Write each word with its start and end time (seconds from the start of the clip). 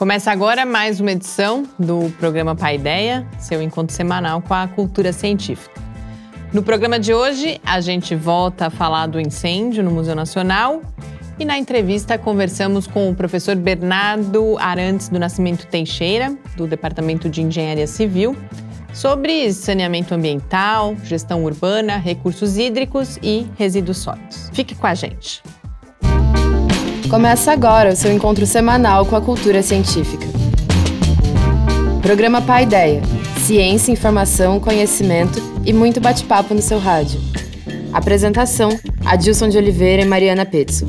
Começa 0.00 0.32
agora 0.32 0.64
mais 0.64 0.98
uma 0.98 1.12
edição 1.12 1.68
do 1.78 2.10
programa 2.18 2.56
Paideia, 2.56 3.28
seu 3.38 3.60
encontro 3.60 3.94
semanal 3.94 4.40
com 4.40 4.54
a 4.54 4.66
cultura 4.66 5.12
científica. 5.12 5.78
No 6.54 6.62
programa 6.62 6.98
de 6.98 7.12
hoje, 7.12 7.60
a 7.62 7.82
gente 7.82 8.16
volta 8.16 8.68
a 8.68 8.70
falar 8.70 9.08
do 9.08 9.20
incêndio 9.20 9.84
no 9.84 9.90
Museu 9.90 10.14
Nacional 10.14 10.80
e 11.38 11.44
na 11.44 11.58
entrevista 11.58 12.16
conversamos 12.16 12.86
com 12.86 13.10
o 13.10 13.14
professor 13.14 13.54
Bernardo 13.56 14.56
Arantes 14.58 15.10
do 15.10 15.18
Nascimento 15.18 15.66
Teixeira, 15.66 16.34
do 16.56 16.66
Departamento 16.66 17.28
de 17.28 17.42
Engenharia 17.42 17.86
Civil, 17.86 18.34
sobre 18.94 19.52
saneamento 19.52 20.14
ambiental, 20.14 20.96
gestão 21.04 21.44
urbana, 21.44 21.98
recursos 21.98 22.56
hídricos 22.56 23.18
e 23.22 23.46
resíduos 23.58 23.98
sólidos. 23.98 24.48
Fique 24.54 24.74
com 24.74 24.86
a 24.86 24.94
gente. 24.94 25.42
Começa 27.10 27.50
agora 27.50 27.92
o 27.92 27.96
seu 27.96 28.12
encontro 28.12 28.46
semanal 28.46 29.04
com 29.04 29.16
a 29.16 29.20
cultura 29.20 29.64
científica. 29.64 30.28
Programa 32.00 32.40
Pai 32.40 32.62
Ideia. 32.62 33.02
Ciência, 33.40 33.90
informação, 33.90 34.60
conhecimento 34.60 35.42
e 35.66 35.72
muito 35.72 36.00
bate-papo 36.00 36.54
no 36.54 36.62
seu 36.62 36.78
rádio. 36.78 37.20
Apresentação: 37.92 38.70
Adilson 39.04 39.48
de 39.48 39.58
Oliveira 39.58 40.02
e 40.02 40.04
Mariana 40.04 40.46
Petzo. 40.46 40.86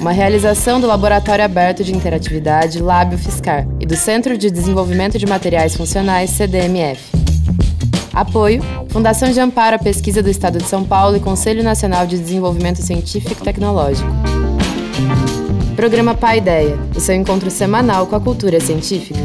Uma 0.00 0.10
realização 0.10 0.80
do 0.80 0.86
Laboratório 0.86 1.44
Aberto 1.44 1.84
de 1.84 1.94
Interatividade 1.94 2.82
Lábio 2.82 3.18
Fiscar 3.18 3.68
e 3.78 3.84
do 3.84 3.94
Centro 3.94 4.38
de 4.38 4.50
Desenvolvimento 4.50 5.18
de 5.18 5.26
Materiais 5.26 5.76
Funcionais 5.76 6.30
CDMF. 6.30 7.02
Apoio: 8.14 8.62
Fundação 8.88 9.30
de 9.30 9.38
Amparo 9.38 9.76
à 9.76 9.78
Pesquisa 9.78 10.22
do 10.22 10.30
Estado 10.30 10.56
de 10.56 10.64
São 10.64 10.82
Paulo 10.82 11.18
e 11.18 11.20
Conselho 11.20 11.62
Nacional 11.62 12.06
de 12.06 12.16
Desenvolvimento 12.16 12.80
Científico 12.80 13.42
e 13.42 13.44
Tecnológico. 13.44 14.08
Programa 15.78 16.12
Pai 16.12 16.38
Ideia, 16.38 16.76
o 16.96 16.98
seu 16.98 17.14
encontro 17.14 17.48
semanal 17.52 18.04
com 18.08 18.16
a 18.16 18.20
cultura 18.20 18.58
científica. 18.58 19.20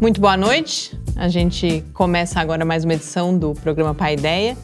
Muito 0.00 0.20
boa 0.20 0.36
noite. 0.36 0.96
A 1.16 1.26
gente 1.26 1.84
começa 1.92 2.38
agora 2.38 2.64
mais 2.64 2.84
uma 2.84 2.94
edição 2.94 3.36
do 3.36 3.54
programa 3.54 3.92
Pai 3.92 4.14
Ideia, 4.14 4.56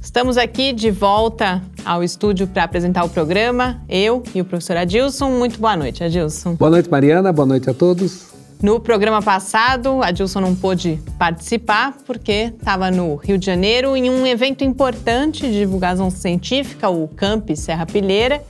Estamos 0.00 0.38
aqui 0.38 0.72
de 0.72 0.90
volta 0.90 1.62
ao 1.84 2.02
estúdio 2.02 2.46
para 2.46 2.64
apresentar 2.64 3.04
o 3.04 3.10
programa, 3.10 3.82
eu 3.90 4.22
e 4.34 4.40
o 4.40 4.44
professor 4.46 4.78
Adilson. 4.78 5.32
Muito 5.32 5.60
boa 5.60 5.76
noite, 5.76 6.02
Adilson. 6.02 6.54
Boa 6.54 6.70
noite, 6.70 6.90
Mariana. 6.90 7.30
Boa 7.30 7.44
noite 7.44 7.68
a 7.68 7.74
todos. 7.74 8.37
No 8.60 8.80
programa 8.80 9.22
passado, 9.22 10.02
a 10.02 10.10
Dilson 10.10 10.40
não 10.40 10.52
pôde 10.52 10.98
participar 11.16 11.96
porque 12.04 12.52
estava 12.58 12.90
no 12.90 13.14
Rio 13.14 13.38
de 13.38 13.46
Janeiro 13.46 13.96
em 13.96 14.10
um 14.10 14.26
evento 14.26 14.64
importante 14.64 15.42
de 15.42 15.60
divulgação 15.60 16.10
científica, 16.10 16.88
o 16.88 17.06
Camp 17.06 17.48
Serra 17.54 17.86
Pilheira. 17.86 18.42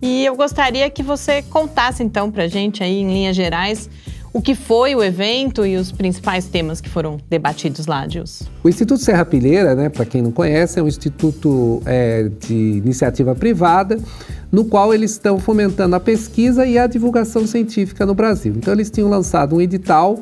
E 0.00 0.24
eu 0.24 0.36
gostaria 0.36 0.88
que 0.88 1.02
você 1.02 1.42
contasse 1.42 2.00
então 2.00 2.30
para 2.30 2.44
a 2.44 2.48
gente 2.48 2.84
aí, 2.84 3.00
em 3.00 3.12
linhas 3.12 3.34
gerais, 3.34 3.90
o 4.32 4.40
que 4.40 4.54
foi 4.54 4.94
o 4.94 5.02
evento 5.02 5.66
e 5.66 5.76
os 5.76 5.90
principais 5.90 6.46
temas 6.46 6.80
que 6.80 6.88
foram 6.88 7.18
debatidos 7.28 7.86
lá, 7.86 8.06
Dilson. 8.06 8.44
O 8.62 8.68
Instituto 8.68 9.02
Serra 9.02 9.24
Pilheira, 9.24 9.74
né, 9.74 9.88
para 9.88 10.04
quem 10.04 10.22
não 10.22 10.30
conhece, 10.30 10.78
é 10.78 10.82
um 10.82 10.88
instituto 10.88 11.82
é, 11.84 12.30
de 12.46 12.54
iniciativa 12.54 13.34
privada 13.34 13.98
no 14.52 14.64
qual 14.64 14.92
eles 14.92 15.12
estão 15.12 15.38
fomentando 15.38 15.94
a 15.94 16.00
pesquisa 16.00 16.66
e 16.66 16.78
a 16.78 16.86
divulgação 16.86 17.46
científica 17.46 18.04
no 18.04 18.14
Brasil. 18.14 18.54
Então, 18.56 18.74
eles 18.74 18.90
tinham 18.90 19.08
lançado 19.08 19.56
um 19.56 19.60
edital 19.60 20.18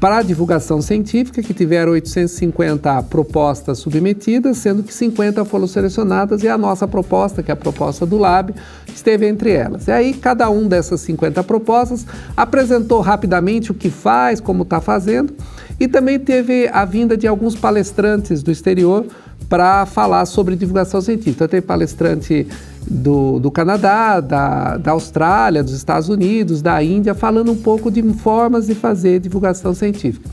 para 0.00 0.16
a 0.16 0.22
divulgação 0.22 0.80
científica, 0.80 1.42
que 1.42 1.52
tiveram 1.52 1.92
850 1.92 3.02
propostas 3.02 3.78
submetidas, 3.78 4.56
sendo 4.56 4.82
que 4.82 4.94
50 4.94 5.44
foram 5.44 5.66
selecionadas 5.66 6.42
e 6.42 6.48
a 6.48 6.56
nossa 6.56 6.88
proposta, 6.88 7.42
que 7.42 7.50
é 7.50 7.54
a 7.54 7.56
proposta 7.56 8.06
do 8.06 8.16
Lab, 8.16 8.54
esteve 8.94 9.28
entre 9.28 9.50
elas. 9.50 9.88
E 9.88 9.92
aí, 9.92 10.14
cada 10.14 10.48
um 10.48 10.66
dessas 10.66 11.02
50 11.02 11.44
propostas 11.44 12.06
apresentou 12.34 13.02
rapidamente 13.02 13.70
o 13.70 13.74
que 13.74 13.90
faz, 13.90 14.40
como 14.40 14.62
está 14.62 14.80
fazendo, 14.80 15.34
e 15.78 15.86
também 15.86 16.18
teve 16.18 16.66
a 16.72 16.86
vinda 16.86 17.14
de 17.14 17.26
alguns 17.26 17.54
palestrantes 17.54 18.42
do 18.42 18.50
exterior 18.50 19.06
para 19.50 19.84
falar 19.84 20.24
sobre 20.24 20.56
divulgação 20.56 21.02
científica. 21.02 21.44
Então, 21.44 21.48
tem 21.48 21.60
palestrante 21.60 22.46
do, 22.88 23.38
do 23.38 23.50
Canadá, 23.50 24.20
da, 24.20 24.76
da 24.76 24.92
Austrália, 24.92 25.62
dos 25.62 25.72
Estados 25.72 26.08
Unidos, 26.08 26.62
da 26.62 26.82
Índia, 26.82 27.14
falando 27.14 27.52
um 27.52 27.56
pouco 27.56 27.90
de 27.90 28.02
formas 28.14 28.66
de 28.66 28.74
fazer 28.74 29.20
divulgação 29.20 29.74
científica. 29.74 30.28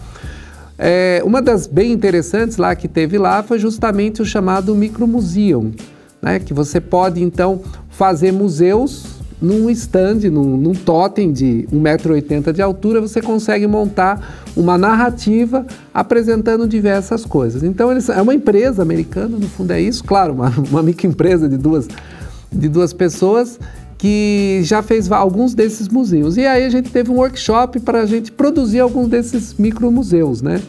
É, 0.78 1.22
uma 1.25 1.41
das 1.41 1.66
bem 1.66 1.91
interessantes 1.91 2.57
lá 2.57 2.75
que 2.75 2.88
teve 2.88 3.18
lá 3.18 3.41
foi 3.41 3.57
justamente 3.57 4.22
o 4.22 4.25
chamado 4.25 4.75
Micromuseum, 4.75 5.72
né, 6.22 6.40
que 6.40 6.53
você 6.53 6.80
pode 6.80 7.22
então 7.22 7.62
fazer 7.90 8.31
museus 8.31 9.18
num 9.41 9.69
stand, 9.69 10.30
num, 10.31 10.57
num 10.57 10.74
totem 10.74 11.31
de 11.31 11.68
1,80m 11.72 12.52
de 12.52 12.62
altura, 12.62 13.00
você 13.00 13.22
consegue 13.22 13.68
montar 13.68 14.47
uma 14.56 14.78
narrativa 14.78 15.66
apresentando 15.94 16.68
diversas 16.68 17.24
coisas. 17.24 17.62
Então, 17.62 17.91
eles, 17.91 18.09
é 18.09 18.22
uma 18.22 18.34
empresa 18.34 18.81
americana, 18.81 19.38
no 19.38 19.47
fundo 19.47 19.72
é 19.72 19.81
isso, 19.81 20.03
claro, 20.03 20.34
uma, 20.34 20.52
uma 20.69 20.81
microempresa 20.81 21.47
de 21.47 21.57
duas 21.57 21.88
de 22.52 22.68
duas 22.69 22.94
pessoas 22.94 23.59
que 23.97 24.62
já 24.63 24.84
fez 24.84 25.12
alguns 25.12 25.53
desses 25.53 25.88
museus. 25.88 26.38
E 26.38 26.46
aí 26.46 26.66
a 26.66 26.69
gente 26.69 26.91
teve 26.91 27.09
um 27.12 27.16
workshop 27.16 27.80
para 27.80 28.02
a 28.02 28.06
gente 28.06 28.31
produzir 28.31 28.80
alguns 28.80 29.08
desses 29.08 29.56
micromuseus, 29.56 30.41
né? 30.41 30.62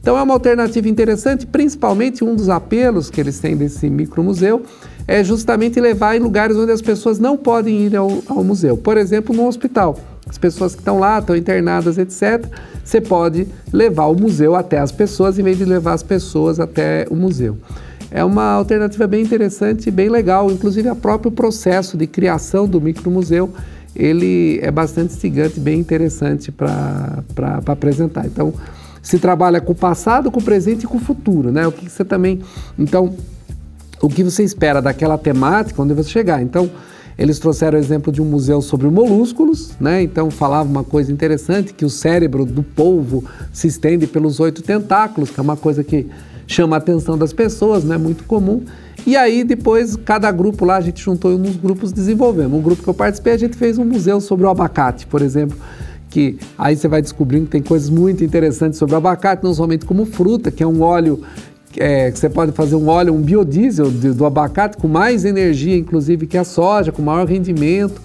Então 0.00 0.18
é 0.18 0.22
uma 0.22 0.34
alternativa 0.34 0.88
interessante, 0.88 1.46
principalmente 1.46 2.24
um 2.24 2.34
dos 2.34 2.48
apelos 2.48 3.08
que 3.08 3.20
eles 3.20 3.38
têm 3.38 3.56
desse 3.56 3.88
micromuseu 3.88 4.62
é 5.06 5.22
justamente 5.22 5.80
levar 5.80 6.16
em 6.16 6.18
lugares 6.18 6.56
onde 6.56 6.72
as 6.72 6.82
pessoas 6.82 7.20
não 7.20 7.36
podem 7.36 7.86
ir 7.86 7.96
ao, 7.96 8.20
ao 8.28 8.42
museu. 8.42 8.76
Por 8.76 8.96
exemplo, 8.96 9.34
no 9.34 9.46
hospital. 9.46 9.98
As 10.28 10.38
pessoas 10.38 10.74
que 10.74 10.80
estão 10.80 10.98
lá, 10.98 11.18
estão 11.18 11.36
internadas, 11.36 11.98
etc. 11.98 12.46
Você 12.84 13.00
pode 13.00 13.46
levar 13.72 14.06
o 14.06 14.14
museu 14.14 14.56
até 14.56 14.78
as 14.78 14.90
pessoas 14.90 15.38
em 15.38 15.42
vez 15.42 15.58
de 15.58 15.64
levar 15.64 15.92
as 15.92 16.02
pessoas 16.02 16.58
até 16.58 17.06
o 17.08 17.14
museu 17.14 17.56
é 18.12 18.22
uma 18.22 18.52
alternativa 18.52 19.06
bem 19.06 19.22
interessante 19.22 19.88
e 19.88 19.90
bem 19.90 20.08
legal. 20.08 20.50
Inclusive, 20.50 20.90
o 20.90 20.96
próprio 20.96 21.32
processo 21.32 21.96
de 21.96 22.06
criação 22.06 22.68
do 22.68 22.80
micromuseu, 22.80 23.50
ele 23.96 24.58
é 24.62 24.70
bastante 24.70 25.14
instigante, 25.14 25.58
bem 25.58 25.80
interessante 25.80 26.52
para 26.52 27.22
apresentar. 27.66 28.26
Então, 28.26 28.52
se 29.02 29.18
trabalha 29.18 29.60
com 29.60 29.72
o 29.72 29.74
passado, 29.74 30.30
com 30.30 30.40
o 30.40 30.42
presente 30.42 30.84
e 30.84 30.86
com 30.86 30.98
o 30.98 31.00
futuro, 31.00 31.50
né? 31.50 31.66
O 31.66 31.72
que 31.72 31.88
você 31.88 32.04
também... 32.04 32.40
Então, 32.78 33.14
o 34.00 34.08
que 34.08 34.22
você 34.22 34.42
espera 34.42 34.82
daquela 34.82 35.16
temática 35.16 35.80
onde 35.80 35.94
você 35.94 36.10
chegar. 36.10 36.42
Então, 36.42 36.70
eles 37.16 37.38
trouxeram 37.38 37.78
o 37.78 37.80
exemplo 37.80 38.12
de 38.12 38.20
um 38.20 38.24
museu 38.24 38.60
sobre 38.60 38.88
molúsculos, 38.88 39.72
né? 39.80 40.02
Então 40.02 40.30
falava 40.30 40.68
uma 40.68 40.84
coisa 40.84 41.12
interessante 41.12 41.72
que 41.72 41.84
o 41.84 41.90
cérebro 41.90 42.44
do 42.44 42.62
polvo 42.62 43.24
se 43.52 43.68
estende 43.68 44.06
pelos 44.06 44.40
oito 44.40 44.62
tentáculos, 44.62 45.30
que 45.30 45.38
é 45.38 45.42
uma 45.42 45.56
coisa 45.56 45.84
que 45.84 46.06
chama 46.52 46.76
a 46.76 46.78
atenção 46.78 47.16
das 47.16 47.32
pessoas, 47.32 47.84
não 47.84 47.94
é 47.94 47.98
muito 47.98 48.24
comum. 48.24 48.62
E 49.06 49.16
aí 49.16 49.42
depois 49.42 49.96
cada 49.96 50.30
grupo 50.30 50.64
lá 50.64 50.76
a 50.76 50.80
gente 50.80 51.02
juntou 51.02 51.36
nos 51.36 51.56
grupos 51.56 51.92
desenvolvemos. 51.92 52.58
Um 52.58 52.62
grupo 52.62 52.82
que 52.82 52.88
eu 52.88 52.94
participei 52.94 53.32
a 53.32 53.36
gente 53.36 53.56
fez 53.56 53.78
um 53.78 53.84
museu 53.84 54.20
sobre 54.20 54.46
o 54.46 54.48
abacate, 54.48 55.06
por 55.06 55.22
exemplo, 55.22 55.58
que 56.08 56.38
aí 56.56 56.76
você 56.76 56.86
vai 56.86 57.02
descobrindo 57.02 57.46
que 57.46 57.52
tem 57.52 57.62
coisas 57.62 57.90
muito 57.90 58.22
interessantes 58.22 58.78
sobre 58.78 58.94
o 58.94 58.98
abacate, 58.98 59.42
não 59.42 59.54
somente 59.54 59.84
como 59.84 60.04
fruta, 60.04 60.50
que 60.50 60.62
é 60.62 60.66
um 60.66 60.82
óleo 60.82 61.22
é, 61.76 62.10
que 62.10 62.18
você 62.18 62.28
pode 62.28 62.52
fazer 62.52 62.76
um 62.76 62.88
óleo, 62.88 63.14
um 63.14 63.20
biodiesel 63.20 63.90
do 63.90 64.26
abacate 64.26 64.76
com 64.76 64.88
mais 64.88 65.24
energia, 65.24 65.76
inclusive, 65.76 66.26
que 66.26 66.36
a 66.36 66.44
soja, 66.44 66.92
com 66.92 67.02
maior 67.02 67.26
rendimento, 67.26 68.00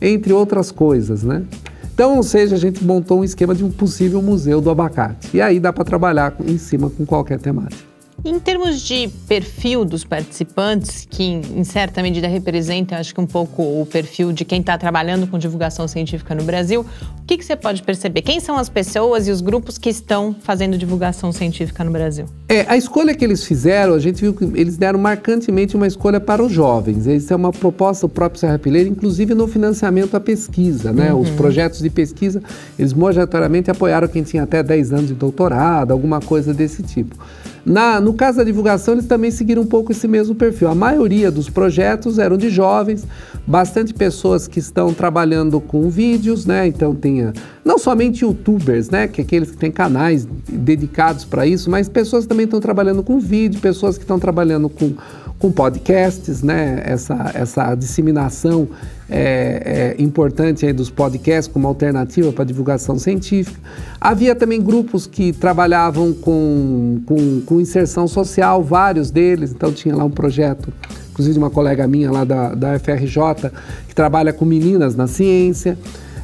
entre 0.00 0.32
outras 0.32 0.70
coisas, 0.70 1.22
né? 1.22 1.44
Então, 1.92 2.16
ou 2.16 2.22
seja, 2.22 2.56
a 2.56 2.58
gente 2.58 2.82
montou 2.82 3.20
um 3.20 3.24
esquema 3.24 3.54
de 3.54 3.62
um 3.62 3.70
possível 3.70 4.22
museu 4.22 4.60
do 4.60 4.70
abacate. 4.70 5.28
E 5.34 5.40
aí 5.40 5.60
dá 5.60 5.70
para 5.70 5.84
trabalhar 5.84 6.34
em 6.46 6.56
cima 6.56 6.88
com 6.88 7.04
qualquer 7.04 7.38
temática. 7.38 7.89
Em 8.22 8.38
termos 8.38 8.82
de 8.82 9.08
perfil 9.26 9.82
dos 9.82 10.04
participantes, 10.04 11.06
que 11.08 11.24
em 11.24 11.64
certa 11.64 12.02
medida 12.02 12.28
representa, 12.28 12.96
acho 12.96 13.14
que 13.14 13.20
um 13.20 13.26
pouco 13.26 13.62
o 13.62 13.86
perfil 13.86 14.30
de 14.30 14.44
quem 14.44 14.60
está 14.60 14.76
trabalhando 14.76 15.26
com 15.26 15.38
divulgação 15.38 15.88
científica 15.88 16.34
no 16.34 16.44
Brasil, 16.44 16.82
o 16.82 17.24
que, 17.26 17.38
que, 17.38 17.44
você 17.44 17.56
pode 17.56 17.82
perceber? 17.82 18.20
Quem 18.20 18.38
são 18.38 18.58
as 18.58 18.68
pessoas 18.68 19.26
e 19.26 19.30
os 19.30 19.40
grupos 19.40 19.78
que 19.78 19.88
estão 19.88 20.36
fazendo 20.42 20.76
divulgação 20.76 21.32
científica 21.32 21.82
no 21.82 21.90
Brasil? 21.90 22.26
É, 22.46 22.66
a 22.68 22.76
escolha 22.76 23.14
que 23.14 23.24
eles 23.24 23.42
fizeram, 23.44 23.94
a 23.94 23.98
gente 23.98 24.20
viu 24.20 24.34
que 24.34 24.44
eles 24.44 24.76
deram 24.76 24.98
marcantemente 24.98 25.74
uma 25.74 25.86
escolha 25.86 26.20
para 26.20 26.42
os 26.42 26.52
jovens. 26.52 27.06
Isso 27.06 27.32
é 27.32 27.36
uma 27.36 27.52
proposta 27.52 28.06
do 28.06 28.10
próprio 28.10 28.38
Serra 28.38 28.58
Pileira, 28.58 28.88
inclusive 28.88 29.34
no 29.34 29.48
financiamento 29.48 30.14
à 30.14 30.20
pesquisa, 30.20 30.92
né? 30.92 31.10
Uhum. 31.14 31.20
Os 31.20 31.30
projetos 31.30 31.80
de 31.80 31.88
pesquisa, 31.88 32.42
eles 32.78 32.92
majoritariamente 32.92 33.70
apoiaram 33.70 34.08
quem 34.08 34.22
tinha 34.22 34.42
até 34.42 34.62
10 34.62 34.92
anos 34.92 35.08
de 35.08 35.14
doutorado, 35.14 35.92
alguma 35.92 36.20
coisa 36.20 36.52
desse 36.52 36.82
tipo. 36.82 37.16
Na, 37.64 38.00
no 38.00 38.14
caso 38.14 38.38
da 38.38 38.44
divulgação, 38.44 38.94
eles 38.94 39.06
também 39.06 39.30
seguiram 39.30 39.62
um 39.62 39.66
pouco 39.66 39.92
esse 39.92 40.08
mesmo 40.08 40.34
perfil. 40.34 40.68
A 40.68 40.74
maioria 40.74 41.30
dos 41.30 41.48
projetos 41.48 42.18
eram 42.18 42.36
de 42.36 42.48
jovens, 42.48 43.06
bastante 43.46 43.92
pessoas 43.92 44.46
que 44.48 44.58
estão 44.58 44.94
trabalhando 44.94 45.60
com 45.60 45.88
vídeos, 45.90 46.46
né? 46.46 46.66
Então 46.66 46.94
tinha 46.94 47.32
não 47.64 47.78
somente 47.78 48.24
youtubers, 48.24 48.90
né? 48.90 49.06
Que 49.08 49.20
é 49.20 49.24
aqueles 49.24 49.50
que 49.50 49.56
têm 49.56 49.70
canais 49.70 50.26
dedicados 50.48 51.24
para 51.24 51.46
isso, 51.46 51.70
mas 51.70 51.88
pessoas 51.88 52.24
que 52.24 52.28
também 52.28 52.44
estão 52.44 52.60
trabalhando 52.60 53.02
com 53.02 53.18
vídeo, 53.18 53.60
pessoas 53.60 53.96
que 53.96 54.04
estão 54.04 54.18
trabalhando 54.18 54.68
com 54.68 54.94
com 55.40 55.50
podcasts, 55.50 56.42
né? 56.42 56.82
Essa, 56.84 57.32
essa 57.34 57.74
disseminação 57.74 58.68
é, 59.08 59.94
é 59.98 60.02
importante 60.02 60.66
aí 60.66 60.72
dos 60.72 60.90
podcasts 60.90 61.50
como 61.50 61.66
alternativa 61.66 62.30
para 62.30 62.44
divulgação 62.44 62.98
científica. 62.98 63.58
Havia 63.98 64.34
também 64.34 64.62
grupos 64.62 65.06
que 65.06 65.32
trabalhavam 65.32 66.12
com, 66.12 67.00
com, 67.06 67.40
com, 67.40 67.58
inserção 67.58 68.06
social, 68.06 68.62
vários 68.62 69.10
deles. 69.10 69.50
Então 69.50 69.72
tinha 69.72 69.96
lá 69.96 70.04
um 70.04 70.10
projeto, 70.10 70.70
inclusive 71.10 71.38
uma 71.38 71.50
colega 71.50 71.88
minha 71.88 72.12
lá 72.12 72.22
da, 72.22 72.54
da 72.54 72.78
FRJ, 72.78 73.50
que 73.88 73.94
trabalha 73.94 74.34
com 74.34 74.44
meninas 74.44 74.94
na 74.94 75.06
ciência. 75.06 75.76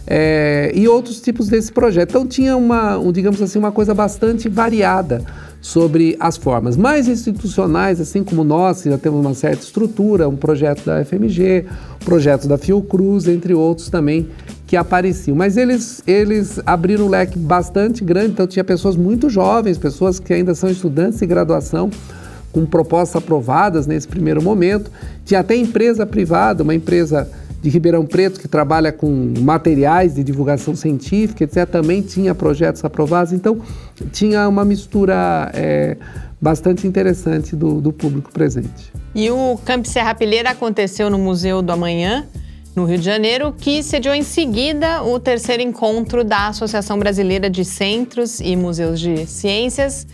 É, 0.06 0.70
e 0.74 0.86
outros 0.86 1.20
tipos 1.20 1.48
desse 1.48 1.72
projeto. 1.72 2.10
Então 2.10 2.26
tinha 2.26 2.56
uma, 2.56 2.96
um, 2.96 3.10
digamos 3.10 3.42
assim, 3.42 3.58
uma 3.58 3.72
coisa 3.72 3.92
bastante 3.92 4.48
variada 4.48 5.24
sobre 5.60 6.16
as 6.20 6.36
formas 6.36 6.76
mais 6.76 7.08
institucionais, 7.08 8.00
assim 8.00 8.22
como 8.22 8.44
nós, 8.44 8.82
que 8.82 8.90
já 8.90 8.98
temos 8.98 9.18
uma 9.18 9.34
certa 9.34 9.64
estrutura, 9.64 10.28
um 10.28 10.36
projeto 10.36 10.84
da 10.84 11.04
FMG, 11.04 11.66
um 12.00 12.04
projeto 12.04 12.46
da 12.46 12.56
Fiocruz, 12.56 13.26
entre 13.26 13.52
outros 13.52 13.90
também 13.90 14.28
que 14.66 14.76
apareciam. 14.76 15.36
Mas 15.36 15.56
eles, 15.56 16.02
eles 16.06 16.60
abriram 16.64 17.06
um 17.06 17.08
leque 17.08 17.36
bastante 17.36 18.04
grande, 18.04 18.32
então 18.32 18.46
tinha 18.46 18.64
pessoas 18.64 18.96
muito 18.96 19.28
jovens, 19.28 19.78
pessoas 19.78 20.20
que 20.20 20.32
ainda 20.32 20.54
são 20.54 20.70
estudantes 20.70 21.18
de 21.18 21.26
graduação, 21.26 21.90
com 22.52 22.64
propostas 22.64 23.22
aprovadas 23.22 23.86
nesse 23.86 24.08
primeiro 24.08 24.40
momento. 24.40 24.90
Tinha 25.24 25.40
até 25.40 25.56
empresa 25.56 26.06
privada, 26.06 26.62
uma 26.62 26.74
empresa 26.74 27.28
de 27.62 27.70
Ribeirão 27.70 28.06
Preto, 28.06 28.40
que 28.40 28.48
trabalha 28.48 28.92
com 28.92 29.34
materiais 29.40 30.14
de 30.14 30.22
divulgação 30.22 30.74
científica, 30.76 31.44
etc., 31.44 31.66
também 31.66 32.02
tinha 32.02 32.34
projetos 32.34 32.84
aprovados. 32.84 33.32
Então, 33.32 33.60
tinha 34.12 34.48
uma 34.48 34.64
mistura 34.64 35.50
é, 35.54 35.96
bastante 36.40 36.86
interessante 36.86 37.56
do, 37.56 37.80
do 37.80 37.92
público 37.92 38.30
presente. 38.32 38.92
E 39.14 39.30
o 39.30 39.58
Camp 39.64 39.86
Serra 39.86 40.14
Pilheira 40.14 40.50
aconteceu 40.50 41.08
no 41.08 41.18
Museu 41.18 41.62
do 41.62 41.72
Amanhã, 41.72 42.26
no 42.74 42.84
Rio 42.84 42.98
de 42.98 43.04
Janeiro, 43.04 43.54
que 43.58 43.82
sediou 43.82 44.14
em 44.14 44.22
seguida 44.22 45.02
o 45.02 45.18
terceiro 45.18 45.62
encontro 45.62 46.22
da 46.22 46.48
Associação 46.48 46.98
Brasileira 46.98 47.48
de 47.48 47.64
Centros 47.64 48.38
e 48.38 48.54
Museus 48.54 49.00
de 49.00 49.26
Ciências, 49.26 50.06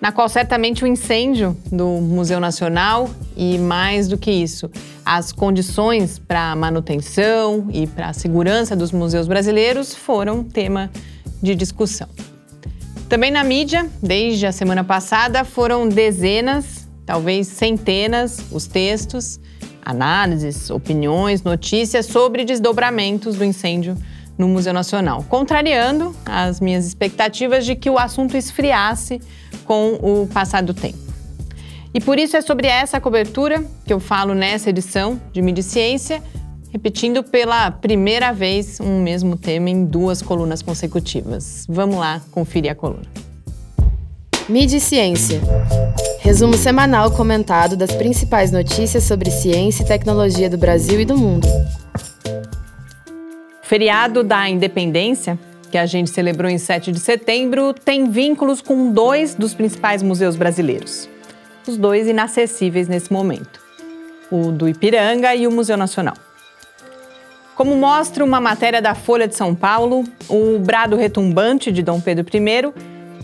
na 0.00 0.12
qual 0.12 0.28
certamente 0.28 0.84
o 0.84 0.86
incêndio 0.86 1.56
do 1.72 1.86
Museu 1.86 2.38
Nacional 2.38 3.08
e 3.36 3.58
mais 3.58 4.08
do 4.08 4.18
que 4.18 4.30
isso, 4.30 4.70
as 5.04 5.32
condições 5.32 6.18
para 6.18 6.54
manutenção 6.54 7.68
e 7.72 7.86
para 7.86 8.08
a 8.08 8.12
segurança 8.12 8.76
dos 8.76 8.92
museus 8.92 9.26
brasileiros 9.26 9.94
foram 9.94 10.44
tema 10.44 10.90
de 11.42 11.54
discussão. 11.54 12.08
Também 13.08 13.30
na 13.30 13.44
mídia, 13.44 13.88
desde 14.02 14.46
a 14.46 14.52
semana 14.52 14.82
passada, 14.82 15.44
foram 15.44 15.88
dezenas, 15.88 16.88
talvez 17.04 17.46
centenas, 17.46 18.40
os 18.50 18.66
textos, 18.66 19.38
análises, 19.84 20.70
opiniões, 20.70 21.44
notícias 21.44 22.06
sobre 22.06 22.44
desdobramentos 22.44 23.36
do 23.36 23.44
incêndio 23.44 23.96
no 24.36 24.48
Museu 24.48 24.72
Nacional, 24.72 25.24
contrariando 25.28 26.14
as 26.26 26.60
minhas 26.60 26.84
expectativas 26.84 27.64
de 27.64 27.76
que 27.76 27.88
o 27.88 27.96
assunto 27.96 28.36
esfriasse 28.36 29.20
com 29.66 29.94
o 29.94 30.26
passar 30.26 30.62
do 30.62 30.72
tempo. 30.72 30.98
E 31.92 32.00
por 32.00 32.18
isso 32.18 32.36
é 32.36 32.42
sobre 32.42 32.66
essa 32.66 33.00
cobertura 33.00 33.64
que 33.84 33.92
eu 33.92 33.98
falo 33.98 34.34
nessa 34.34 34.70
edição 34.70 35.20
de 35.32 35.40
Mídia 35.40 35.62
Ciência, 35.62 36.22
repetindo 36.70 37.22
pela 37.22 37.70
primeira 37.70 38.32
vez 38.32 38.80
um 38.80 39.02
mesmo 39.02 39.36
tema 39.36 39.70
em 39.70 39.84
duas 39.84 40.20
colunas 40.20 40.60
consecutivas. 40.60 41.64
Vamos 41.68 41.96
lá 41.96 42.20
conferir 42.30 42.70
a 42.70 42.74
coluna. 42.74 43.06
Mídia 44.48 44.78
Ciência. 44.78 45.40
Resumo 46.20 46.54
semanal 46.54 47.10
comentado 47.10 47.76
das 47.76 47.92
principais 47.92 48.52
notícias 48.52 49.04
sobre 49.04 49.30
ciência 49.30 49.82
e 49.82 49.86
tecnologia 49.86 50.50
do 50.50 50.58
Brasil 50.58 51.00
e 51.00 51.04
do 51.04 51.16
mundo. 51.16 51.48
O 53.62 53.66
feriado 53.66 54.22
da 54.22 54.48
Independência 54.48 55.38
que 55.70 55.78
a 55.78 55.86
gente 55.86 56.10
celebrou 56.10 56.50
em 56.50 56.58
7 56.58 56.92
de 56.92 57.00
setembro, 57.00 57.72
tem 57.72 58.10
vínculos 58.10 58.60
com 58.60 58.92
dois 58.92 59.34
dos 59.34 59.54
principais 59.54 60.02
museus 60.02 60.36
brasileiros. 60.36 61.08
Os 61.66 61.76
dois 61.76 62.06
inacessíveis 62.06 62.88
nesse 62.88 63.12
momento: 63.12 63.60
o 64.30 64.52
do 64.52 64.68
Ipiranga 64.68 65.34
e 65.34 65.46
o 65.46 65.50
Museu 65.50 65.76
Nacional. 65.76 66.16
Como 67.54 67.74
mostra 67.74 68.22
uma 68.22 68.40
matéria 68.40 68.82
da 68.82 68.94
Folha 68.94 69.26
de 69.26 69.34
São 69.34 69.54
Paulo, 69.54 70.04
o 70.28 70.58
brado 70.58 70.94
retumbante 70.94 71.72
de 71.72 71.82
Dom 71.82 72.00
Pedro 72.00 72.26
I 72.32 72.72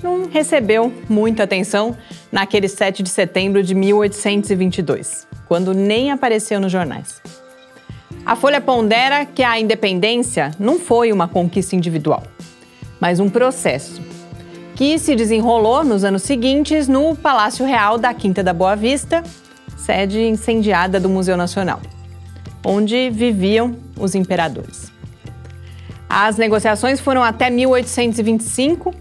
não 0.03 0.27
recebeu 0.29 0.93
muita 1.09 1.43
atenção 1.43 1.97
naquele 2.31 2.67
7 2.67 3.03
de 3.03 3.11
setembro 3.11 3.63
de 3.63 3.75
1822, 3.75 5.29
quando 5.47 5.75
nem 5.75 6.11
apareceu 6.11 6.59
nos 6.59 6.73
jornais. 6.73 7.21
A 8.25 8.37
Folha 8.37 8.61
pondera 8.61 9.27
que 9.27 9.43
a 9.43 9.59
independência 9.59 10.53
não 10.57 10.79
foi 10.79 11.13
uma 11.13 11.27
conquista 11.27 11.75
individual, 11.75 12.23
mas 13.01 13.19
um 13.19 13.29
processo 13.29 14.01
que 14.77 14.97
se 14.97 15.17
desenrolou 15.17 15.85
nos 15.85 16.05
anos 16.05 16.23
seguintes 16.23 16.87
no 16.87 17.17
Palácio 17.17 17.67
Real 17.67 17.99
da 17.99 18.15
Quinta 18.15 18.43
da 18.43 18.53
Boa 18.53 18.77
Vista, 18.77 19.25
sede 19.77 20.21
incendiada 20.21 21.01
do 21.01 21.09
Museu 21.09 21.37
Nacional, 21.37 21.81
onde 22.65 23.11
viviam 23.11 23.77
os 23.99 24.15
imperadores. 24.15 24.93
As 26.09 26.37
negociações 26.37 27.01
foram 27.01 27.25
até 27.25 27.51
1825, 27.51 28.95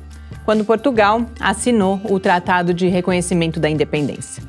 quando 0.43 0.65
Portugal 0.65 1.23
assinou 1.39 2.01
o 2.09 2.19
Tratado 2.19 2.73
de 2.73 2.87
Reconhecimento 2.87 3.59
da 3.59 3.69
Independência. 3.69 4.41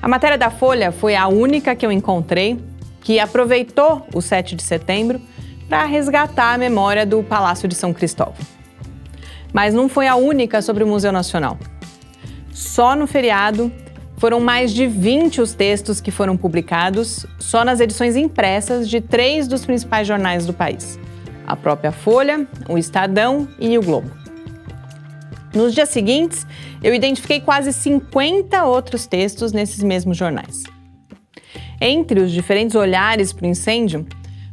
A 0.00 0.08
matéria 0.08 0.38
da 0.38 0.50
Folha 0.50 0.90
foi 0.90 1.14
a 1.14 1.28
única 1.28 1.76
que 1.76 1.84
eu 1.84 1.92
encontrei 1.92 2.58
que 3.06 3.20
aproveitou 3.20 4.04
o 4.12 4.20
7 4.20 4.56
de 4.56 4.64
setembro 4.64 5.20
para 5.68 5.84
resgatar 5.84 6.54
a 6.54 6.58
memória 6.58 7.06
do 7.06 7.22
Palácio 7.22 7.68
de 7.68 7.74
São 7.76 7.94
Cristóvão. 7.94 8.34
Mas 9.52 9.72
não 9.72 9.88
foi 9.88 10.08
a 10.08 10.16
única 10.16 10.60
sobre 10.60 10.82
o 10.82 10.88
Museu 10.88 11.12
Nacional. 11.12 11.56
Só 12.50 12.96
no 12.96 13.06
feriado 13.06 13.70
foram 14.16 14.40
mais 14.40 14.72
de 14.72 14.88
20 14.88 15.40
os 15.40 15.54
textos 15.54 16.00
que 16.00 16.10
foram 16.10 16.36
publicados 16.36 17.24
só 17.38 17.64
nas 17.64 17.78
edições 17.78 18.16
impressas 18.16 18.88
de 18.88 19.00
três 19.00 19.46
dos 19.46 19.64
principais 19.64 20.04
jornais 20.04 20.44
do 20.44 20.52
país: 20.52 20.98
a 21.46 21.54
própria 21.54 21.92
Folha, 21.92 22.44
o 22.68 22.76
Estadão 22.76 23.46
e 23.60 23.78
o 23.78 23.82
Globo. 23.82 24.10
Nos 25.54 25.72
dias 25.72 25.90
seguintes, 25.90 26.44
eu 26.82 26.92
identifiquei 26.92 27.40
quase 27.40 27.72
50 27.72 28.64
outros 28.64 29.06
textos 29.06 29.52
nesses 29.52 29.84
mesmos 29.84 30.16
jornais. 30.16 30.64
Entre 31.80 32.20
os 32.20 32.32
diferentes 32.32 32.74
olhares 32.74 33.32
para 33.32 33.46
o 33.46 33.48
incêndio, 33.48 34.06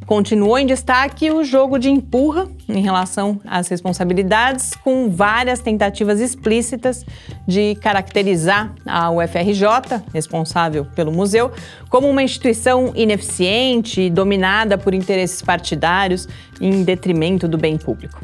continuou 0.06 0.58
em 0.58 0.66
destaque 0.66 1.32
o 1.32 1.44
jogo 1.44 1.80
de 1.80 1.90
empurra 1.90 2.48
em 2.68 2.82
relação 2.82 3.40
às 3.46 3.68
responsabilidades, 3.70 4.72
com 4.76 5.10
várias 5.10 5.60
tentativas 5.60 6.20
explícitas 6.20 7.06
de 7.48 7.76
caracterizar 7.76 8.74
a 8.86 9.10
UFRJ, 9.10 10.02
responsável 10.14 10.86
pelo 10.86 11.12
museu, 11.12 11.52
como 11.90 12.10
uma 12.10 12.24
instituição 12.24 12.92
ineficiente 12.96 14.02
e 14.02 14.10
dominada 14.10 14.78
por 14.78 14.94
interesses 14.94 15.42
partidários 15.42 16.28
em 16.60 16.84
detrimento 16.84 17.48
do 17.48 17.58
bem 17.58 17.78
público. 17.78 18.20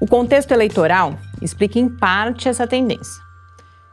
O 0.00 0.06
contexto 0.06 0.52
eleitoral 0.52 1.18
explica 1.40 1.78
em 1.78 1.88
parte 1.88 2.48
essa 2.48 2.66
tendência. 2.66 3.27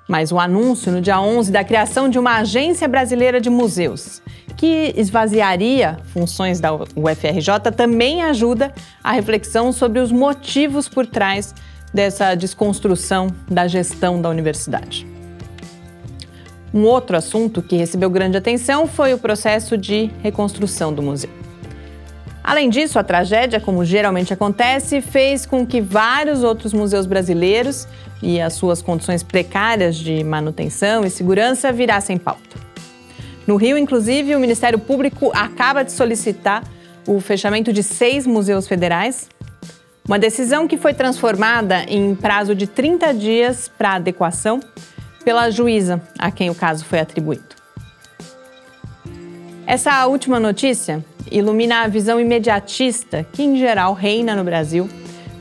Mas 0.07 0.31
o 0.31 0.39
anúncio 0.39 0.91
no 0.91 1.01
dia 1.01 1.19
11 1.19 1.51
da 1.51 1.63
criação 1.63 2.07
de 2.07 2.19
uma 2.19 2.37
agência 2.37 2.87
brasileira 2.87 3.41
de 3.41 3.49
museus, 3.49 4.21
que 4.55 4.93
esvaziaria 4.95 5.97
funções 6.13 6.59
da 6.59 6.73
UFRJ, 6.73 7.71
também 7.75 8.21
ajuda 8.21 8.73
a 9.03 9.11
reflexão 9.11 9.71
sobre 9.71 9.99
os 9.99 10.11
motivos 10.11 10.87
por 10.87 11.07
trás 11.07 11.53
dessa 11.93 12.35
desconstrução 12.35 13.27
da 13.49 13.67
gestão 13.67 14.21
da 14.21 14.29
universidade. 14.29 15.07
Um 16.73 16.83
outro 16.83 17.15
assunto 17.15 17.61
que 17.61 17.77
recebeu 17.77 18.09
grande 18.09 18.37
atenção 18.37 18.85
foi 18.85 19.13
o 19.13 19.17
processo 19.17 19.77
de 19.77 20.11
reconstrução 20.21 20.93
do 20.93 21.01
museu. 21.01 21.44
Além 22.45 22.69
disso, 22.69 22.99
a 22.99 23.03
tragédia, 23.03 23.59
como 23.59 23.83
geralmente 23.83 24.31
acontece, 24.31 25.01
fez 25.01 25.47
com 25.47 25.65
que 25.65 25.81
vários 25.81 26.43
outros 26.43 26.73
museus 26.73 27.07
brasileiros 27.07 27.87
e 28.21 28.39
as 28.39 28.53
suas 28.53 28.83
condições 28.83 29.23
precárias 29.23 29.95
de 29.95 30.23
manutenção 30.23 31.03
e 31.03 31.09
segurança 31.09 31.73
virassem 31.73 32.19
pauta. 32.19 32.55
No 33.47 33.55
Rio, 33.55 33.75
inclusive, 33.79 34.35
o 34.35 34.39
Ministério 34.39 34.77
Público 34.77 35.31
acaba 35.33 35.81
de 35.81 35.91
solicitar 35.91 36.63
o 37.07 37.19
fechamento 37.19 37.73
de 37.73 37.81
seis 37.81 38.27
museus 38.27 38.67
federais, 38.67 39.27
uma 40.07 40.19
decisão 40.19 40.67
que 40.67 40.77
foi 40.77 40.93
transformada 40.93 41.83
em 41.87 42.13
prazo 42.13 42.53
de 42.53 42.67
30 42.67 43.11
dias 43.15 43.71
para 43.75 43.93
adequação 43.93 44.59
pela 45.23 45.49
juíza 45.49 45.99
a 46.19 46.29
quem 46.29 46.51
o 46.51 46.55
caso 46.55 46.85
foi 46.85 46.99
atribuído. 46.99 47.55
Essa 49.65 50.05
última 50.05 50.39
notícia 50.39 51.03
ilumina 51.31 51.83
a 51.83 51.87
visão 51.87 52.19
imediatista 52.19 53.25
que, 53.31 53.43
em 53.43 53.57
geral, 53.57 53.93
reina 53.93 54.35
no 54.35 54.43
Brasil 54.43 54.89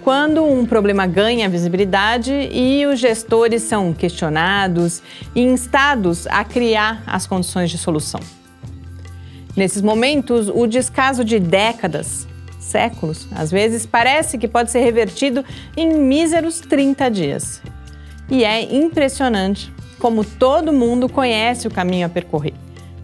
quando 0.05 0.45
um 0.45 0.67
problema 0.67 1.07
ganha 1.07 1.49
visibilidade 1.49 2.31
e 2.53 2.85
os 2.85 3.01
gestores 3.01 3.63
são 3.63 3.95
questionados 3.95 5.03
e 5.35 5.41
instados 5.41 6.27
a 6.27 6.45
criar 6.45 7.03
as 7.07 7.27
condições 7.27 7.71
de 7.71 7.79
solução. 7.79 8.21
Nesses 9.57 9.81
momentos, 9.81 10.51
o 10.53 10.67
descaso 10.67 11.25
de 11.25 11.41
décadas, 11.41 12.29
séculos, 12.61 13.27
às 13.35 13.51
vezes, 13.51 13.87
parece 13.87 14.37
que 14.37 14.47
pode 14.47 14.71
ser 14.71 14.81
revertido 14.81 15.43
em 15.75 15.95
míseros 15.95 16.61
30 16.61 17.11
dias. 17.11 17.63
E 18.29 18.45
é 18.45 18.75
impressionante 18.75 19.73
como 19.99 20.23
todo 20.23 20.71
mundo 20.71 21.09
conhece 21.09 21.67
o 21.67 21.71
caminho 21.71 22.07
a 22.07 22.11
percorrer, 22.11 22.53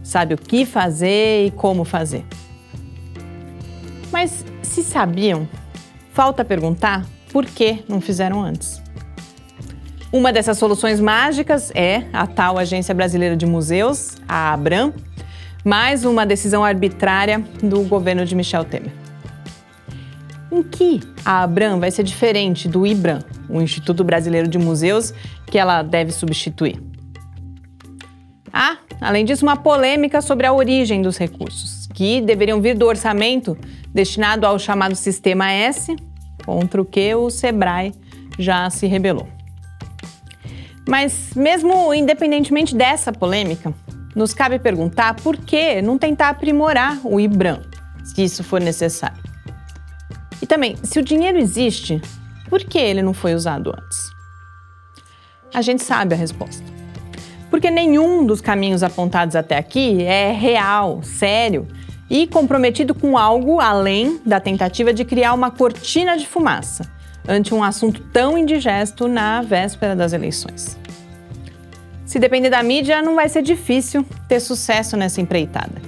sabe 0.02 0.34
o 0.34 0.38
que 0.38 0.66
fazer 0.66 1.46
e 1.46 1.50
como 1.50 1.82
fazer. 1.82 2.26
Mas 4.12 4.44
se 4.62 4.82
sabiam, 4.82 5.48
falta 6.12 6.44
perguntar 6.44 7.06
por 7.32 7.46
que 7.46 7.84
não 7.88 8.00
fizeram 8.00 8.42
antes. 8.42 8.82
Uma 10.12 10.32
dessas 10.32 10.58
soluções 10.58 10.98
mágicas 10.98 11.70
é 11.74 12.04
a 12.12 12.26
tal 12.26 12.58
Agência 12.58 12.92
Brasileira 12.92 13.36
de 13.36 13.46
Museus, 13.46 14.16
a 14.28 14.52
ABRAM, 14.52 14.92
mais 15.64 16.04
uma 16.04 16.26
decisão 16.26 16.64
arbitrária 16.64 17.44
do 17.62 17.82
governo 17.82 18.24
de 18.24 18.34
Michel 18.34 18.64
Temer. 18.64 18.92
Em 20.50 20.64
que 20.64 21.00
a 21.24 21.44
ABRAM 21.44 21.78
vai 21.78 21.92
ser 21.92 22.02
diferente 22.02 22.66
do 22.68 22.84
IBRAM, 22.84 23.20
o 23.48 23.60
Instituto 23.60 24.02
Brasileiro 24.02 24.48
de 24.48 24.58
Museus, 24.58 25.14
que 25.46 25.56
ela 25.56 25.82
deve 25.82 26.10
substituir? 26.10 26.82
Há, 28.52 28.78
além 29.00 29.24
disso, 29.24 29.44
uma 29.44 29.56
polêmica 29.56 30.20
sobre 30.20 30.44
a 30.44 30.52
origem 30.52 31.02
dos 31.02 31.16
recursos, 31.16 31.86
que 31.94 32.20
deveriam 32.20 32.60
vir 32.60 32.76
do 32.76 32.86
orçamento 32.86 33.56
destinado 33.92 34.46
ao 34.46 34.58
chamado 34.58 34.94
Sistema 34.94 35.50
S, 35.50 35.94
contra 36.44 36.80
o 36.80 36.84
que 36.84 37.14
o 37.14 37.30
SEBRAE 37.30 37.92
já 38.38 38.68
se 38.70 38.86
rebelou. 38.86 39.28
Mas, 40.88 41.32
mesmo 41.36 41.92
independentemente 41.94 42.74
dessa 42.74 43.12
polêmica, 43.12 43.72
nos 44.14 44.34
cabe 44.34 44.58
perguntar 44.58 45.14
por 45.14 45.36
que 45.36 45.80
não 45.82 45.98
tentar 45.98 46.30
aprimorar 46.30 46.98
o 47.04 47.20
IBRAM, 47.20 47.60
se 48.04 48.24
isso 48.24 48.42
for 48.42 48.60
necessário. 48.60 49.22
E 50.42 50.46
também, 50.46 50.76
se 50.82 50.98
o 50.98 51.02
dinheiro 51.02 51.38
existe, 51.38 52.00
por 52.48 52.60
que 52.64 52.78
ele 52.78 53.02
não 53.02 53.14
foi 53.14 53.34
usado 53.34 53.70
antes? 53.70 54.10
A 55.54 55.62
gente 55.62 55.82
sabe 55.82 56.14
a 56.14 56.18
resposta. 56.18 56.64
Porque 57.50 57.70
nenhum 57.70 58.24
dos 58.24 58.40
caminhos 58.40 58.82
apontados 58.82 59.36
até 59.36 59.58
aqui 59.58 60.02
é 60.02 60.32
real, 60.32 61.02
sério 61.02 61.66
e 62.10 62.26
comprometido 62.26 62.92
com 62.92 63.16
algo 63.16 63.60
além 63.60 64.20
da 64.26 64.40
tentativa 64.40 64.92
de 64.92 65.04
criar 65.04 65.32
uma 65.32 65.50
cortina 65.50 66.18
de 66.18 66.26
fumaça 66.26 66.90
ante 67.28 67.54
um 67.54 67.62
assunto 67.62 68.02
tão 68.12 68.36
indigesto 68.36 69.06
na 69.06 69.40
véspera 69.40 69.94
das 69.94 70.12
eleições. 70.12 70.76
Se 72.04 72.18
depender 72.18 72.50
da 72.50 72.60
mídia, 72.60 73.00
não 73.00 73.14
vai 73.14 73.28
ser 73.28 73.40
difícil 73.40 74.04
ter 74.26 74.40
sucesso 74.40 74.96
nessa 74.96 75.20
empreitada, 75.20 75.80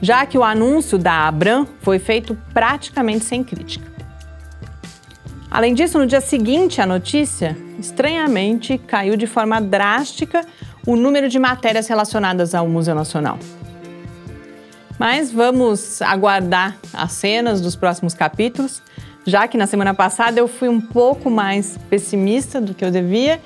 já 0.00 0.24
que 0.24 0.38
o 0.38 0.42
anúncio 0.42 0.96
da 0.96 1.28
Abram 1.28 1.68
foi 1.82 1.98
feito 1.98 2.36
praticamente 2.54 3.26
sem 3.26 3.44
crítica. 3.44 3.84
Além 5.50 5.74
disso, 5.74 5.98
no 5.98 6.06
dia 6.06 6.22
seguinte 6.22 6.80
à 6.80 6.86
notícia, 6.86 7.56
estranhamente 7.78 8.78
caiu 8.78 9.16
de 9.16 9.26
forma 9.26 9.60
drástica 9.60 10.46
o 10.86 10.96
número 10.96 11.28
de 11.28 11.38
matérias 11.38 11.88
relacionadas 11.88 12.54
ao 12.54 12.66
Museu 12.66 12.94
Nacional. 12.94 13.38
Mas 14.98 15.30
vamos 15.30 16.00
aguardar 16.00 16.76
as 16.92 17.12
cenas 17.12 17.60
dos 17.60 17.76
próximos 17.76 18.14
capítulos, 18.14 18.82
já 19.26 19.46
que 19.46 19.58
na 19.58 19.66
semana 19.66 19.92
passada 19.92 20.38
eu 20.40 20.48
fui 20.48 20.68
um 20.68 20.80
pouco 20.80 21.30
mais 21.30 21.78
pessimista 21.90 22.60
do 22.60 22.74
que 22.74 22.84
eu 22.84 22.90
devia 22.90 23.40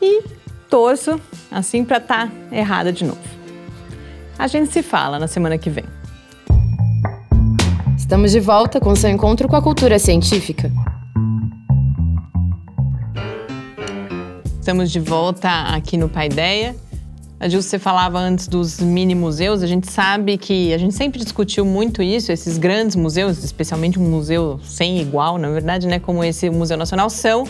e 0.00 0.22
torço 0.68 1.20
assim 1.50 1.84
para 1.84 1.98
estar 1.98 2.28
tá 2.28 2.32
errada 2.50 2.92
de 2.92 3.04
novo. 3.04 3.20
A 4.38 4.46
gente 4.46 4.72
se 4.72 4.82
fala 4.82 5.18
na 5.18 5.26
semana 5.26 5.58
que 5.58 5.68
vem. 5.68 5.84
Estamos 7.96 8.32
de 8.32 8.40
volta 8.40 8.80
com 8.80 8.94
seu 8.94 9.10
encontro 9.10 9.48
com 9.48 9.56
a 9.56 9.62
cultura 9.62 9.98
científica. 9.98 10.72
Estamos 14.58 14.90
de 14.90 15.00
volta 15.00 15.74
aqui 15.74 15.96
no 15.96 16.08
Paideia. 16.08 16.76
Adil, 17.40 17.62
você 17.62 17.78
falava 17.78 18.18
antes 18.18 18.48
dos 18.48 18.80
mini 18.80 19.14
museus, 19.14 19.62
a 19.62 19.66
gente 19.68 19.88
sabe 19.88 20.36
que 20.36 20.74
a 20.74 20.78
gente 20.78 20.92
sempre 20.92 21.20
discutiu 21.20 21.64
muito 21.64 22.02
isso, 22.02 22.32
esses 22.32 22.58
grandes 22.58 22.96
museus, 22.96 23.44
especialmente 23.44 23.96
um 23.96 24.02
museu 24.02 24.58
sem 24.64 25.00
igual, 25.00 25.38
na 25.38 25.48
verdade, 25.48 25.86
né, 25.86 26.00
como 26.00 26.24
esse 26.24 26.50
Museu 26.50 26.76
Nacional, 26.76 27.08
são 27.08 27.44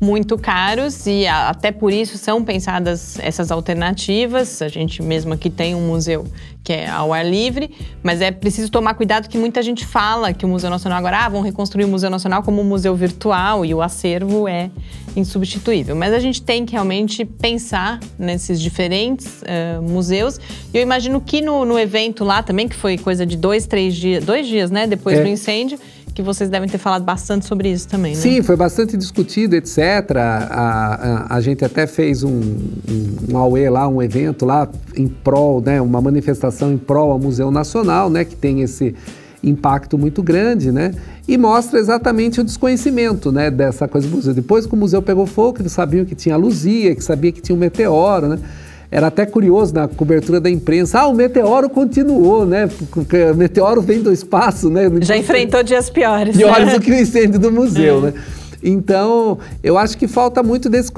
muito 0.00 0.36
caros 0.36 1.06
e 1.06 1.26
até 1.26 1.72
por 1.72 1.92
isso 1.92 2.18
são 2.18 2.44
pensadas 2.44 3.18
essas 3.18 3.50
alternativas. 3.50 4.60
A 4.62 4.68
gente 4.68 5.02
mesmo 5.02 5.32
aqui 5.32 5.50
tem 5.50 5.74
um 5.74 5.86
museu 5.86 6.26
que 6.66 6.72
é 6.72 6.88
ao 6.88 7.12
ar 7.12 7.24
livre, 7.24 7.70
mas 8.02 8.20
é 8.20 8.32
preciso 8.32 8.68
tomar 8.72 8.94
cuidado 8.94 9.28
que 9.28 9.38
muita 9.38 9.62
gente 9.62 9.86
fala 9.86 10.32
que 10.32 10.44
o 10.44 10.48
Museu 10.48 10.68
Nacional 10.68 10.98
agora 10.98 11.18
ah, 11.18 11.28
vão 11.28 11.40
reconstruir 11.40 11.84
o 11.84 11.88
Museu 11.88 12.10
Nacional 12.10 12.42
como 12.42 12.60
um 12.60 12.64
museu 12.64 12.92
virtual 12.96 13.64
e 13.64 13.72
o 13.72 13.80
acervo 13.80 14.48
é 14.48 14.68
insubstituível. 15.14 15.94
Mas 15.94 16.12
a 16.12 16.18
gente 16.18 16.42
tem 16.42 16.66
que 16.66 16.72
realmente 16.72 17.24
pensar 17.24 18.00
nesses 18.18 18.60
diferentes 18.60 19.42
uh, 19.42 19.80
museus. 19.80 20.40
E 20.74 20.76
eu 20.76 20.82
imagino 20.82 21.20
que 21.20 21.40
no, 21.40 21.64
no, 21.64 21.78
evento 21.78 22.24
lá 22.24 22.42
também, 22.42 22.66
que 22.66 22.74
foi 22.74 22.98
coisa 22.98 23.24
de 23.24 23.36
dois, 23.36 23.66
três 23.66 23.94
dias, 23.94 24.24
dois 24.24 24.46
dias, 24.48 24.68
né, 24.68 24.88
depois 24.88 25.18
é. 25.18 25.22
do 25.22 25.28
incêndio, 25.28 25.78
que 26.16 26.22
vocês 26.22 26.48
devem 26.48 26.66
ter 26.66 26.78
falado 26.78 27.04
bastante 27.04 27.44
sobre 27.44 27.70
isso 27.70 27.86
também, 27.86 28.14
né? 28.14 28.20
Sim, 28.20 28.42
foi 28.42 28.56
bastante 28.56 28.96
discutido, 28.96 29.54
etc. 29.54 29.78
A, 30.16 31.26
a, 31.28 31.36
a 31.36 31.40
gente 31.42 31.62
até 31.62 31.86
fez 31.86 32.22
um, 32.22 32.30
um, 32.30 33.32
um 33.32 33.36
AUE 33.36 33.68
lá, 33.68 33.86
um 33.86 34.02
evento 34.02 34.46
lá 34.46 34.66
em 34.96 35.06
prol, 35.06 35.60
né, 35.60 35.78
uma 35.78 36.00
manifestação 36.00 36.72
em 36.72 36.78
prol 36.78 37.12
ao 37.12 37.18
Museu 37.18 37.50
Nacional, 37.50 38.08
né, 38.08 38.24
que 38.24 38.34
tem 38.34 38.62
esse 38.62 38.94
impacto 39.44 39.98
muito 39.98 40.22
grande, 40.22 40.72
né? 40.72 40.94
E 41.28 41.36
mostra 41.36 41.78
exatamente 41.78 42.40
o 42.40 42.44
desconhecimento, 42.44 43.30
né, 43.30 43.50
dessa 43.50 43.86
coisa 43.86 44.08
do 44.08 44.16
museu. 44.16 44.32
Depois 44.32 44.66
que 44.66 44.72
o 44.72 44.76
museu 44.76 45.02
pegou 45.02 45.26
fogo, 45.26 45.58
eles 45.60 45.72
sabiam 45.72 46.06
que 46.06 46.14
tinha 46.14 46.34
luzia, 46.34 46.94
que 46.96 47.04
sabia 47.04 47.30
que 47.30 47.42
tinha 47.42 47.54
um 47.54 47.58
meteoro, 47.58 48.26
né? 48.26 48.38
Era 48.96 49.08
até 49.08 49.26
curioso 49.26 49.74
na 49.74 49.86
cobertura 49.86 50.40
da 50.40 50.48
imprensa. 50.48 51.00
Ah, 51.00 51.06
o 51.06 51.12
meteoro 51.12 51.68
continuou, 51.68 52.46
né? 52.46 52.66
Porque 52.90 53.24
o 53.24 53.34
meteoro 53.34 53.82
vem 53.82 54.00
do 54.00 54.10
espaço, 54.10 54.70
né? 54.70 54.90
Já 55.02 55.14
enfrentou 55.18 55.62
dias 55.62 55.90
piores. 55.90 56.34
Piores 56.34 56.72
do 56.72 56.80
que 56.80 56.90
o 56.90 56.94
incêndio 56.94 57.38
do 57.38 57.52
museu, 57.52 58.00
né? 58.00 58.14
Então, 58.62 59.38
eu 59.62 59.76
acho 59.76 59.96
que 59.96 60.08
falta 60.08 60.42
muito 60.42 60.68
desse 60.68 60.92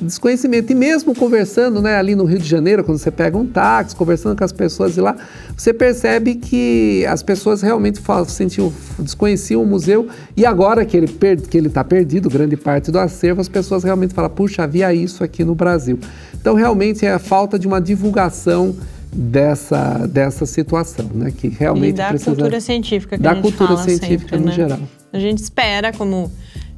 desconhecimento. 0.00 0.72
E 0.72 0.74
mesmo 0.74 1.14
conversando 1.14 1.82
né, 1.82 1.96
ali 1.96 2.14
no 2.14 2.24
Rio 2.24 2.38
de 2.38 2.48
Janeiro, 2.48 2.84
quando 2.84 2.98
você 2.98 3.10
pega 3.10 3.36
um 3.36 3.46
táxi, 3.46 3.96
conversando 3.96 4.36
com 4.36 4.44
as 4.44 4.52
pessoas 4.52 4.94
de 4.94 5.00
lá, 5.00 5.16
você 5.56 5.72
percebe 5.72 6.36
que 6.36 7.04
as 7.06 7.22
pessoas 7.22 7.62
realmente 7.62 8.00
falam, 8.00 8.24
sentiam, 8.24 8.72
desconheciam 8.98 9.62
o 9.62 9.66
museu 9.66 10.08
e 10.36 10.46
agora 10.46 10.84
que 10.84 10.96
ele 10.96 11.08
que 11.48 11.58
ele 11.58 11.68
está 11.68 11.84
perdido, 11.84 12.30
grande 12.30 12.56
parte 12.56 12.90
do 12.90 12.98
acervo, 12.98 13.40
as 13.40 13.48
pessoas 13.48 13.84
realmente 13.84 14.14
falam, 14.14 14.30
puxa, 14.30 14.62
havia 14.62 14.92
isso 14.94 15.22
aqui 15.22 15.44
no 15.44 15.54
Brasil. 15.54 15.98
Então, 16.40 16.54
realmente 16.54 17.04
é 17.04 17.12
a 17.12 17.18
falta 17.18 17.58
de 17.58 17.66
uma 17.66 17.80
divulgação 17.80 18.74
dessa, 19.12 20.06
dessa 20.06 20.46
situação, 20.46 21.10
né? 21.12 21.32
Que 21.36 21.48
realmente 21.48 21.94
e 21.94 21.98
da 21.98 22.08
precisa... 22.08 22.30
cultura 22.30 22.60
científica 22.60 23.16
que 23.16 23.22
da 23.22 23.32
a 23.32 23.34
gente 23.34 23.42
cultura 23.42 23.76
científica 23.76 24.36
sempre, 24.36 24.38
no 24.38 24.46
né? 24.46 24.52
geral. 24.52 24.78
A 25.12 25.18
gente 25.18 25.38
espera, 25.38 25.92
como 25.92 26.30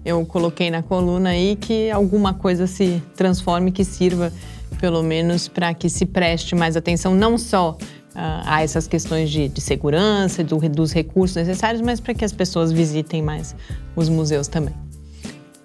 eu 0.05 0.25
coloquei 0.27 0.71
na 0.71 0.83
coluna 0.83 1.31
aí, 1.31 1.57
que 1.57 1.91
alguma 1.91 2.35
coisa 2.35 2.67
se 2.67 3.03
transforme, 3.17 3.71
que 3.71 3.85
sirva 3.85 4.33
pelo 4.81 5.03
menos 5.03 5.47
para 5.49 5.73
que 5.75 5.89
se 5.89 6.05
preste 6.05 6.55
mais 6.55 6.77
atenção, 6.77 7.15
não 7.15 7.39
só 7.39 7.73
uh, 7.73 8.43
a 8.45 8.63
essas 8.63 8.87
questões 8.87 9.31
de, 9.31 9.49
de 9.49 9.61
segurança, 9.61 10.43
do, 10.43 10.59
dos 10.69 10.93
recursos 10.93 11.37
necessários, 11.37 11.81
mas 11.81 12.01
para 12.01 12.15
que 12.15 12.25
as 12.25 12.33
pessoas 12.33 12.73
visitem 12.73 13.23
mais 13.23 13.55
os 13.95 14.09
museus 14.09 14.49
também. 14.49 14.75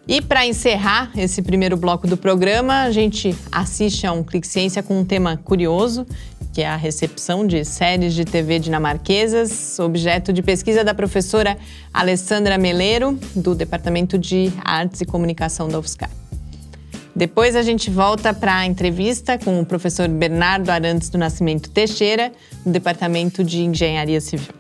E 0.08 0.22
para 0.22 0.48
encerrar 0.48 1.12
esse 1.18 1.42
primeiro 1.42 1.76
bloco 1.76 2.08
do 2.08 2.16
programa, 2.16 2.84
a 2.84 2.92
gente 2.92 3.36
assiste 3.52 4.08
a 4.08 4.14
um 4.14 4.24
Clique 4.24 4.48
Ciência 4.48 4.82
com 4.82 4.98
um 4.98 5.04
tema 5.04 5.36
curioso, 5.36 6.08
que 6.54 6.62
é 6.62 6.68
a 6.68 6.78
recepção 6.78 7.46
de 7.46 7.66
séries 7.66 8.14
de 8.14 8.24
TV 8.24 8.58
dinamarquesas, 8.58 9.78
objeto 9.80 10.32
de 10.32 10.42
pesquisa 10.42 10.82
da 10.82 10.94
professora 10.94 11.58
Alessandra 11.94 12.58
Meleiro, 12.58 13.20
do 13.36 13.54
Departamento 13.54 14.18
de 14.18 14.50
Artes 14.64 15.02
e 15.02 15.06
Comunicação 15.06 15.68
da 15.68 15.78
UFSCar. 15.78 16.10
Depois 17.14 17.56
a 17.56 17.62
gente 17.62 17.90
volta 17.90 18.34
para 18.34 18.56
a 18.56 18.66
entrevista 18.66 19.38
com 19.38 19.60
o 19.60 19.66
professor 19.66 20.08
Bernardo 20.08 20.70
Arantes 20.70 21.10
do 21.10 21.18
Nascimento 21.18 21.70
Teixeira, 21.70 22.32
do 22.64 22.72
Departamento 22.72 23.44
de 23.44 23.62
Engenharia 23.62 24.22
Civil. 24.22 24.54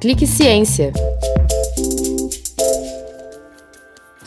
Clique 0.00 0.26
Ciência. 0.26 0.92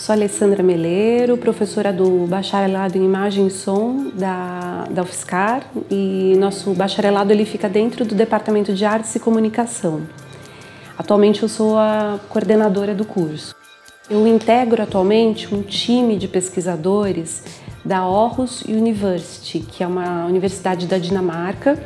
Sou 0.05 0.13
Alessandra 0.13 0.61
Meleiro, 0.61 1.35
professora 1.35 1.91
do 1.91 2.27
bacharelado 2.27 2.95
em 2.95 3.03
Imagem 3.03 3.47
e 3.47 3.49
Som 3.49 4.11
da, 4.13 4.85
da 4.87 5.01
UFSCar 5.01 5.65
e 5.89 6.35
nosso 6.37 6.75
bacharelado 6.75 7.33
ele 7.33 7.43
fica 7.43 7.67
dentro 7.67 8.05
do 8.05 8.13
Departamento 8.13 8.71
de 8.71 8.85
Artes 8.85 9.15
e 9.15 9.19
Comunicação. 9.19 10.03
Atualmente 10.95 11.41
eu 11.41 11.49
sou 11.49 11.75
a 11.79 12.19
coordenadora 12.29 12.93
do 12.93 13.03
curso. 13.03 13.55
Eu 14.07 14.27
integro 14.27 14.83
atualmente 14.83 15.51
um 15.51 15.63
time 15.63 16.17
de 16.17 16.27
pesquisadores 16.27 17.41
da 17.83 18.01
Aarhus 18.01 18.61
University, 18.61 19.59
que 19.59 19.83
é 19.83 19.87
uma 19.87 20.27
universidade 20.27 20.85
da 20.85 20.99
Dinamarca, 20.99 21.83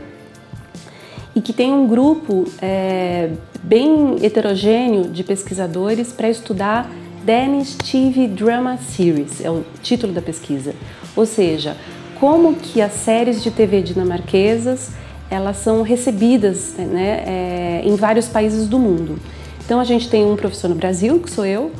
e 1.34 1.40
que 1.40 1.54
tem 1.54 1.72
um 1.72 1.88
grupo 1.88 2.44
é, 2.62 3.30
bem 3.64 4.18
heterogêneo 4.22 5.04
de 5.04 5.24
pesquisadores 5.24 6.12
para 6.12 6.28
estudar 6.28 6.92
Danish 7.30 7.76
TV 7.76 8.28
Drama 8.28 8.76
Series, 8.78 9.46
é 9.46 9.52
o 9.52 9.64
título 9.84 10.12
da 10.12 10.20
pesquisa. 10.20 10.74
Ou 11.16 11.28
seja, 11.28 11.78
como 12.20 12.56
que 12.56 12.82
as 12.82 12.94
séries 12.94 13.44
de 13.44 13.52
TV 13.52 13.84
dinamarquesas 13.84 14.90
elas 15.30 15.58
são 15.58 15.84
recebidas 15.84 16.74
né, 16.74 17.24
é, 17.28 17.82
em 17.86 17.96
vários 17.96 18.28
países 18.28 18.68
do 18.68 18.80
mundo. 18.80 19.20
Então 19.64 19.80
a 19.80 19.84
gente 19.84 20.10
tem 20.10 20.26
um 20.26 20.36
professor 20.36 20.70
no 20.70 20.76
Brasil, 20.76 21.20
que 21.20 21.30
sou 21.30 21.46
eu, 21.46 21.72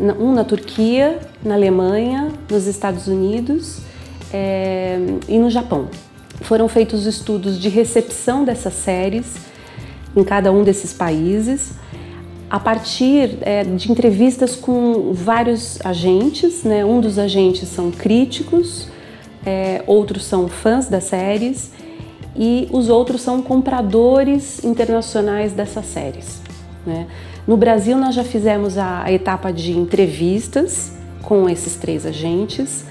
um 0.00 0.32
na 0.32 0.42
Turquia, 0.42 1.18
na 1.44 1.52
Alemanha, 1.52 2.32
nos 2.50 2.66
Estados 2.66 3.06
Unidos 3.06 3.80
é, 4.32 4.98
e 5.28 5.38
no 5.38 5.50
Japão. 5.50 5.90
Foram 6.40 6.66
feitos 6.66 7.04
estudos 7.04 7.60
de 7.60 7.68
recepção 7.68 8.42
dessas 8.42 8.72
séries 8.72 9.34
em 10.16 10.24
cada 10.24 10.50
um 10.50 10.64
desses 10.64 10.94
países, 10.94 11.72
a 12.54 12.60
partir 12.60 13.38
é, 13.40 13.64
de 13.64 13.90
entrevistas 13.90 14.54
com 14.54 15.12
vários 15.12 15.84
agentes. 15.84 16.62
Né? 16.62 16.84
Um 16.84 17.00
dos 17.00 17.18
agentes 17.18 17.68
são 17.68 17.90
críticos, 17.90 18.86
é, 19.44 19.82
outros 19.88 20.24
são 20.24 20.46
fãs 20.46 20.88
das 20.88 21.02
séries 21.02 21.72
e 22.36 22.68
os 22.70 22.88
outros 22.88 23.22
são 23.22 23.42
compradores 23.42 24.62
internacionais 24.64 25.52
dessas 25.52 25.84
séries. 25.86 26.40
Né? 26.86 27.08
No 27.44 27.56
Brasil, 27.56 27.98
nós 27.98 28.14
já 28.14 28.22
fizemos 28.22 28.78
a, 28.78 29.02
a 29.02 29.10
etapa 29.10 29.52
de 29.52 29.76
entrevistas 29.76 30.92
com 31.22 31.48
esses 31.48 31.74
três 31.74 32.06
agentes, 32.06 32.84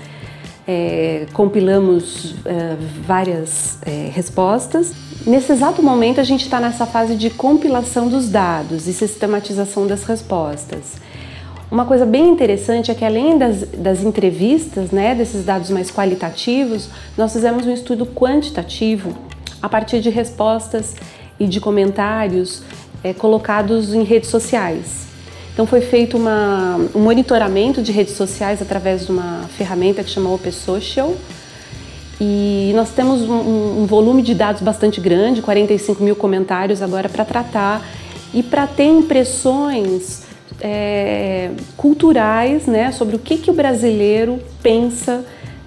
é, 0.67 1.25
compilamos 1.33 2.35
é, 2.45 2.75
várias 3.05 3.77
é, 3.85 4.09
respostas. 4.13 4.93
Nesse 5.25 5.51
exato 5.51 5.81
momento, 5.81 6.19
a 6.19 6.23
gente 6.23 6.43
está 6.43 6.59
nessa 6.59 6.85
fase 6.85 7.15
de 7.15 7.29
compilação 7.29 8.07
dos 8.07 8.29
dados 8.29 8.87
e 8.87 8.93
sistematização 8.93 9.87
das 9.87 10.03
respostas. 10.03 11.01
Uma 11.71 11.85
coisa 11.85 12.05
bem 12.05 12.29
interessante 12.29 12.91
é 12.91 12.93
que 12.93 13.03
além 13.03 13.37
das, 13.37 13.63
das 13.69 14.03
entrevistas, 14.03 14.91
né, 14.91 15.15
desses 15.15 15.43
dados 15.43 15.69
mais 15.69 15.89
qualitativos, 15.89 16.89
nós 17.17 17.33
fizemos 17.33 17.65
um 17.65 17.73
estudo 17.73 18.05
quantitativo 18.05 19.17
a 19.61 19.67
partir 19.67 19.99
de 19.99 20.09
respostas 20.09 20.95
e 21.39 21.47
de 21.47 21.59
comentários 21.59 22.61
é, 23.03 23.13
colocados 23.13 23.93
em 23.93 24.03
redes 24.03 24.29
sociais. 24.29 25.12
Então 25.53 25.67
foi 25.67 25.81
feito 25.81 26.17
uma, 26.17 26.77
um 26.95 26.99
monitoramento 26.99 27.81
de 27.81 27.91
redes 27.91 28.15
sociais 28.15 28.61
através 28.61 29.05
de 29.05 29.11
uma 29.11 29.47
ferramenta 29.55 30.03
que 30.03 30.09
chama 30.09 30.33
Open 30.33 30.51
Social. 30.51 31.15
E 32.19 32.71
nós 32.75 32.89
temos 32.89 33.21
um, 33.21 33.81
um 33.81 33.85
volume 33.85 34.23
de 34.23 34.33
dados 34.33 34.61
bastante 34.61 34.99
grande, 34.99 35.41
45 35.41 36.03
mil 36.03 36.15
comentários 36.15 36.81
agora 36.81 37.07
para 37.07 37.23
tratar 37.23 37.85
e 38.33 38.41
para 38.41 38.65
ter 38.65 38.85
impressões 38.85 40.23
é, 40.59 41.51
culturais 41.77 42.65
né, 42.65 42.91
sobre 42.91 43.15
o 43.15 43.19
que, 43.19 43.37
que 43.37 43.51
o 43.51 43.53
brasileiro 43.53 44.39
pensa 44.61 45.23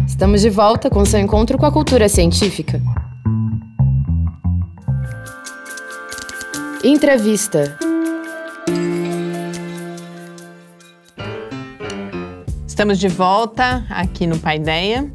Estamos 0.07 0.41
de 0.41 0.49
volta 0.49 0.89
com 0.89 1.03
seu 1.05 1.19
encontro 1.19 1.57
com 1.57 1.65
a 1.65 1.71
cultura 1.71 2.07
científica. 2.07 2.79
Entrevista. 6.83 7.77
Estamos 12.65 12.97
de 12.97 13.07
volta 13.07 13.85
aqui 13.87 14.25
no 14.25 14.39
Paideia. 14.39 15.11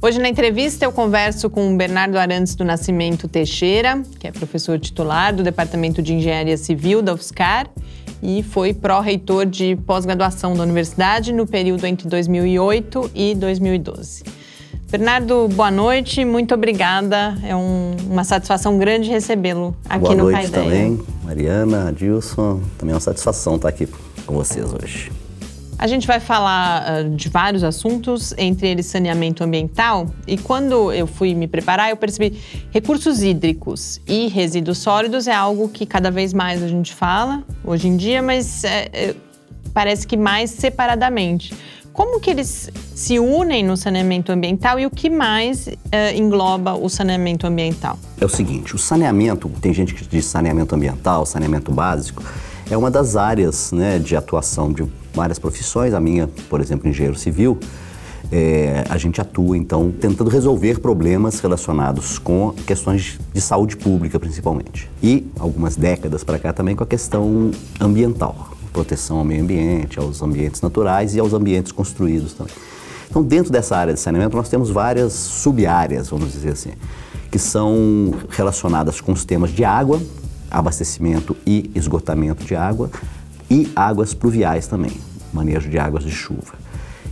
Hoje 0.00 0.18
na 0.18 0.26
entrevista 0.26 0.86
eu 0.86 0.90
converso 0.90 1.50
com 1.50 1.74
o 1.74 1.76
Bernardo 1.76 2.16
Arantes 2.16 2.54
do 2.54 2.64
Nascimento 2.64 3.28
Teixeira, 3.28 4.02
que 4.18 4.26
é 4.26 4.32
professor 4.32 4.78
titular 4.78 5.34
do 5.34 5.42
Departamento 5.42 6.00
de 6.00 6.14
Engenharia 6.14 6.56
Civil 6.56 7.02
da 7.02 7.12
UFSCar 7.12 7.68
e 8.22 8.42
foi 8.42 8.72
pró-reitor 8.72 9.44
de 9.44 9.76
pós-graduação 9.76 10.54
da 10.54 10.62
universidade 10.62 11.30
no 11.30 11.46
período 11.46 11.84
entre 11.84 12.08
2008 12.08 13.10
e 13.14 13.34
2012. 13.34 14.43
Bernardo, 14.94 15.48
boa 15.48 15.72
noite, 15.72 16.24
muito 16.24 16.54
obrigada. 16.54 17.36
É 17.42 17.56
um, 17.56 17.96
uma 18.08 18.22
satisfação 18.22 18.78
grande 18.78 19.10
recebê-lo 19.10 19.76
aqui 19.88 19.98
boa 19.98 20.14
no 20.14 20.30
Paideia. 20.30 20.50
Boa 20.50 20.64
noite 20.70 20.96
também, 20.96 21.06
Mariana, 21.24 21.88
Adilson. 21.88 22.60
Também 22.78 22.92
é 22.92 22.94
uma 22.94 23.00
satisfação 23.00 23.56
estar 23.56 23.70
aqui 23.70 23.88
com 24.24 24.34
vocês 24.34 24.72
hoje. 24.72 25.10
A 25.76 25.88
gente 25.88 26.06
vai 26.06 26.20
falar 26.20 27.06
uh, 27.06 27.10
de 27.10 27.28
vários 27.28 27.64
assuntos, 27.64 28.32
entre 28.38 28.68
eles 28.68 28.86
saneamento 28.86 29.42
ambiental. 29.42 30.06
E 30.28 30.38
quando 30.38 30.92
eu 30.92 31.08
fui 31.08 31.34
me 31.34 31.48
preparar, 31.48 31.90
eu 31.90 31.96
percebi 31.96 32.40
recursos 32.70 33.20
hídricos 33.20 34.00
e 34.06 34.28
resíduos 34.28 34.78
sólidos 34.78 35.26
é 35.26 35.34
algo 35.34 35.68
que 35.70 35.86
cada 35.86 36.08
vez 36.08 36.32
mais 36.32 36.62
a 36.62 36.68
gente 36.68 36.94
fala 36.94 37.42
hoje 37.64 37.88
em 37.88 37.96
dia, 37.96 38.22
mas 38.22 38.62
é, 38.62 38.88
é, 38.92 39.14
parece 39.72 40.06
que 40.06 40.16
mais 40.16 40.50
separadamente. 40.50 41.52
Como 41.94 42.18
que 42.18 42.28
eles 42.28 42.70
se 42.92 43.20
unem 43.20 43.62
no 43.62 43.76
saneamento 43.76 44.32
ambiental 44.32 44.80
e 44.80 44.84
o 44.84 44.90
que 44.90 45.08
mais 45.08 45.68
uh, 45.68 46.16
engloba 46.16 46.74
o 46.74 46.88
saneamento 46.88 47.46
ambiental? 47.46 47.96
É 48.20 48.24
o 48.24 48.28
seguinte, 48.28 48.74
o 48.74 48.78
saneamento, 48.78 49.48
tem 49.60 49.72
gente 49.72 49.94
que 49.94 50.04
diz 50.04 50.24
saneamento 50.24 50.74
ambiental, 50.74 51.24
saneamento 51.24 51.70
básico, 51.70 52.20
é 52.68 52.76
uma 52.76 52.90
das 52.90 53.14
áreas 53.14 53.70
né, 53.70 54.00
de 54.00 54.16
atuação 54.16 54.72
de 54.72 54.84
várias 55.14 55.38
profissões. 55.38 55.94
A 55.94 56.00
minha, 56.00 56.28
por 56.50 56.60
exemplo, 56.60 56.88
engenheiro 56.88 57.16
civil, 57.16 57.60
é, 58.32 58.84
a 58.88 58.98
gente 58.98 59.20
atua 59.20 59.56
então 59.56 59.92
tentando 59.92 60.28
resolver 60.28 60.80
problemas 60.80 61.38
relacionados 61.38 62.18
com 62.18 62.50
questões 62.66 63.20
de 63.32 63.40
saúde 63.40 63.76
pública 63.76 64.18
principalmente. 64.18 64.90
E 65.00 65.24
algumas 65.38 65.76
décadas 65.76 66.24
para 66.24 66.40
cá 66.40 66.52
também 66.52 66.74
com 66.74 66.82
a 66.82 66.86
questão 66.88 67.52
ambiental 67.80 68.48
proteção 68.74 69.18
ao 69.18 69.24
meio 69.24 69.42
ambiente, 69.42 70.00
aos 70.00 70.20
ambientes 70.20 70.60
naturais 70.60 71.14
e 71.14 71.20
aos 71.20 71.32
ambientes 71.32 71.70
construídos 71.70 72.34
também. 72.34 72.52
Então, 73.08 73.22
dentro 73.22 73.52
dessa 73.52 73.76
área 73.76 73.94
de 73.94 74.00
saneamento, 74.00 74.36
nós 74.36 74.48
temos 74.48 74.68
várias 74.68 75.12
sub-áreas, 75.12 76.08
vamos 76.08 76.32
dizer 76.32 76.50
assim, 76.50 76.72
que 77.30 77.38
são 77.38 78.12
relacionadas 78.28 79.00
com 79.00 79.12
os 79.12 79.24
temas 79.24 79.50
de 79.50 79.64
água, 79.64 80.02
abastecimento 80.50 81.36
e 81.46 81.70
esgotamento 81.74 82.44
de 82.44 82.56
água 82.56 82.90
e 83.48 83.70
águas 83.76 84.12
pluviais 84.12 84.66
também, 84.66 84.92
manejo 85.32 85.70
de 85.70 85.78
águas 85.78 86.02
de 86.02 86.10
chuva. 86.10 86.63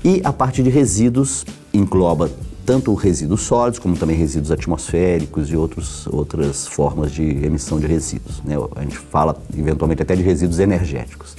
E 0.05 0.21
a 0.25 0.33
parte 0.33 0.63
de 0.63 0.71
resíduos 0.71 1.45
engloba 1.73 2.31
tanto 2.67 2.95
resíduos 2.95 3.43
sólidos 3.43 3.79
como 3.79 3.97
também 3.97 4.17
resíduos 4.17 4.51
atmosféricos 4.51 5.51
e 5.51 5.57
outros, 5.57 6.07
outras 6.09 6.67
formas 6.67 7.13
de 7.13 7.23
emissão 7.23 7.79
de 7.79 7.87
resíduos. 7.87 8.43
Né? 8.45 8.55
A 8.77 8.83
gente 8.83 8.99
fala 8.99 9.37
eventualmente 9.57 10.03
até 10.03 10.15
de 10.15 10.23
resíduos 10.23 10.59
energéticos. 10.59 11.37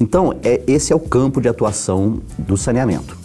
Então, 0.00 0.34
é, 0.42 0.62
esse 0.66 0.92
é 0.92 0.96
o 0.96 1.00
campo 1.00 1.40
de 1.40 1.48
atuação 1.48 2.20
do 2.38 2.56
saneamento. 2.56 3.16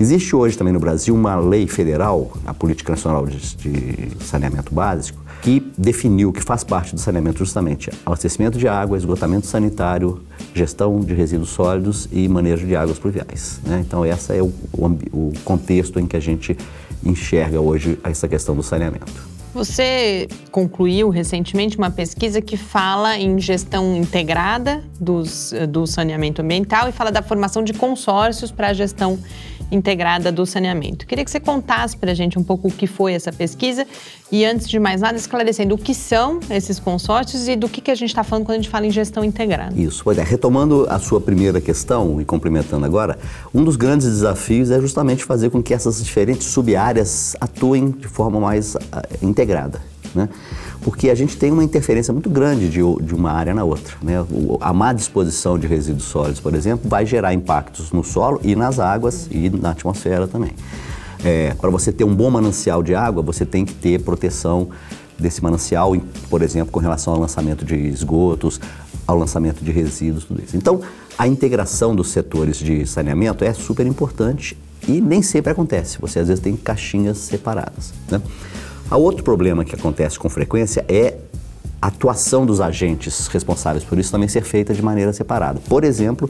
Existe 0.00 0.36
hoje 0.36 0.56
também 0.56 0.72
no 0.72 0.78
Brasil 0.78 1.14
uma 1.14 1.36
lei 1.36 1.66
federal, 1.66 2.30
a 2.46 2.54
Política 2.54 2.92
Nacional 2.92 3.26
de, 3.26 3.56
de 3.56 4.24
Saneamento 4.24 4.72
Básico, 4.72 5.20
que 5.42 5.60
definiu 5.76 6.32
que 6.32 6.42
faz 6.42 6.64
parte 6.64 6.94
do 6.94 7.00
saneamento 7.00 7.38
justamente 7.38 7.90
abastecimento 8.04 8.58
de 8.58 8.66
água, 8.66 8.96
esgotamento 8.96 9.46
sanitário, 9.46 10.22
gestão 10.54 11.00
de 11.00 11.14
resíduos 11.14 11.50
sólidos 11.50 12.08
e 12.10 12.28
manejo 12.28 12.66
de 12.66 12.74
águas 12.74 12.98
pluviais. 12.98 13.60
Né? 13.64 13.82
Então, 13.86 14.04
esse 14.04 14.36
é 14.36 14.42
o, 14.42 14.52
o, 14.72 15.32
contexto 15.44 16.00
em 16.00 16.06
que 16.06 16.16
a 16.16 16.20
gente 16.20 16.56
enxerga 17.04 17.60
hoje 17.60 17.98
essa 18.02 18.26
questão 18.26 18.54
do 18.54 18.62
saneamento. 18.62 19.38
Você 19.54 20.28
concluiu 20.52 21.08
recentemente 21.08 21.78
uma 21.78 21.90
pesquisa 21.90 22.40
que 22.40 22.56
fala 22.56 23.16
em 23.16 23.40
gestão 23.40 23.96
integrada 23.96 24.84
dos, 25.00 25.52
do 25.70 25.86
saneamento 25.86 26.42
ambiental 26.42 26.88
e 26.88 26.92
fala 26.92 27.10
da 27.10 27.22
formação 27.22 27.64
de 27.64 27.72
consórcios 27.72 28.50
para 28.50 28.68
a 28.68 28.72
gestão 28.72 29.18
integrada 29.70 30.32
do 30.32 30.44
saneamento. 30.46 31.06
Queria 31.06 31.24
que 31.24 31.30
você 31.30 31.40
contasse 31.40 31.96
para 31.96 32.12
a 32.12 32.14
gente 32.14 32.38
um 32.38 32.42
pouco 32.42 32.68
o 32.68 32.70
que 32.70 32.86
foi 32.86 33.14
essa 33.14 33.32
pesquisa 33.32 33.86
e, 34.30 34.44
antes 34.44 34.68
de 34.68 34.78
mais 34.78 35.00
nada, 35.00 35.16
esclarecendo 35.16 35.74
o 35.74 35.78
que 35.78 35.94
são 35.94 36.40
esses 36.50 36.78
consórcios 36.78 37.48
e 37.48 37.56
do 37.56 37.68
que, 37.68 37.80
que 37.80 37.90
a 37.90 37.94
gente 37.94 38.10
está 38.10 38.22
falando 38.22 38.44
quando 38.44 38.58
a 38.58 38.60
gente 38.60 38.70
fala 38.70 38.86
em 38.86 38.90
gestão 38.90 39.24
integrada. 39.24 39.74
Isso, 39.76 40.02
pois 40.04 40.18
é. 40.18 40.22
Retomando 40.22 40.86
a 40.88 40.98
sua 40.98 41.20
primeira 41.20 41.60
questão 41.60 42.20
e 42.20 42.24
complementando 42.24 42.84
agora, 42.84 43.18
um 43.54 43.64
dos 43.64 43.76
grandes 43.76 44.06
desafios 44.06 44.70
é 44.70 44.80
justamente 44.80 45.24
fazer 45.24 45.50
com 45.50 45.62
que 45.62 45.72
essas 45.72 46.02
diferentes 46.02 46.46
subáreas 46.46 47.36
atuem 47.40 47.90
de 47.90 48.08
forma 48.08 48.40
mais 48.40 48.74
uh, 48.74 48.78
integrada. 49.22 49.80
Né? 50.14 50.28
Porque 50.82 51.10
a 51.10 51.14
gente 51.14 51.36
tem 51.36 51.50
uma 51.50 51.64
interferência 51.64 52.12
muito 52.12 52.30
grande 52.30 52.68
de, 52.68 52.80
de 52.80 53.14
uma 53.14 53.32
área 53.32 53.54
na 53.54 53.64
outra. 53.64 53.94
Né? 54.02 54.24
A 54.60 54.72
má 54.72 54.92
disposição 54.92 55.58
de 55.58 55.66
resíduos 55.66 56.04
sólidos, 56.04 56.40
por 56.40 56.54
exemplo, 56.54 56.88
vai 56.88 57.04
gerar 57.04 57.34
impactos 57.34 57.92
no 57.92 58.02
solo 58.02 58.40
e 58.42 58.54
nas 58.54 58.78
águas 58.78 59.28
e 59.30 59.50
na 59.50 59.70
atmosfera 59.70 60.26
também. 60.26 60.52
É, 61.24 61.54
Para 61.54 61.70
você 61.70 61.92
ter 61.92 62.04
um 62.04 62.14
bom 62.14 62.30
manancial 62.30 62.82
de 62.82 62.94
água, 62.94 63.22
você 63.22 63.44
tem 63.44 63.64
que 63.64 63.74
ter 63.74 64.00
proteção 64.02 64.68
desse 65.18 65.42
manancial, 65.42 65.96
por 66.30 66.42
exemplo, 66.42 66.70
com 66.70 66.78
relação 66.78 67.14
ao 67.14 67.20
lançamento 67.20 67.64
de 67.64 67.74
esgotos, 67.74 68.60
ao 69.06 69.18
lançamento 69.18 69.64
de 69.64 69.72
resíduos, 69.72 70.24
tudo 70.24 70.42
isso. 70.42 70.56
Então, 70.56 70.80
a 71.18 71.26
integração 71.26 71.96
dos 71.96 72.10
setores 72.10 72.58
de 72.58 72.86
saneamento 72.86 73.44
é 73.44 73.52
super 73.52 73.86
importante 73.86 74.56
e 74.86 75.00
nem 75.00 75.20
sempre 75.20 75.50
acontece. 75.50 75.98
Você 76.00 76.20
às 76.20 76.28
vezes 76.28 76.42
tem 76.42 76.56
caixinhas 76.56 77.18
separadas. 77.18 77.92
Né? 78.10 78.20
Há 78.90 78.96
outro 78.96 79.22
problema 79.22 79.64
que 79.64 79.74
acontece 79.74 80.18
com 80.18 80.28
frequência 80.30 80.84
é 80.88 81.18
a 81.80 81.88
atuação 81.88 82.46
dos 82.46 82.60
agentes 82.60 83.26
responsáveis 83.28 83.84
por 83.84 83.98
isso 83.98 84.10
também 84.10 84.28
ser 84.28 84.42
feita 84.42 84.72
de 84.72 84.82
maneira 84.82 85.12
separada. 85.12 85.60
Por 85.68 85.84
exemplo, 85.84 86.28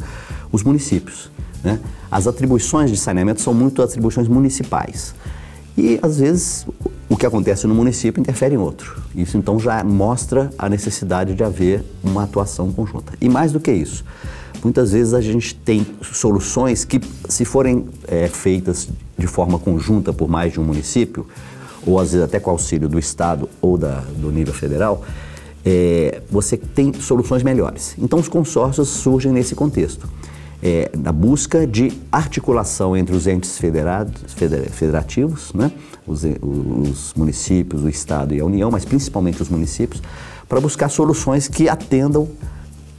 os 0.51 0.62
municípios. 0.62 1.31
Né? 1.62 1.79
As 2.11 2.27
atribuições 2.27 2.90
de 2.90 2.97
saneamento 2.97 3.40
são 3.40 3.55
muito 3.55 3.81
atribuições 3.81 4.29
municipais. 4.29 5.14
E, 5.77 6.01
às 6.03 6.18
vezes, 6.18 6.66
o 7.09 7.16
que 7.16 7.25
acontece 7.25 7.66
no 7.68 7.75
município 7.75 8.21
interfere 8.21 8.57
em 8.57 8.59
outro. 8.59 9.01
Isso, 9.14 9.38
então, 9.38 9.61
já 9.61 9.85
mostra 9.85 10.51
a 10.59 10.68
necessidade 10.68 11.35
de 11.35 11.44
haver 11.44 11.85
uma 12.03 12.25
atuação 12.25 12.73
conjunta. 12.73 13.12
E 13.21 13.29
mais 13.29 13.53
do 13.53 13.61
que 13.61 13.71
isso, 13.71 14.05
muitas 14.64 14.90
vezes 14.90 15.14
a 15.14 15.21
gente 15.21 15.55
tem 15.55 15.87
soluções 16.03 16.85
que, 16.85 17.01
se 17.29 17.44
forem 17.44 17.87
é, 18.09 18.27
feitas 18.27 18.88
de 19.16 19.29
forma 19.29 19.57
conjunta 19.57 20.12
por 20.12 20.29
mais 20.29 20.53
de 20.53 20.59
um 20.59 20.64
município, 20.64 21.27
ou 21.88 21.98
às 21.98 22.12
vezes 22.12 22.24
até 22.24 22.38
com 22.38 22.51
auxílio 22.51 22.88
do 22.88 22.98
Estado 22.98 23.48
ou 23.62 23.79
da, 23.79 24.05
do 24.16 24.31
nível 24.31 24.53
federal, 24.53 25.03
é, 25.64 26.20
você 26.31 26.57
tem 26.57 26.92
soluções 26.92 27.42
melhores. 27.42 27.94
Então, 27.98 28.18
os 28.18 28.29
consórcios 28.29 28.88
surgem 28.88 29.33
nesse 29.33 29.55
contexto, 29.55 30.07
é, 30.62 30.90
na 30.96 31.12
busca 31.12 31.66
de 31.66 31.92
articulação 32.12 32.96
entre 32.96 33.16
os 33.16 33.27
entes 33.27 33.57
federados, 33.59 34.35
federativos, 34.70 35.53
né? 35.55 35.72
os, 36.07 36.24
os 36.24 37.14
municípios, 37.16 37.83
o 37.83 37.88
Estado 37.88 38.35
e 38.35 38.40
a 38.40 38.44
União, 38.44 38.70
mas 38.70 38.85
principalmente 38.85 39.40
os 39.40 39.48
municípios, 39.48 40.03
para 40.48 40.61
buscar 40.61 40.88
soluções 40.88 41.48
que 41.48 41.68
atendam 41.68 42.29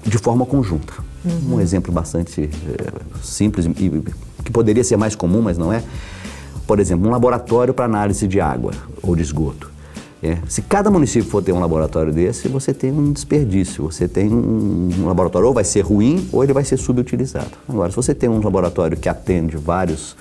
de 0.03 0.17
forma 0.17 0.45
conjunta. 0.45 0.93
Uhum. 1.23 1.55
Um 1.55 1.61
exemplo 1.61 1.91
bastante 1.91 2.43
é, 2.43 3.21
simples 3.21 3.65
e 3.65 4.03
que 4.43 4.51
poderia 4.51 4.83
ser 4.83 4.97
mais 4.97 5.15
comum, 5.15 5.41
mas 5.41 5.57
não 5.57 5.71
é 5.71 5.83
por 6.69 6.79
exemplo, 6.79 7.07
um 7.07 7.11
laboratório 7.11 7.73
para 7.73 7.85
análise 7.85 8.27
de 8.27 8.39
água 8.39 8.71
ou 9.01 9.15
de 9.15 9.23
esgoto. 9.23 9.71
É. 10.21 10.37
Se 10.47 10.61
cada 10.61 10.91
município 10.91 11.27
for 11.27 11.41
ter 11.41 11.51
um 11.51 11.59
laboratório 11.59 12.13
desse, 12.13 12.47
você 12.47 12.71
tem 12.75 12.91
um 12.91 13.11
desperdício. 13.11 13.85
Você 13.85 14.07
tem 14.07 14.31
um, 14.31 14.89
um, 14.99 15.07
laboratório 15.07 15.47
ou 15.47 15.53
vai 15.53 15.63
ser 15.63 15.81
ruim 15.81 16.29
ou 16.31 16.43
ele 16.43 16.53
vai 16.53 16.63
ser 16.63 16.77
subutilizado. 16.77 17.49
Agora, 17.67 17.89
se 17.89 17.95
você 17.95 18.13
tem 18.13 18.29
um 18.29 18.39
laboratório 18.39 18.95
que 18.95 19.09
atende 19.09 19.57
vários 19.57 20.15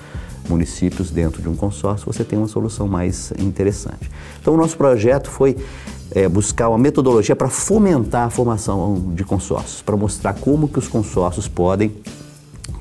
municípios 0.48 1.10
dentro 1.10 1.42
de 1.42 1.50
um 1.50 1.54
consórcio, 1.54 2.10
você 2.10 2.24
tem 2.24 2.38
uma 2.38 2.48
solução 2.48 2.88
mais 2.88 3.30
interessante. 3.38 4.10
Então, 4.40 4.54
o 4.54 4.56
nosso 4.56 4.78
projeto 4.78 5.28
foi 5.28 5.54
é, 6.12 6.26
buscar 6.30 6.70
uma 6.70 6.78
metodologia 6.78 7.36
para 7.36 7.50
fomentar 7.50 8.28
a 8.28 8.30
formação 8.30 9.12
de 9.14 9.22
consórcios, 9.22 9.82
para 9.82 9.98
mostrar 9.98 10.32
como 10.32 10.66
que 10.66 10.78
os 10.78 10.88
consórcios 10.88 11.46
podem 11.46 11.92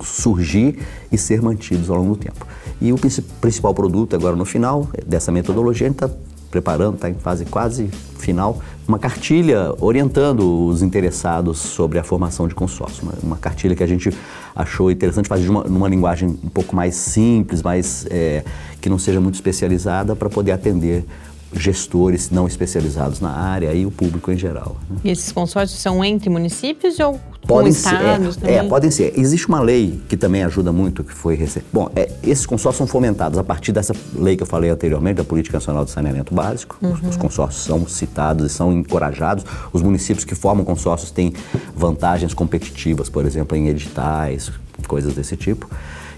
surgir 0.02 0.80
e 1.12 1.18
ser 1.18 1.42
mantidos 1.42 1.90
ao 1.90 1.98
longo 1.98 2.16
do 2.16 2.20
tempo. 2.20 2.48
E 2.80 2.94
o 2.94 2.98
principal 3.42 3.74
produto 3.74 4.16
agora 4.16 4.36
no 4.36 4.46
final 4.46 4.88
dessa 5.06 5.32
metodologia, 5.32 5.88
a 5.88 5.90
gente 5.90 6.04
está 6.04 6.10
preparando, 6.50 6.96
está 6.96 7.10
em 7.10 7.14
fase 7.14 7.46
quase 7.46 7.90
final, 8.18 8.62
uma 8.88 8.98
cartilha 8.98 9.74
orientando 9.80 10.66
os 10.66 10.82
interessados 10.82 11.58
sobre 11.60 12.00
a 12.00 12.04
formação 12.04 12.48
de 12.48 12.56
consórcio. 12.56 13.04
Uma, 13.04 13.14
uma 13.22 13.38
cartilha 13.38 13.76
que 13.76 13.84
a 13.84 13.88
gente 13.88 14.12
achou 14.56 14.90
interessante 14.90 15.28
fazer 15.28 15.50
uma, 15.50 15.64
numa 15.64 15.90
linguagem 15.90 16.30
um 16.30 16.50
pouco 16.50 16.76
mais 16.76 16.96
simples, 16.96 17.62
mais, 17.62 18.08
é, 18.10 18.44
que 18.80 18.90
não 18.90 18.98
seja 18.98 19.20
muito 19.20 19.36
especializada, 19.36 20.16
para 20.16 20.30
poder 20.30 20.52
atender 20.52 21.06
gestores 21.54 22.30
não 22.30 22.48
especializados 22.48 23.20
na 23.20 23.32
área 23.32 23.74
e 23.74 23.86
o 23.86 23.92
público 23.92 24.32
em 24.32 24.38
geral. 24.38 24.78
Né? 24.90 24.98
E 25.06 25.10
esses 25.12 25.32
consórcios 25.32 25.80
são 25.80 26.04
entre 26.04 26.30
municípios 26.30 27.00
ou 27.00 27.20
podem 27.48 27.72
ser, 27.72 27.96
é, 28.44 28.56
é, 28.56 28.64
podem 28.64 28.92
ser. 28.92 29.14
Existe 29.18 29.48
uma 29.48 29.62
lei 29.62 30.02
que 30.08 30.18
também 30.18 30.44
ajuda 30.44 30.72
muito, 30.72 31.04
que 31.04 31.14
foi 31.14 31.36
recente. 31.36 31.66
Bom, 31.72 31.90
é, 31.96 32.12
esses 32.24 32.46
consórcios 32.46 32.78
são 32.78 32.88
fomentados 32.88 33.40
a 33.40 33.44
partir 33.44 33.72
dessa 33.72 33.94
lei 34.14 34.36
que 34.36 34.44
eu 34.44 34.48
falei 34.48 34.70
anteriormente, 34.70 35.18
da 35.18 35.24
Política 35.24 35.58
Nacional 35.58 35.86
de 35.86 35.92
Saneamento 35.92 36.36
Básico. 36.36 36.78
Uhum. 36.82 36.92
Os, 36.92 37.02
os 37.02 37.18
consórcios 37.18 37.64
são 37.64 37.88
citados 37.88 38.46
e 38.46 38.54
são 38.54 38.74
encorajados. 38.74 39.46
Os 39.72 39.82
municípios 39.82 40.26
que 40.26 40.36
formam 40.36 40.66
consórcios 40.66 41.10
têm 41.10 41.34
vantagens 41.76 42.34
competitivas, 42.34 43.10
por 43.10 43.26
exemplo, 43.26 43.58
em 43.58 43.70
editais, 43.70 44.52
coisas 44.88 45.14
desse 45.14 45.36
tipo. 45.38 45.68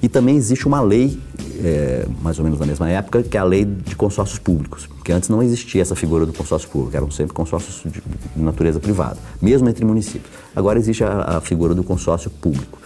E 0.02 0.08
também 0.08 0.36
existe 0.38 0.66
uma 0.66 0.82
lei, 0.82 1.20
é, 1.64 2.06
mais 2.22 2.40
ou 2.40 2.46
menos 2.46 2.60
na 2.60 2.66
mesma 2.66 2.90
época, 2.90 3.22
que 3.22 3.36
é 3.36 3.40
a 3.40 3.44
lei 3.44 3.66
de 3.66 3.96
consórcios 3.96 4.40
públicos, 4.40 4.88
porque 4.88 5.12
antes 5.12 5.28
não 5.28 5.44
existia 5.44 5.82
essa 5.82 5.96
figura 5.96 6.26
do 6.26 6.32
consórcio 6.32 6.70
público, 6.70 6.96
eram 6.96 7.12
sempre 7.12 7.34
consórcios 7.34 7.84
de, 7.92 8.02
natureza 8.36 8.80
privada, 8.80 9.18
mesmo 9.42 9.68
entre 9.70 9.84
municípios. 9.84 10.32
Agora 10.56 10.80
existe 10.80 11.04
a, 11.04 11.38
a 11.38 11.42
figura 11.42 11.76
do 11.76 11.84
consórcio 11.84 12.30
público. 12.30 12.80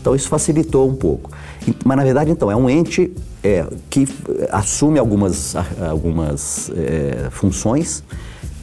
Então 0.00 0.14
isso 0.14 0.28
facilitou 0.28 0.88
um 0.88 0.94
pouco. 0.94 1.30
Mas 1.84 1.96
na 1.96 2.04
verdade, 2.04 2.30
então, 2.30 2.50
é 2.50 2.56
um 2.56 2.68
ente 2.68 3.12
é, 3.42 3.66
que 3.88 4.08
assume 4.50 4.98
algumas, 4.98 5.54
algumas 5.88 6.70
é, 6.74 7.28
funções 7.30 8.02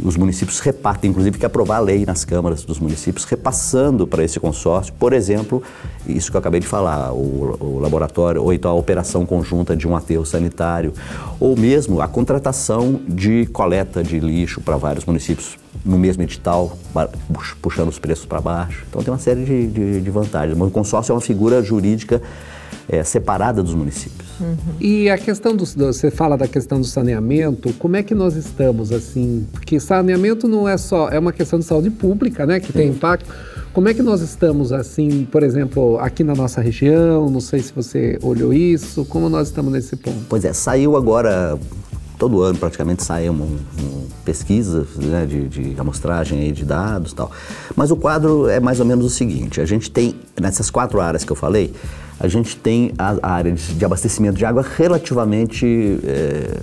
os 0.04 0.18
municípios 0.18 0.60
repartem, 0.60 1.10
inclusive 1.10 1.38
que 1.38 1.46
aprovar 1.46 1.78
a 1.78 1.80
lei 1.80 2.06
nas 2.06 2.26
câmaras 2.26 2.64
dos 2.64 2.80
municípios, 2.80 3.24
repassando 3.26 4.06
para 4.06 4.24
esse 4.24 4.40
consórcio, 4.40 4.94
por 4.94 5.14
exemplo, 5.14 5.64
isso 6.06 6.30
que 6.30 6.38
eu 6.38 6.40
acabei 6.40 6.60
de 6.60 6.68
falar, 6.68 7.14
o, 7.14 7.58
o, 7.60 7.80
laboratório, 7.80 8.42
ou 8.42 8.54
então 8.54 8.72
a 8.72 8.74
operação 8.74 9.26
conjunta 9.26 9.76
de 9.76 9.88
um 9.88 9.96
aterro 9.96 10.26
sanitário, 10.26 10.94
ou 11.40 11.58
mesmo 11.58 12.02
a 12.02 12.08
contratação 12.08 13.00
de 13.08 13.46
coleta 13.48 14.04
de 14.04 14.20
lixo 14.20 14.62
para 14.62 14.78
vários 14.78 15.06
municípios 15.06 15.58
no 15.84 15.98
mesmo 15.98 16.24
edital, 16.24 16.78
puxando 17.62 17.90
os 17.90 18.00
preços 18.00 18.26
para 18.26 18.42
baixo. 18.42 18.86
Então 18.90 19.04
tem 19.04 19.12
uma 19.14 19.20
série 19.20 19.44
de, 19.44 19.68
de, 19.68 20.02
de 20.02 20.10
vantagens. 20.10 20.60
O 20.60 20.70
consórcio 20.70 21.12
é 21.12 21.16
uma 21.16 21.22
figura 21.22 21.62
jurídica 21.62 22.22
é, 22.88 23.04
separada 23.04 23.64
dos 23.64 23.74
municípios. 23.74 24.28
Uhum. 24.40 24.58
E 24.80 25.10
a 25.10 25.18
questão 25.18 25.56
do, 25.56 25.66
você 25.66 26.12
fala 26.12 26.38
da 26.38 26.48
questão 26.48 26.80
do 26.80 26.86
saneamento, 26.86 27.74
como 27.74 27.96
é 27.96 28.04
que 28.04 28.14
nós 28.14 28.36
estamos 28.36 28.92
assim? 28.92 29.48
Porque 29.52 29.80
saneamento 29.80 30.48
não 30.48 30.68
é 30.68 30.78
só, 30.78 31.10
é 31.10 31.18
uma 31.18 31.32
questão 31.32 31.58
de 31.60 31.66
saúde 31.66 31.90
pública, 31.90 32.46
né, 32.46 32.60
que 32.60 32.72
tem 32.72 32.90
impacto. 32.90 33.30
Como 33.74 33.90
é 33.90 33.94
que 33.94 34.02
nós 34.02 34.22
estamos 34.22 34.72
assim, 34.72 35.28
por 35.30 35.44
exemplo, 35.44 36.00
aqui 36.00 36.24
na 36.24 36.34
nossa 36.34 36.62
região? 36.62 37.30
Não 37.30 37.42
sei 37.42 37.60
se 37.60 37.74
você 37.74 38.18
olhou 38.22 38.54
isso. 38.54 39.04
Como 39.06 39.28
nós 39.28 39.50
estamos 39.50 39.72
nesse 39.72 39.98
ponto? 39.98 40.26
Pois 40.30 40.46
é, 40.46 40.54
saiu 40.54 40.96
agora 40.96 41.60
todo 42.18 42.42
ano 42.42 42.58
praticamente 42.58 43.04
saem 43.04 43.30
um, 43.30 43.44
um, 43.44 44.08
pesquisas 44.24 44.88
né, 44.96 45.26
de, 45.26 45.48
de, 45.48 45.76
amostragem 45.80 46.40
aí 46.40 46.52
de 46.52 46.64
dados 46.64 47.12
e 47.12 47.16
tal. 47.16 47.30
Mas 47.76 47.92
o 47.92 47.98
quadro 47.98 48.48
é 48.48 48.60
mais 48.60 48.80
ou 48.80 48.86
menos 48.86 49.06
o 49.06 49.10
seguinte: 49.10 49.60
a 49.60 49.66
gente 49.66 49.92
tem, 49.92 50.16
nessas 50.40 50.70
quatro 50.70 51.02
áreas 51.02 51.24
que 51.24 51.32
eu 51.32 51.36
falei, 51.36 51.74
a 52.20 52.28
gente 52.28 52.56
tem 52.56 52.92
a, 52.98 53.18
área 53.22 53.52
de, 53.52 53.84
abastecimento 53.84 54.38
de 54.38 54.46
água 54.46 54.66
relativamente 54.78 56.00
é, 56.04 56.60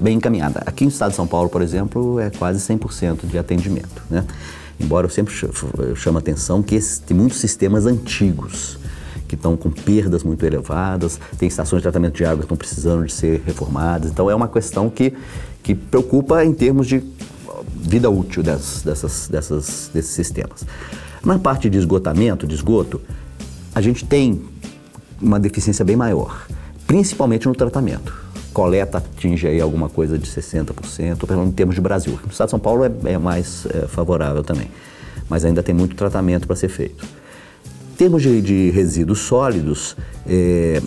bem 0.00 0.16
encaminhada. 0.16 0.62
Aqui 0.66 0.84
no 0.84 0.90
estado 0.90 1.10
de 1.10 1.16
São 1.16 1.26
Paulo, 1.26 1.48
por 1.48 1.62
exemplo, 1.62 2.20
é 2.20 2.30
quase 2.30 2.60
100% 2.60 3.26
de 3.26 3.38
atendimento. 3.38 4.02
Né? 4.10 4.24
Embora 4.78 5.06
eu 5.06 5.10
sempre 5.10 5.34
chamo 5.96 6.18
a 6.18 6.20
atenção 6.20 6.62
que 6.62 6.78
tem 7.06 7.16
muitos 7.16 7.38
sistemas 7.38 7.86
antigos 7.86 8.78
que 9.26 9.34
estão 9.34 9.56
com 9.56 9.70
perdas 9.70 10.24
muito 10.24 10.44
elevadas, 10.44 11.20
tem 11.38 11.46
estações 11.46 11.80
de 11.80 11.84
tratamento 11.84 12.16
de 12.16 12.24
água 12.24 12.38
que 12.38 12.44
estão 12.44 12.56
precisando 12.56 13.06
de 13.06 13.12
ser 13.12 13.42
reformadas. 13.46 14.10
Então 14.10 14.28
é 14.28 14.34
uma 14.34 14.48
questão 14.48 14.90
que, 14.90 15.14
que 15.62 15.74
preocupa 15.74 16.44
em 16.44 16.52
termos 16.52 16.86
de 16.86 17.02
vida 17.76 18.10
útil 18.10 18.42
dessas, 18.42 18.82
dessas, 18.82 19.28
dessas, 19.28 19.90
desses 19.94 20.10
sistemas. 20.10 20.66
Na 21.24 21.38
parte 21.38 21.70
de 21.70 21.78
esgotamento, 21.78 22.46
de 22.46 22.54
esgoto, 22.54 23.00
a 23.74 23.80
gente 23.80 24.04
tem 24.04 24.49
uma 25.20 25.38
deficiência 25.38 25.84
bem 25.84 25.96
maior, 25.96 26.46
principalmente 26.86 27.46
no 27.46 27.54
tratamento. 27.54 28.14
Coleta 28.52 28.98
atinge 28.98 29.46
aí 29.46 29.60
alguma 29.60 29.88
coisa 29.88 30.18
de 30.18 30.26
60%, 30.26 31.26
pelo 31.26 31.38
menos 31.38 31.48
em 31.48 31.52
termos 31.52 31.74
de 31.74 31.80
Brasil. 31.80 32.18
No 32.24 32.30
estado 32.30 32.48
de 32.48 32.50
São 32.50 32.58
Paulo 32.58 32.84
é, 32.84 32.90
é 33.04 33.18
mais 33.18 33.66
é, 33.66 33.86
favorável 33.86 34.42
também, 34.42 34.68
mas 35.28 35.44
ainda 35.44 35.62
tem 35.62 35.74
muito 35.74 35.94
tratamento 35.94 36.46
para 36.46 36.56
ser 36.56 36.68
feito. 36.68 37.04
Em 37.92 37.96
termos 37.96 38.22
de, 38.22 38.40
de 38.40 38.70
resíduos 38.70 39.20
sólidos, 39.20 39.96
é, 40.26 40.82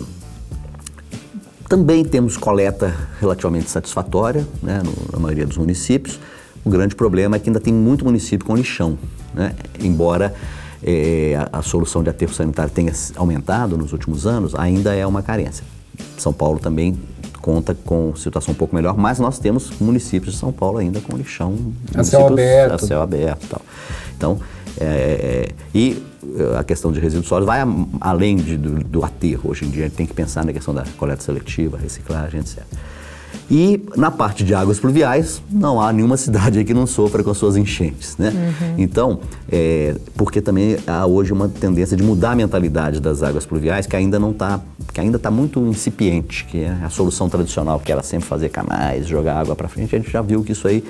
também 1.68 2.04
temos 2.04 2.36
coleta 2.36 2.94
relativamente 3.20 3.70
satisfatória 3.70 4.46
né, 4.62 4.82
no, 4.84 4.92
na 5.12 5.18
maioria 5.18 5.46
dos 5.46 5.56
municípios. 5.56 6.20
O 6.64 6.70
grande 6.70 6.94
problema 6.94 7.36
é 7.36 7.38
que 7.38 7.48
ainda 7.48 7.60
tem 7.60 7.72
muito 7.72 8.04
município 8.04 8.46
com 8.46 8.56
lixão, 8.56 8.98
né? 9.34 9.54
embora 9.80 10.34
é, 10.84 11.34
a, 11.50 11.58
a, 11.58 11.62
solução 11.62 12.02
de 12.02 12.10
aterro 12.10 12.34
sanitário 12.34 12.70
tenha 12.70 12.92
aumentado 13.16 13.78
nos 13.78 13.92
últimos 13.92 14.26
anos, 14.26 14.54
ainda 14.54 14.94
é 14.94 15.06
uma 15.06 15.22
carência. 15.22 15.64
São 16.18 16.32
Paulo 16.32 16.58
também 16.58 16.98
conta 17.40 17.74
com 17.74 18.14
situação 18.16 18.52
um 18.52 18.56
pouco 18.56 18.74
melhor, 18.74 18.96
mas 18.96 19.18
nós 19.18 19.38
temos 19.38 19.70
municípios 19.80 20.34
de 20.34 20.40
São 20.40 20.52
Paulo 20.52 20.78
ainda 20.78 21.00
com 21.00 21.16
lixão 21.16 21.56
a 21.94 22.04
céu 22.04 22.26
aberto. 22.26 22.72
A 22.72 22.78
céu 22.78 23.02
aberto 23.02 23.46
tal. 23.48 23.62
Então, 24.16 24.40
é, 24.78 25.50
e 25.74 26.02
a 26.58 26.64
questão 26.64 26.90
de 26.90 27.00
resíduos 27.00 27.28
sólidos 27.28 27.46
vai 27.46 27.60
além 28.00 28.36
de, 28.36 28.56
do, 28.56 28.82
do 28.84 29.04
aterro. 29.04 29.50
Hoje 29.50 29.64
em 29.64 29.70
dia 29.70 29.84
a 29.84 29.88
gente 29.88 29.96
tem 29.96 30.06
que 30.06 30.14
pensar 30.14 30.44
na 30.44 30.52
questão 30.52 30.74
da 30.74 30.84
coleta 30.96 31.22
seletiva, 31.22 31.78
reciclagem, 31.78 32.40
etc. 32.40 32.62
E 33.50 33.82
na 33.96 34.10
parte 34.10 34.42
de 34.42 34.54
águas 34.54 34.78
pluviais, 34.78 35.42
não 35.50 35.80
há 35.80 35.92
nenhuma 35.92 36.16
cidade 36.16 36.58
aí 36.58 36.64
que 36.64 36.72
não 36.72 36.86
sofra 36.86 37.22
com 37.22 37.30
as 37.30 37.36
suas 37.36 37.56
enchentes, 37.56 38.16
né? 38.16 38.30
Uhum. 38.30 38.74
Então, 38.78 39.20
é, 39.50 39.94
porque 40.16 40.40
também 40.40 40.76
há 40.86 41.06
hoje 41.06 41.32
uma 41.32 41.48
tendência 41.48 41.96
de 41.96 42.02
mudar 42.02 42.32
a 42.32 42.36
mentalidade 42.36 43.00
das 43.00 43.22
águas 43.22 43.44
pluviais 43.44 43.86
que 43.86 43.94
ainda 43.94 44.18
não 44.18 44.30
está, 44.30 44.60
que 44.92 45.00
ainda 45.00 45.16
está 45.18 45.30
muito 45.30 45.60
incipiente, 45.66 46.44
que 46.46 46.64
é 46.64 46.76
a 46.82 46.88
solução 46.88 47.28
tradicional, 47.28 47.78
que 47.80 47.92
era 47.92 48.02
sempre 48.02 48.26
fazer 48.26 48.48
canais, 48.48 49.06
jogar 49.06 49.38
água 49.38 49.54
para 49.54 49.68
frente. 49.68 49.94
A 49.94 49.98
gente 49.98 50.10
já 50.10 50.22
viu 50.22 50.42
que 50.42 50.52
isso 50.52 50.66
aí 50.66 50.82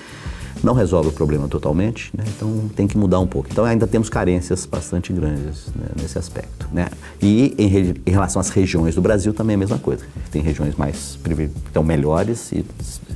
não 0.62 0.74
resolve 0.74 1.08
o 1.08 1.12
problema 1.12 1.48
totalmente, 1.48 2.10
né? 2.16 2.24
então 2.36 2.68
tem 2.74 2.86
que 2.86 2.96
mudar 2.96 3.20
um 3.20 3.26
pouco. 3.26 3.48
Então 3.50 3.64
ainda 3.64 3.86
temos 3.86 4.08
carências 4.08 4.66
bastante 4.66 5.12
grandes 5.12 5.66
né, 5.74 5.86
nesse 6.00 6.18
aspecto. 6.18 6.68
Né? 6.72 6.88
E 7.20 7.54
em, 7.58 7.94
em, 8.06 8.10
relação 8.10 8.40
às 8.40 8.48
regiões 8.48 8.94
do 8.94 9.02
Brasil 9.02 9.32
também 9.32 9.54
é 9.54 9.56
a 9.56 9.58
mesma 9.58 9.78
coisa. 9.78 10.04
Tem 10.30 10.42
regiões 10.42 10.74
mais 10.76 11.18
estão 11.66 11.82
melhores 11.82 12.52
e 12.52 12.64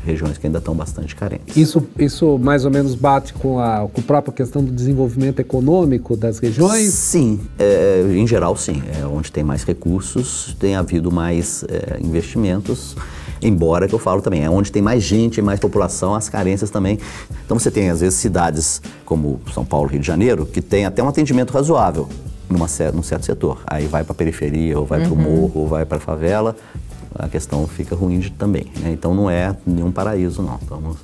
regiões 0.04 0.38
que 0.38 0.46
ainda 0.46 0.58
estão 0.58 0.74
bastante 0.74 1.14
carentes. 1.14 1.56
Isso, 1.56 1.86
isso 1.98 2.38
mais 2.38 2.64
ou 2.64 2.70
menos 2.70 2.94
bate 2.94 3.34
com 3.34 3.58
a, 3.58 3.88
com 3.92 4.00
a 4.00 4.04
própria 4.04 4.32
questão 4.32 4.64
do 4.64 4.72
desenvolvimento 4.72 5.40
econômico 5.40 6.16
das 6.16 6.38
regiões? 6.38 6.90
Sim, 6.90 7.40
é, 7.58 8.04
em 8.14 8.26
geral 8.26 8.56
sim. 8.56 8.82
É 9.00 9.06
onde 9.06 9.30
tem 9.30 9.44
mais 9.44 9.64
recursos, 9.64 10.56
tem 10.58 10.76
havido 10.76 11.12
mais 11.12 11.64
é, 11.68 11.98
investimentos. 12.00 12.96
Embora 13.40 13.86
que 13.86 13.94
eu 13.94 13.98
falo 13.98 14.20
também, 14.20 14.44
é 14.44 14.50
onde 14.50 14.72
tem 14.72 14.82
mais 14.82 15.02
gente, 15.02 15.40
mais 15.40 15.60
população, 15.60 16.14
as 16.14 16.28
carências 16.28 16.70
também. 16.70 16.98
Então 17.44 17.58
você 17.58 17.70
tem 17.70 17.90
às 17.90 18.00
vezes 18.00 18.18
cidades 18.18 18.82
como 19.04 19.40
São 19.52 19.64
Paulo, 19.64 19.88
Rio 19.88 20.00
de 20.00 20.06
Janeiro, 20.06 20.44
que 20.46 20.60
tem 20.60 20.84
até 20.84 21.02
um 21.02 21.08
atendimento 21.08 21.52
razoável 21.52 22.08
numa, 22.48 22.66
num 22.94 23.02
certo 23.02 23.26
setor. 23.26 23.62
Aí 23.66 23.86
vai 23.86 24.02
para 24.04 24.12
a 24.12 24.14
periferia, 24.14 24.78
ou 24.78 24.84
vai 24.84 25.00
uhum. 25.00 25.06
para 25.06 25.14
o 25.14 25.16
morro, 25.16 25.60
ou 25.60 25.68
vai 25.68 25.84
para 25.84 25.98
a 25.98 26.00
favela, 26.00 26.56
a 27.14 27.28
questão 27.28 27.66
fica 27.66 27.94
ruim 27.94 28.18
de, 28.18 28.30
também. 28.30 28.66
Né? 28.80 28.90
Então 28.92 29.14
não 29.14 29.30
é 29.30 29.54
nenhum 29.66 29.90
paraíso, 29.90 30.42
não. 30.42 30.56
Estamos 30.56 30.96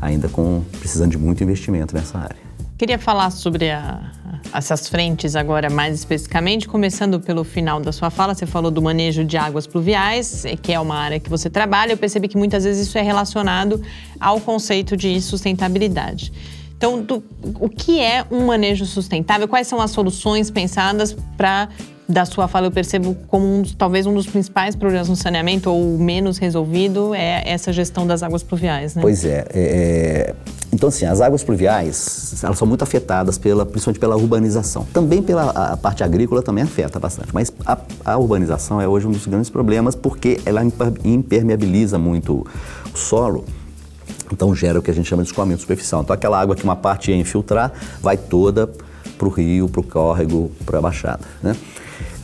ainda 0.00 0.28
com, 0.28 0.62
precisando 0.78 1.10
de 1.10 1.18
muito 1.18 1.42
investimento 1.42 1.94
nessa 1.94 2.18
área. 2.18 2.36
Queria 2.76 2.98
falar 2.98 3.30
sobre 3.30 3.70
a, 3.70 4.10
essas 4.54 4.88
frentes 4.88 5.34
agora 5.34 5.68
mais 5.68 5.96
especificamente, 5.96 6.68
começando 6.68 7.18
pelo 7.18 7.42
final 7.42 7.80
da 7.80 7.90
sua 7.90 8.08
fala, 8.08 8.34
você 8.34 8.46
falou 8.46 8.70
do 8.70 8.80
manejo 8.80 9.24
de 9.24 9.36
águas 9.36 9.66
pluviais, 9.66 10.44
que 10.62 10.72
é 10.72 10.78
uma 10.78 10.96
área 10.96 11.18
que 11.18 11.28
você 11.28 11.50
trabalha. 11.50 11.92
Eu 11.92 11.96
percebi 11.96 12.28
que 12.28 12.36
muitas 12.36 12.62
vezes 12.62 12.86
isso 12.86 12.96
é 12.96 13.02
relacionado 13.02 13.82
ao 14.20 14.40
conceito 14.40 14.96
de 14.96 15.20
sustentabilidade. 15.20 16.32
Então, 16.76 17.00
do, 17.00 17.22
o 17.60 17.68
que 17.68 18.00
é 18.00 18.24
um 18.30 18.46
manejo 18.46 18.84
sustentável? 18.84 19.48
Quais 19.48 19.66
são 19.66 19.80
as 19.80 19.90
soluções 19.90 20.50
pensadas 20.50 21.16
para 21.36 21.68
da 22.08 22.24
sua 22.24 22.46
fala 22.46 22.66
eu 22.66 22.70
percebo 22.70 23.16
como 23.28 23.46
um, 23.46 23.62
talvez 23.62 24.06
um 24.06 24.12
dos 24.12 24.26
principais 24.26 24.76
problemas 24.76 25.08
no 25.08 25.16
saneamento 25.16 25.70
ou 25.70 25.98
menos 25.98 26.38
resolvido 26.38 27.14
é 27.14 27.42
essa 27.46 27.72
gestão 27.72 28.06
das 28.06 28.22
águas 28.22 28.42
pluviais, 28.42 28.94
né? 28.94 29.00
Pois 29.00 29.24
é, 29.24 29.46
é, 29.54 29.54
é, 29.54 30.34
então 30.70 30.90
assim, 30.90 31.06
as 31.06 31.20
águas 31.20 31.42
pluviais, 31.42 32.42
elas 32.42 32.58
são 32.58 32.68
muito 32.68 32.82
afetadas 32.82 33.38
pela, 33.38 33.64
principalmente 33.64 34.00
pela 34.00 34.16
urbanização. 34.16 34.86
Também 34.92 35.22
pela 35.22 35.76
parte 35.78 36.04
agrícola 36.04 36.42
também 36.42 36.64
afeta 36.64 36.98
bastante, 36.98 37.28
mas 37.32 37.50
a, 37.64 37.78
a 38.04 38.18
urbanização 38.18 38.80
é 38.80 38.86
hoje 38.86 39.06
um 39.06 39.10
dos 39.10 39.26
grandes 39.26 39.48
problemas 39.48 39.94
porque 39.94 40.40
ela 40.44 40.60
impermeabiliza 41.04 41.98
muito 41.98 42.46
o 42.92 42.98
solo 42.98 43.44
então 44.34 44.54
gera 44.54 44.78
o 44.78 44.82
que 44.82 44.90
a 44.90 44.94
gente 44.94 45.08
chama 45.08 45.22
de 45.22 45.28
escoamento 45.28 45.60
superficial. 45.60 46.02
Então 46.02 46.12
aquela 46.12 46.40
água 46.40 46.54
que 46.54 46.64
uma 46.64 46.76
parte 46.76 47.10
ia 47.10 47.16
infiltrar 47.16 47.72
vai 48.02 48.16
toda 48.16 48.68
para 49.16 49.28
o 49.28 49.30
rio, 49.30 49.68
para 49.68 49.80
o 49.80 49.84
córrego, 49.84 50.50
para 50.66 50.78
a 50.78 50.82
baixada. 50.82 51.22
Né? 51.42 51.56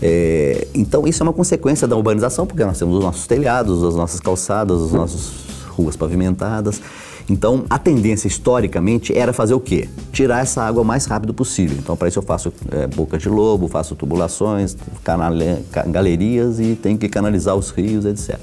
É, 0.03 0.67
então 0.75 1.07
isso 1.07 1.23
é 1.23 1.25
uma 1.25 1.33
consequência 1.33 1.87
da 1.87 1.97
urbanização, 1.97 2.47
porque 2.47 2.65
nós 2.65 2.79
temos 2.79 2.97
os 2.97 3.05
nossos 3.05 3.27
telhados, 3.27 3.83
as 3.85 3.95
nossas 3.95 4.21
calçadas, 4.21 4.83
as 4.83 4.93
nossas 4.93 5.31
ruas 5.69 5.97
pavimentadas. 5.97 6.81
Então, 7.29 7.65
a 7.71 7.79
tendência 7.79 8.27
historicamente 8.27 9.17
era 9.17 9.33
fazer 9.33 9.55
o 9.55 9.61
quê? 9.61 9.89
Tirar 10.11 10.41
essa 10.41 10.63
água 10.65 10.83
o 10.83 10.85
mais 10.85 11.05
rápido 11.05 11.33
possível. 11.33 11.77
Então, 11.79 11.97
para 11.97 12.09
isso 12.09 12.19
eu 12.19 12.25
faço 12.25 12.53
é, 12.73 12.89
boca 12.89 13.17
de 13.17 13.29
lobo, 13.29 13.69
faço 13.69 13.95
tubulações, 13.95 14.77
canale, 15.05 15.65
galerias 15.87 16.59
e 16.59 16.75
tenho 16.75 16.99
que 16.99 17.09
canalizar 17.09 17.55
os 17.55 17.71
rios, 17.71 18.05
etc 18.05 18.41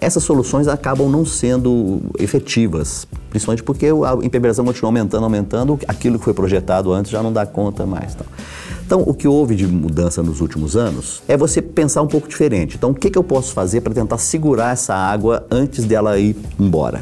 essas 0.00 0.22
soluções 0.22 0.68
acabam 0.68 1.08
não 1.08 1.24
sendo 1.24 2.00
efetivas, 2.18 3.06
principalmente 3.30 3.62
porque 3.62 3.86
a 3.86 4.14
impermeabilização 4.14 4.64
continua 4.64 4.88
aumentando, 4.88 5.24
aumentando, 5.24 5.78
aquilo 5.88 6.18
que 6.18 6.24
foi 6.24 6.34
projetado 6.34 6.92
antes 6.92 7.10
já 7.10 7.22
não 7.22 7.32
dá 7.32 7.46
conta 7.46 7.86
mais. 7.86 8.14
Então, 8.14 8.26
então 8.86 9.02
o 9.06 9.14
que 9.14 9.28
houve 9.28 9.54
de 9.54 9.66
mudança 9.66 10.22
nos 10.22 10.40
últimos 10.40 10.76
anos 10.76 11.22
é 11.28 11.36
você 11.36 11.62
pensar 11.62 12.02
um 12.02 12.08
pouco 12.08 12.28
diferente. 12.28 12.76
Então, 12.76 12.90
o 12.90 12.94
que, 12.94 13.08
que 13.08 13.16
eu 13.16 13.24
posso 13.24 13.52
fazer 13.52 13.80
para 13.80 13.94
tentar 13.94 14.18
segurar 14.18 14.72
essa 14.72 14.94
água 14.94 15.46
antes 15.50 15.84
dela 15.84 16.18
ir 16.18 16.36
embora? 16.58 17.00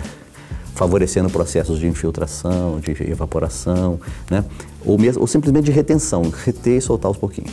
favorecendo 0.78 1.28
processos 1.28 1.80
de 1.80 1.88
infiltração, 1.88 2.78
de 2.78 2.92
evaporação, 3.10 3.98
né? 4.30 4.44
ou, 4.86 4.96
mesmo, 4.96 5.20
ou 5.20 5.26
simplesmente 5.26 5.64
de 5.64 5.72
retenção, 5.72 6.22
reter 6.30 6.76
e 6.76 6.80
soltar 6.80 7.08
aos 7.08 7.16
pouquinhos. 7.16 7.50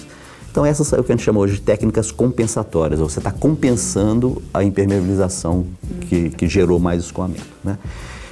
Então 0.56 0.66
essas 0.66 0.94
é 0.94 0.98
o 0.98 1.04
que 1.04 1.12
a 1.12 1.16
gente 1.18 1.26
chama 1.26 1.42
hoje 1.42 1.56
de 1.56 1.62
técnicas 1.64 2.12
compensatórias. 2.12 3.02
Você 3.02 3.20
está 3.20 3.30
compensando 3.30 4.42
a 4.54 4.64
impermeabilização 4.64 5.66
que, 6.08 6.30
que 6.30 6.48
gerou 6.48 6.80
mais 6.80 7.04
escoamento. 7.04 7.46
Né? 7.62 7.78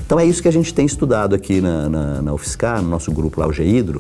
Então 0.06 0.18
é 0.18 0.26
isso 0.26 0.42
que 0.42 0.48
a 0.48 0.52
gente 0.52 0.74
tem 0.74 0.86
estudado 0.86 1.36
aqui 1.36 1.60
na, 1.60 1.90
na, 1.90 2.22
na 2.22 2.34
UFSCar, 2.34 2.82
no 2.82 2.88
nosso 2.88 3.12
grupo 3.12 3.42
lá, 3.42 3.46
o 3.46 3.52
GEIDRO, 3.52 4.00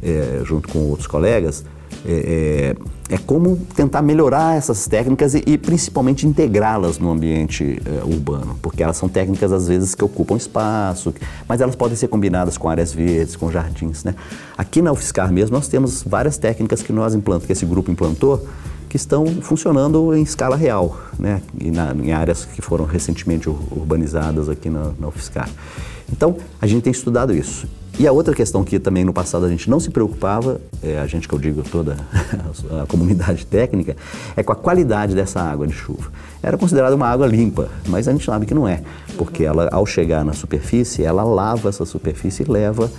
é, 0.00 0.42
junto 0.44 0.68
com 0.68 0.78
outros 0.78 1.08
colegas, 1.08 1.64
é, 2.04 2.74
é, 3.10 3.14
é, 3.14 3.18
como 3.18 3.56
tentar 3.74 4.02
melhorar 4.02 4.56
essas 4.56 4.86
técnicas 4.86 5.34
e, 5.34 5.42
e 5.46 5.56
principalmente 5.56 6.26
integrá-las 6.26 6.98
no 6.98 7.10
ambiente 7.10 7.80
é, 7.84 8.04
urbano, 8.04 8.58
porque 8.60 8.82
elas 8.82 8.96
são 8.96 9.08
técnicas 9.08 9.52
às 9.52 9.68
vezes 9.68 9.94
que 9.94 10.04
ocupam 10.04 10.36
espaço, 10.36 11.14
mas 11.48 11.60
elas 11.60 11.74
podem 11.74 11.96
ser 11.96 12.08
combinadas 12.08 12.58
com 12.58 12.68
áreas 12.68 12.92
verdes, 12.92 13.36
com 13.36 13.50
jardins. 13.50 14.04
Né? 14.04 14.14
Aqui 14.56 14.82
na 14.82 14.92
UFSCar 14.92 15.32
mesmo 15.32 15.56
nós 15.56 15.68
temos 15.68 16.02
várias 16.02 16.36
técnicas 16.36 16.82
que 16.82 16.92
nós 16.92 17.14
implantamos, 17.14 17.46
que 17.46 17.52
esse 17.52 17.64
grupo 17.64 17.90
implantou, 17.90 18.46
que 18.88 18.96
estão 18.96 19.26
funcionando 19.42 20.14
em 20.14 20.22
escala 20.22 20.56
real, 20.56 20.98
né? 21.18 21.42
E 21.60 21.70
na, 21.70 21.92
em 21.92 22.12
áreas 22.12 22.44
que 22.44 22.62
foram 22.62 22.84
recentemente 22.84 23.48
urbanizadas 23.48 24.48
aqui 24.48 24.70
na, 24.70 24.92
na 24.98 25.08
UFSCar. 25.08 25.50
Então, 26.10 26.36
a 26.60 26.66
gente 26.66 26.82
tem 26.84 26.92
estudado 26.92 27.34
isso. 27.34 27.66
E 27.98 28.06
a 28.06 28.12
outra 28.12 28.34
questão 28.34 28.62
que 28.62 28.78
também 28.78 29.06
no 29.06 29.12
passado 29.12 29.46
a 29.46 29.48
gente 29.48 29.70
não 29.70 29.80
se 29.80 29.90
preocupava, 29.90 30.60
é, 30.82 30.98
a 30.98 31.06
gente 31.06 31.26
que 31.26 31.34
eu 31.34 31.38
digo 31.38 31.62
toda 31.62 31.96
a 32.82 32.86
comunidade 32.86 33.46
técnica, 33.46 33.96
é 34.36 34.42
com 34.42 34.52
a 34.52 34.56
qualidade 34.56 35.14
dessa 35.14 35.40
água 35.40 35.66
de 35.66 35.72
chuva. 35.72 36.12
Era 36.42 36.58
considerada 36.58 36.94
uma 36.94 37.08
água 37.08 37.26
limpa, 37.26 37.70
mas 37.88 38.06
a 38.06 38.12
gente 38.12 38.24
sabe 38.24 38.44
que 38.44 38.52
não 38.52 38.68
é, 38.68 38.82
porque 39.16 39.44
ela 39.44 39.70
ao 39.72 39.86
chegar 39.86 40.26
na 40.26 40.34
superfície, 40.34 41.04
ela 41.04 41.24
lava 41.24 41.70
essa 41.70 41.86
superfície 41.86 42.42
e 42.42 42.50
leva 42.50 42.90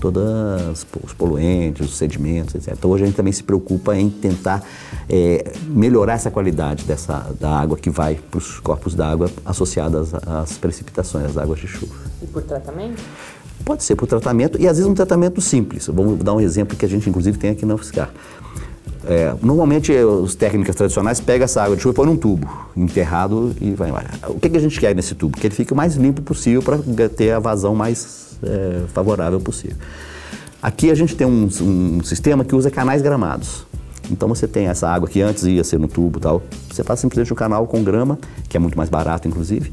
todos 0.00 0.84
os 1.04 1.12
poluentes, 1.12 1.86
os 1.86 1.96
sedimentos, 1.96 2.54
etc. 2.56 2.74
Então 2.76 2.90
hoje 2.90 3.04
a 3.04 3.06
gente 3.06 3.16
também 3.16 3.32
se 3.32 3.44
preocupa 3.44 3.96
em 3.96 4.10
tentar 4.10 4.64
é, 5.08 5.52
melhorar 5.66 6.14
essa 6.14 6.30
qualidade 6.30 6.84
dessa, 6.84 7.30
da 7.38 7.50
água 7.50 7.76
que 7.76 7.90
vai 7.90 8.16
para 8.16 8.38
os 8.38 8.58
corpos 8.58 8.94
d'água 8.94 9.30
associadas 9.44 10.12
às 10.14 10.58
precipitações, 10.58 11.26
às 11.26 11.36
águas 11.36 11.60
de 11.60 11.68
chuva. 11.68 11.94
E 12.22 12.26
por 12.26 12.42
tratamento? 12.42 13.00
Pode 13.64 13.84
ser 13.84 13.94
por 13.94 14.06
tratamento 14.06 14.60
e 14.60 14.66
às 14.66 14.76
vezes 14.76 14.90
um 14.90 14.94
tratamento 14.94 15.40
simples. 15.40 15.86
Vamos 15.86 16.18
dar 16.18 16.34
um 16.34 16.40
exemplo 16.40 16.76
que 16.76 16.84
a 16.84 16.88
gente 16.88 17.08
inclusive 17.08 17.38
tem 17.38 17.50
aqui 17.50 17.64
na 17.64 17.74
UFSCar. 17.74 18.10
É, 19.06 19.34
normalmente 19.42 19.92
os 19.92 20.34
técnicas 20.34 20.76
tradicionais 20.76 21.20
pegam 21.20 21.44
essa 21.44 21.62
água 21.62 21.74
de 21.74 21.82
chuva 21.82 21.94
e 21.94 21.96
põe 21.96 22.06
num 22.06 22.16
tubo, 22.16 22.46
enterrado 22.76 23.54
e 23.60 23.70
vai 23.70 23.88
embora. 23.88 24.10
O 24.28 24.38
que, 24.38 24.48
que 24.48 24.56
a 24.56 24.60
gente 24.60 24.78
quer 24.78 24.94
nesse 24.94 25.14
tubo? 25.14 25.38
Que 25.38 25.46
ele 25.46 25.54
fique 25.54 25.72
o 25.72 25.76
mais 25.76 25.96
limpo 25.96 26.20
possível 26.20 26.62
para 26.62 26.78
ter 27.08 27.32
a 27.32 27.38
vazão 27.38 27.74
mais 27.74 28.36
é, 28.42 28.82
favorável 28.92 29.40
possível. 29.40 29.76
Aqui 30.62 30.90
a 30.90 30.94
gente 30.94 31.16
tem 31.16 31.26
um, 31.26 31.48
um, 31.62 32.04
sistema 32.04 32.44
que 32.44 32.54
usa 32.54 32.70
canais 32.70 33.00
gramados. 33.00 33.66
Então 34.10 34.28
você 34.28 34.46
tem 34.46 34.66
essa 34.66 34.88
água 34.88 35.08
que 35.08 35.22
antes 35.22 35.44
ia 35.44 35.64
ser 35.64 35.78
no 35.78 35.88
tubo 35.88 36.20
tal, 36.20 36.42
você 36.70 36.84
faz 36.84 37.00
simplesmente 37.00 37.32
um 37.32 37.36
canal 37.36 37.66
com 37.66 37.82
grama, 37.82 38.18
que 38.48 38.56
é 38.56 38.60
muito 38.60 38.76
mais 38.76 38.90
barato 38.90 39.26
inclusive, 39.26 39.72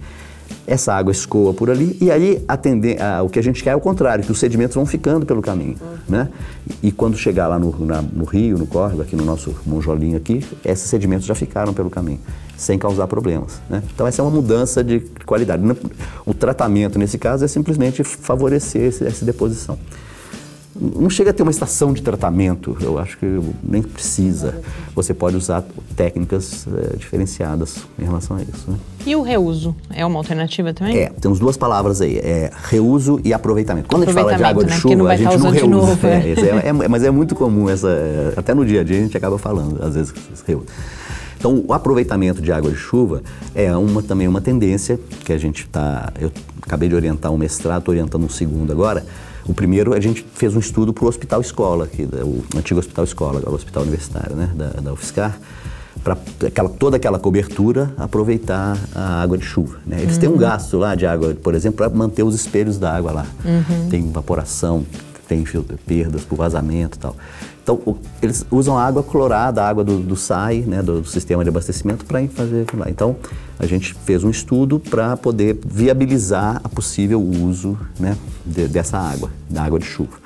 essa 0.68 0.94
água 0.94 1.12
escoa 1.12 1.54
por 1.54 1.70
ali 1.70 1.98
e 2.02 2.12
aí 2.12 2.44
atender, 2.46 3.02
a, 3.02 3.24
o 3.24 3.30
que 3.30 3.40
a 3.40 3.42
gente 3.42 3.64
quer 3.64 3.70
é 3.72 3.76
o 3.76 3.80
contrário, 3.80 4.24
que 4.24 4.32
os 4.32 4.38
sedimentos 4.38 4.76
vão 4.76 4.86
ficando 4.86 5.26
pelo 5.26 5.42
caminho, 5.42 5.78
uhum. 5.82 5.98
né? 6.10 6.30
E, 6.84 6.90
e, 6.90 6.92
quando 6.92 7.18
chegar 7.18 7.48
lá 7.48 7.58
no, 7.58 7.86
na, 7.86 8.02
no, 8.02 8.26
rio, 8.26 8.58
no 8.58 8.68
córrego, 8.68 9.02
aqui 9.02 9.16
no 9.16 9.24
nosso 9.24 9.56
monjolinho 9.66 10.18
aqui, 10.18 10.46
esses 10.66 10.90
sedimentos 10.90 11.26
já 11.26 11.34
ficaram 11.34 11.74
pelo 11.74 11.90
caminho, 11.90 12.20
sem 12.58 12.78
causar 12.78 13.08
problemas, 13.08 13.62
né? 13.70 13.82
Então 13.96 14.06
essa 14.06 14.22
é 14.22 14.24
uma 14.24 14.32
mudança 14.32 14.84
de 14.84 15.00
qualidade. 15.26 15.64
O 16.26 16.34
tratamento 16.34 17.00
nesse 17.00 17.18
caso 17.18 17.46
é 17.46 17.48
simplesmente 17.48 18.04
favorecer 18.04 18.82
esse, 18.82 19.06
essa 19.06 19.24
deposição 19.24 19.80
não 20.80 21.10
chega 21.10 21.32
a 21.32 21.34
ter 21.34 21.44
uma 21.44 21.52
estação 21.52 21.94
de 21.94 22.02
tratamento, 22.02 22.78
eu 22.82 22.98
acho 22.98 23.18
que 23.18 23.40
nem 23.64 23.82
precisa. 23.82 24.62
Você 24.96 25.14
pode 25.14 25.36
usar 25.36 25.64
técnicas 25.96 26.68
é, 26.68 26.96
diferenciadas 26.98 27.78
em 27.98 28.04
relação 28.04 28.38
a 28.38 28.42
isso. 28.42 28.70
Né? 28.70 28.78
E 29.06 29.16
o 29.16 29.22
reuso 29.22 29.76
é 29.90 30.06
uma 30.06 30.18
alternativa 30.18 30.74
também? 30.74 30.98
É, 30.98 31.10
temos 31.10 31.40
duas 31.40 31.58
palavras 31.58 32.02
aí, 32.02 32.18
é 32.18 32.52
reuso 32.70 33.20
e 33.24 33.34
aproveitamento. 33.34 33.90
Quando 33.90 34.04
a 34.04 34.06
gente 34.06 34.16
fala 34.16 34.36
de 34.36 34.44
água 34.44 34.64
de 34.64 34.72
né? 34.72 34.78
chuva, 34.78 35.10
a 35.10 35.16
gente 35.18 35.38
não 35.38 35.52
reusa. 35.52 35.68
Novo, 35.68 36.08
é. 36.08 36.18
É, 36.18 36.68
é, 36.70 36.88
mas 36.88 37.04
é 37.04 37.12
muito 37.12 37.36
comum 37.36 37.70
essa, 37.70 37.90
até 38.36 38.54
no 38.54 38.66
dia 38.66 38.82
a 38.82 38.84
dia 38.84 38.98
a 38.98 39.02
gente 39.02 39.18
acaba 39.18 39.38
falando, 39.38 39.84
às 39.84 39.96
vezes, 39.96 40.14
reuso. 40.46 40.66
Então, 41.38 41.64
o 41.68 41.74
aproveitamento 41.74 42.42
de 42.42 42.52
água 42.52 42.72
de 42.72 42.78
chuva 42.78 43.22
é 43.54 43.76
uma, 43.76 44.02
também 44.02 44.28
uma 44.28 44.42
tendência 44.42 45.00
que 45.24 45.32
a 45.32 45.38
gente 45.38 45.66
está. 45.66 46.12
Eu 46.20 46.32
acabei 46.62 46.90
de 46.90 46.96
orientar 46.96 47.32
um 47.32 47.38
mestrado, 47.38 47.80
estou 47.80 47.94
orientando 47.94 48.24
um 48.24 48.30
segundo 48.30 48.72
agora, 48.72 49.06
o 49.48 49.54
primeiro, 49.54 49.94
a 49.94 50.00
gente 50.00 50.26
fez 50.34 50.56
um 50.56 50.60
estudo 50.60 50.94
para 50.94 51.06
o 51.06 51.08
Hospital 51.08 51.42
Escola, 51.42 51.86
aqui, 51.86 52.04
o 52.04 52.44
antigo 52.58 52.80
Hospital 52.80 53.06
Escola, 53.06 53.38
agora 53.38 53.52
o 53.52 53.56
Hospital 53.56 53.84
Universitário, 53.84 54.36
né, 54.36 54.52
da, 54.54 54.70
da 54.82 54.94
UFSCar, 54.94 55.40
para 56.04 56.18
aquela, 56.46 56.70
toda 56.70 56.98
aquela 56.98 57.18
cobertura 57.18 57.94
aproveitar 57.98 58.78
a 58.94 59.22
água 59.22 59.38
de 59.38 59.46
chuva. 59.46 59.78
Né? 59.86 60.02
Eles 60.02 60.16
uhum. 60.16 60.20
têm 60.20 60.30
um 60.30 60.34
uhum. 60.34 60.38
gasto 60.38 60.78
lá 60.78 60.96
de 60.96 61.06
água, 61.06 61.34
por 61.36 61.56
exemplo, 61.56 61.78
para 61.78 61.90
manter 61.90 62.24
os 62.24 62.36
espelhos 62.36 62.78
da 62.78 62.96
água 62.96 63.12
lá. 63.12 63.26
Uhum. 63.44 63.90
Tem 63.90 64.08
evaporação, 64.08 64.86
tem 65.28 65.44
perdas 65.86 66.24
por 66.24 66.36
vazamento 66.36 66.98
e 66.98 67.00
tal. 67.00 67.16
Então, 67.68 67.82
o, 67.86 67.98
eles 68.22 68.46
usam 68.50 68.78
água 68.78 69.04
clorada, 69.04 69.62
a 69.62 69.68
água 69.68 69.84
do, 69.84 70.00
do 70.00 70.16
SAI, 70.16 70.60
né, 70.62 70.82
do, 70.82 71.02
do, 71.02 71.08
sistema 71.10 71.44
de 71.44 71.50
abastecimento, 71.50 72.06
para 72.06 72.26
fazer 72.30 72.62
aquilo 72.62 72.82
lá. 72.82 72.90
Então, 72.90 73.18
a 73.60 73.66
gente 73.66 73.94
fez 74.06 74.24
um 74.24 74.30
estudo 74.30 74.80
para 74.80 75.18
poder 75.18 75.60
viabilizar 75.66 76.62
a 76.64 76.70
possível 76.70 77.22
uso 77.22 77.78
né, 78.00 78.16
de, 78.46 78.70
dessa 78.70 78.98
água, 78.98 79.30
da 79.50 79.64
água 79.64 79.80
de 79.80 79.86
chuva. 79.86 80.18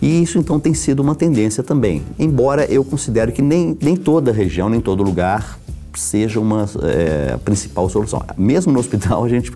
E 0.00 0.22
isso, 0.22 0.38
então, 0.38 0.58
tem 0.58 0.72
sido 0.72 1.00
uma 1.00 1.14
tendência 1.14 1.62
também. 1.62 2.02
Embora 2.18 2.64
eu 2.64 2.82
considere 2.82 3.32
que 3.32 3.42
nem, 3.42 3.76
nem 3.82 3.94
toda 3.94 4.32
região, 4.32 4.70
nem 4.70 4.80
todo 4.80 5.02
lugar 5.02 5.58
seja 6.00 6.40
uma 6.40 6.68
é, 6.82 7.36
principal 7.44 7.88
solução. 7.88 8.22
Mesmo 8.36 8.72
no 8.72 8.78
hospital, 8.78 9.24
a 9.24 9.28
gente 9.28 9.52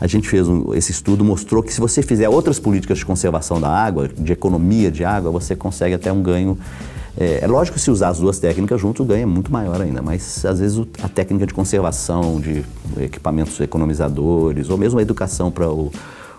a 0.00 0.06
gente 0.06 0.28
fez 0.28 0.46
um, 0.48 0.74
esse 0.74 0.92
estudo, 0.92 1.24
mostrou 1.24 1.62
que 1.62 1.72
se 1.72 1.80
você 1.80 2.02
fizer 2.02 2.28
outras 2.28 2.58
políticas 2.58 2.98
de 2.98 3.06
conservação 3.06 3.60
da 3.60 3.70
água, 3.70 4.08
de 4.08 4.32
economia 4.32 4.90
de 4.90 5.04
água, 5.04 5.30
você 5.30 5.54
consegue 5.56 5.94
até 5.94 6.12
um 6.12 6.22
ganho. 6.22 6.58
É, 7.16 7.40
é 7.42 7.46
lógico 7.46 7.76
que 7.76 7.82
se 7.82 7.90
usar 7.90 8.08
as 8.08 8.18
duas 8.18 8.38
técnicas 8.38 8.80
juntos, 8.80 9.00
o 9.00 9.08
ganho 9.08 9.22
é 9.22 9.26
muito 9.26 9.52
maior 9.52 9.80
ainda, 9.80 10.02
mas 10.02 10.44
às 10.44 10.58
vezes 10.58 10.84
a 11.02 11.08
técnica 11.08 11.46
de 11.46 11.54
conservação, 11.54 12.40
de 12.40 12.64
equipamentos 13.00 13.58
economizadores, 13.60 14.68
ou 14.68 14.76
mesmo 14.76 14.98
a 14.98 15.02
educação 15.02 15.50
para 15.50 15.70
o, 15.70 15.92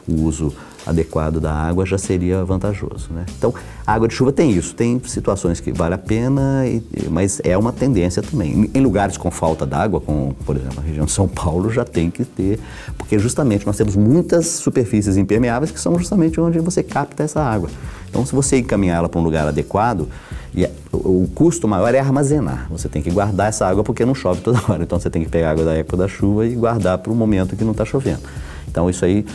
o 0.08 0.21
uso 0.21 0.54
adequado 0.86 1.39
da 1.39 1.52
água 1.52 1.86
já 1.86 1.98
seria 1.98 2.43
vantajoso. 2.43 3.10
Né? 3.12 3.26
Então, 3.38 3.54
a 3.86 3.93
água 3.93 4.08
de 4.08 4.13
chuva 4.13 4.32
tem 4.32 4.52
isso, 4.52 4.76
tem 4.76 5.02
situações 5.06 5.60
que 5.60 5.71
vale 5.71 5.95
a 5.95 5.98
pena, 5.98 6.63
mas 7.10 7.41
é 7.43 7.58
uma 7.58 7.71
tendência 7.71 8.21
também. 8.21 8.69
Em 8.74 8.82
lugares 8.82 9.17
com 9.17 9.32
falta 9.32 9.65
d'água, 9.65 10.00
como 10.00 10.34
por 10.45 10.56
exemplo 10.56 10.80
a 10.80 10.82
região 10.82 11.06
de 11.06 11.12
São 11.12 11.28
Paulo, 11.28 11.71
já 11.71 11.84
tem 11.84 12.10
que 12.10 12.24
ter, 12.24 12.60
porque 12.98 13.17
justamente 13.17 13.65
nós 13.65 13.78
temos 13.78 13.95
muitas 13.95 14.48
superfícies 14.48 15.17
impermeáveis 15.17 15.71
que 15.71 15.80
são 15.80 15.98
justamente 15.98 16.39
onde 16.39 16.60
você 16.60 16.84
capta 16.84 17.24
essa 17.24 17.41
água. 17.41 17.69
Então, 18.10 18.26
se 18.26 18.34
você 18.34 18.60
encaminhar 18.60 19.00
ela 19.00 19.10
para 19.10 19.19
um 19.19 19.24
lugar 19.24 19.45
adequado, 19.45 20.08
e 20.54 20.63
é, 20.63 20.71
o 20.93 21.28
custo 21.36 21.67
maior 21.67 21.93
é 21.93 22.00
armazenar. 22.00 22.65
Você 22.69 22.88
tem 22.88 23.02
que 23.02 23.12
guardar 23.12 23.50
essa 23.50 23.67
água 23.67 23.84
porque 23.84 24.06
não 24.06 24.15
chove 24.15 24.39
toda 24.39 24.58
hora. 24.71 24.84
Então, 24.84 24.98
você 24.98 25.10
tem 25.10 25.21
que 25.21 25.30
pegar 25.30 25.50
a 25.50 25.52
água 25.52 25.65
da 25.65 25.74
época 25.74 25.98
da 25.98 26.08
chuva 26.08 26.45
e 26.45 26.56
guardar 26.56 26.98
para 27.00 27.12
o 27.12 27.15
momento 27.15 27.58
que 27.58 27.63
não 27.65 27.74
está 27.74 27.84
chovendo. 27.84 28.21
Então, 28.69 28.89
isso 28.89 29.04
aí 29.04 29.26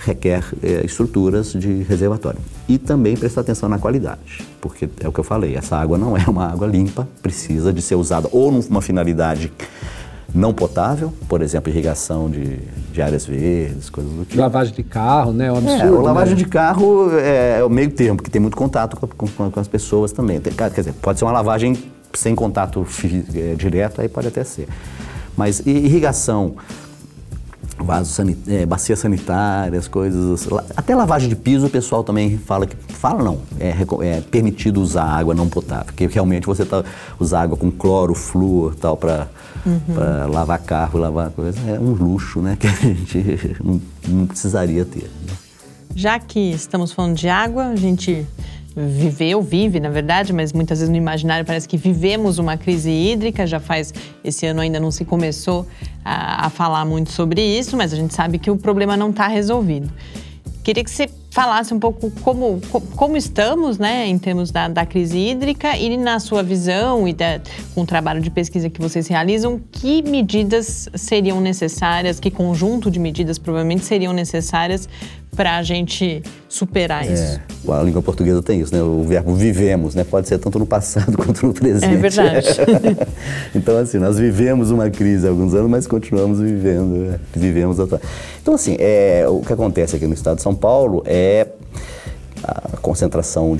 requer 0.00 0.44
é, 0.62 0.84
estruturas 0.84 1.52
de 1.52 1.82
reservatório. 1.82 2.40
E 2.68 2.78
também 2.78 3.16
prestar 3.16 3.42
atenção 3.42 3.68
na 3.68 3.78
qualidade, 3.78 4.46
porque 4.60 4.88
é 5.00 5.08
o 5.08 5.12
que 5.12 5.20
eu 5.20 5.24
falei, 5.24 5.54
essa 5.54 5.76
água 5.76 5.98
não 5.98 6.16
é 6.16 6.24
uma 6.26 6.50
água 6.50 6.66
limpa, 6.66 7.06
precisa 7.22 7.72
de 7.72 7.82
ser 7.82 7.94
usada 7.94 8.28
ou 8.32 8.50
numa 8.50 8.80
finalidade 8.80 9.52
não 10.34 10.54
potável, 10.54 11.12
por 11.28 11.42
exemplo, 11.42 11.72
irrigação 11.72 12.30
de, 12.30 12.58
de 12.92 13.02
áreas 13.02 13.26
verdes, 13.26 13.90
coisas 13.90 14.12
do 14.12 14.24
tipo. 14.24 14.40
Lavagem 14.40 14.72
de 14.72 14.82
carro, 14.82 15.32
né? 15.32 15.46
É 15.46 15.52
um 15.52 15.56
absurdo, 15.56 15.96
é, 15.96 16.02
lavagem 16.02 16.34
né? 16.34 16.42
de 16.42 16.48
carro 16.48 17.10
é, 17.18 17.58
é, 17.58 17.64
o 17.64 17.68
meio 17.68 17.90
termo, 17.90 18.16
porque 18.16 18.30
tem 18.30 18.40
muito 18.40 18.56
contato 18.56 18.96
com, 18.96 19.26
com, 19.26 19.50
com 19.50 19.60
as 19.60 19.66
pessoas 19.66 20.12
também. 20.12 20.40
Tem, 20.40 20.52
quer 20.52 20.70
dizer, 20.70 20.92
pode 20.94 21.18
ser 21.18 21.24
uma 21.24 21.32
lavagem 21.32 21.76
sem 22.14 22.34
contato 22.34 22.86
é, 23.34 23.54
direto, 23.54 24.00
aí 24.00 24.08
pode 24.08 24.28
até 24.28 24.44
ser. 24.44 24.68
Mas 25.36 25.60
irrigação, 25.66 26.54
vasos 27.84 28.14
sanit 28.14 28.38
é, 28.48 28.66
bacias 28.66 28.98
sanitárias, 28.98 29.88
coisas. 29.88 30.48
Até 30.76 30.94
lavagem 30.94 31.28
de 31.28 31.36
piso 31.36 31.66
o 31.66 31.70
pessoal 31.70 32.04
também 32.04 32.38
fala 32.38 32.66
que. 32.66 32.76
Fala 32.94 33.22
não, 33.22 33.40
é, 33.58 33.74
é 34.06 34.20
permitido 34.20 34.80
usar 34.80 35.04
água 35.04 35.34
não 35.34 35.48
potável, 35.48 35.86
porque 35.86 36.06
realmente 36.06 36.46
você 36.46 36.64
tá, 36.64 36.84
usar 37.18 37.42
água 37.42 37.56
com 37.56 37.70
cloro, 37.70 38.14
flúor 38.14 38.74
tal 38.74 38.96
para 38.96 39.28
uhum. 39.64 40.30
lavar 40.30 40.58
carro, 40.58 40.98
lavar 40.98 41.30
coisa, 41.30 41.58
é 41.68 41.78
um 41.78 41.92
luxo, 41.92 42.40
né? 42.40 42.56
Que 42.60 42.66
a 42.66 42.72
gente 42.72 43.56
não, 43.62 43.80
não 44.06 44.26
precisaria 44.26 44.84
ter. 44.84 45.04
Né? 45.04 45.32
Já 45.94 46.18
que 46.18 46.52
estamos 46.52 46.92
falando 46.92 47.16
de 47.16 47.28
água, 47.28 47.66
a 47.66 47.76
gente 47.76 48.26
viveu, 48.76 49.42
vive, 49.42 49.80
na 49.80 49.88
verdade, 49.88 50.32
mas 50.32 50.52
muitas 50.52 50.78
vezes 50.78 50.90
no 50.90 50.96
imaginário 50.96 51.44
parece 51.44 51.68
que 51.68 51.76
vivemos 51.76 52.38
uma 52.38 52.56
crise 52.56 52.90
hídrica. 52.90 53.46
Já 53.46 53.60
faz 53.60 53.92
esse 54.22 54.46
ano 54.46 54.60
ainda 54.60 54.78
não 54.78 54.90
se 54.90 55.04
começou 55.04 55.66
a, 56.04 56.46
a 56.46 56.50
falar 56.50 56.84
muito 56.84 57.10
sobre 57.10 57.42
isso, 57.42 57.76
mas 57.76 57.92
a 57.92 57.96
gente 57.96 58.14
sabe 58.14 58.38
que 58.38 58.50
o 58.50 58.56
problema 58.56 58.96
não 58.96 59.10
está 59.10 59.26
resolvido. 59.26 59.90
Queria 60.62 60.84
que 60.84 60.90
você 60.90 61.08
falasse 61.30 61.72
um 61.72 61.78
pouco 61.78 62.10
como, 62.22 62.60
como 62.96 63.16
estamos, 63.16 63.78
né, 63.78 64.06
em 64.06 64.18
termos 64.18 64.50
da, 64.50 64.68
da 64.68 64.84
crise 64.84 65.16
hídrica 65.16 65.76
e 65.76 65.96
na 65.96 66.18
sua 66.18 66.42
visão 66.42 67.06
e 67.06 67.12
da, 67.12 67.40
com 67.74 67.82
o 67.82 67.86
trabalho 67.86 68.20
de 68.20 68.30
pesquisa 68.30 68.68
que 68.68 68.80
vocês 68.80 69.06
realizam, 69.06 69.60
que 69.70 70.02
medidas 70.02 70.88
seriam 70.94 71.40
necessárias, 71.40 72.18
que 72.18 72.30
conjunto 72.30 72.90
de 72.90 72.98
medidas 72.98 73.38
provavelmente 73.38 73.84
seriam 73.84 74.12
necessárias 74.12 74.88
para 75.34 75.56
a 75.56 75.62
gente 75.62 76.22
superar 76.48 77.08
é, 77.08 77.12
isso. 77.12 77.40
A 77.68 77.82
língua 77.82 78.02
portuguesa 78.02 78.42
tem 78.42 78.60
isso, 78.60 78.74
né? 78.74 78.82
O 78.82 79.02
verbo 79.04 79.34
vivemos, 79.34 79.94
né? 79.94 80.04
Pode 80.04 80.28
ser 80.28 80.38
tanto 80.38 80.58
no 80.58 80.66
passado 80.66 81.16
quanto 81.18 81.46
no 81.46 81.54
presente. 81.54 81.92
É 81.92 81.96
verdade. 81.96 82.48
então, 83.54 83.78
assim, 83.78 83.98
nós 83.98 84.18
vivemos 84.18 84.70
uma 84.70 84.90
crise 84.90 85.26
há 85.26 85.30
alguns 85.30 85.54
anos, 85.54 85.70
mas 85.70 85.86
continuamos 85.86 86.40
vivendo, 86.40 87.10
né? 87.10 87.20
vivemos 87.34 87.78
atual. 87.78 88.00
Então, 88.42 88.54
assim, 88.54 88.76
é, 88.78 89.24
o 89.28 89.40
que 89.40 89.52
acontece 89.52 89.96
aqui 89.96 90.06
no 90.06 90.14
estado 90.14 90.36
de 90.36 90.42
São 90.42 90.54
Paulo 90.54 91.02
é 91.06 91.46
a 92.42 92.76
concentração 92.78 93.56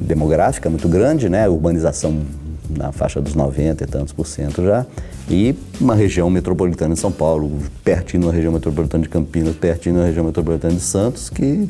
demográfica 0.00 0.68
muito 0.68 0.88
grande, 0.88 1.28
né? 1.28 1.46
A 1.46 1.50
urbanização 1.50 2.20
na 2.68 2.92
faixa 2.92 3.20
dos 3.20 3.34
90 3.34 3.84
e 3.84 3.86
tantos 3.86 4.12
por 4.12 4.26
cento 4.26 4.64
já, 4.64 4.86
e 5.28 5.54
uma 5.80 5.94
região 5.94 6.28
metropolitana 6.28 6.94
de 6.94 7.00
São 7.00 7.10
Paulo, 7.10 7.50
pertinho 7.82 8.26
da 8.26 8.32
região 8.32 8.52
metropolitana 8.52 9.02
de 9.02 9.08
Campinas, 9.08 9.54
pertinho 9.56 9.96
da 9.96 10.04
região 10.04 10.24
metropolitana 10.24 10.74
de 10.74 10.80
Santos, 10.80 11.30
que 11.30 11.68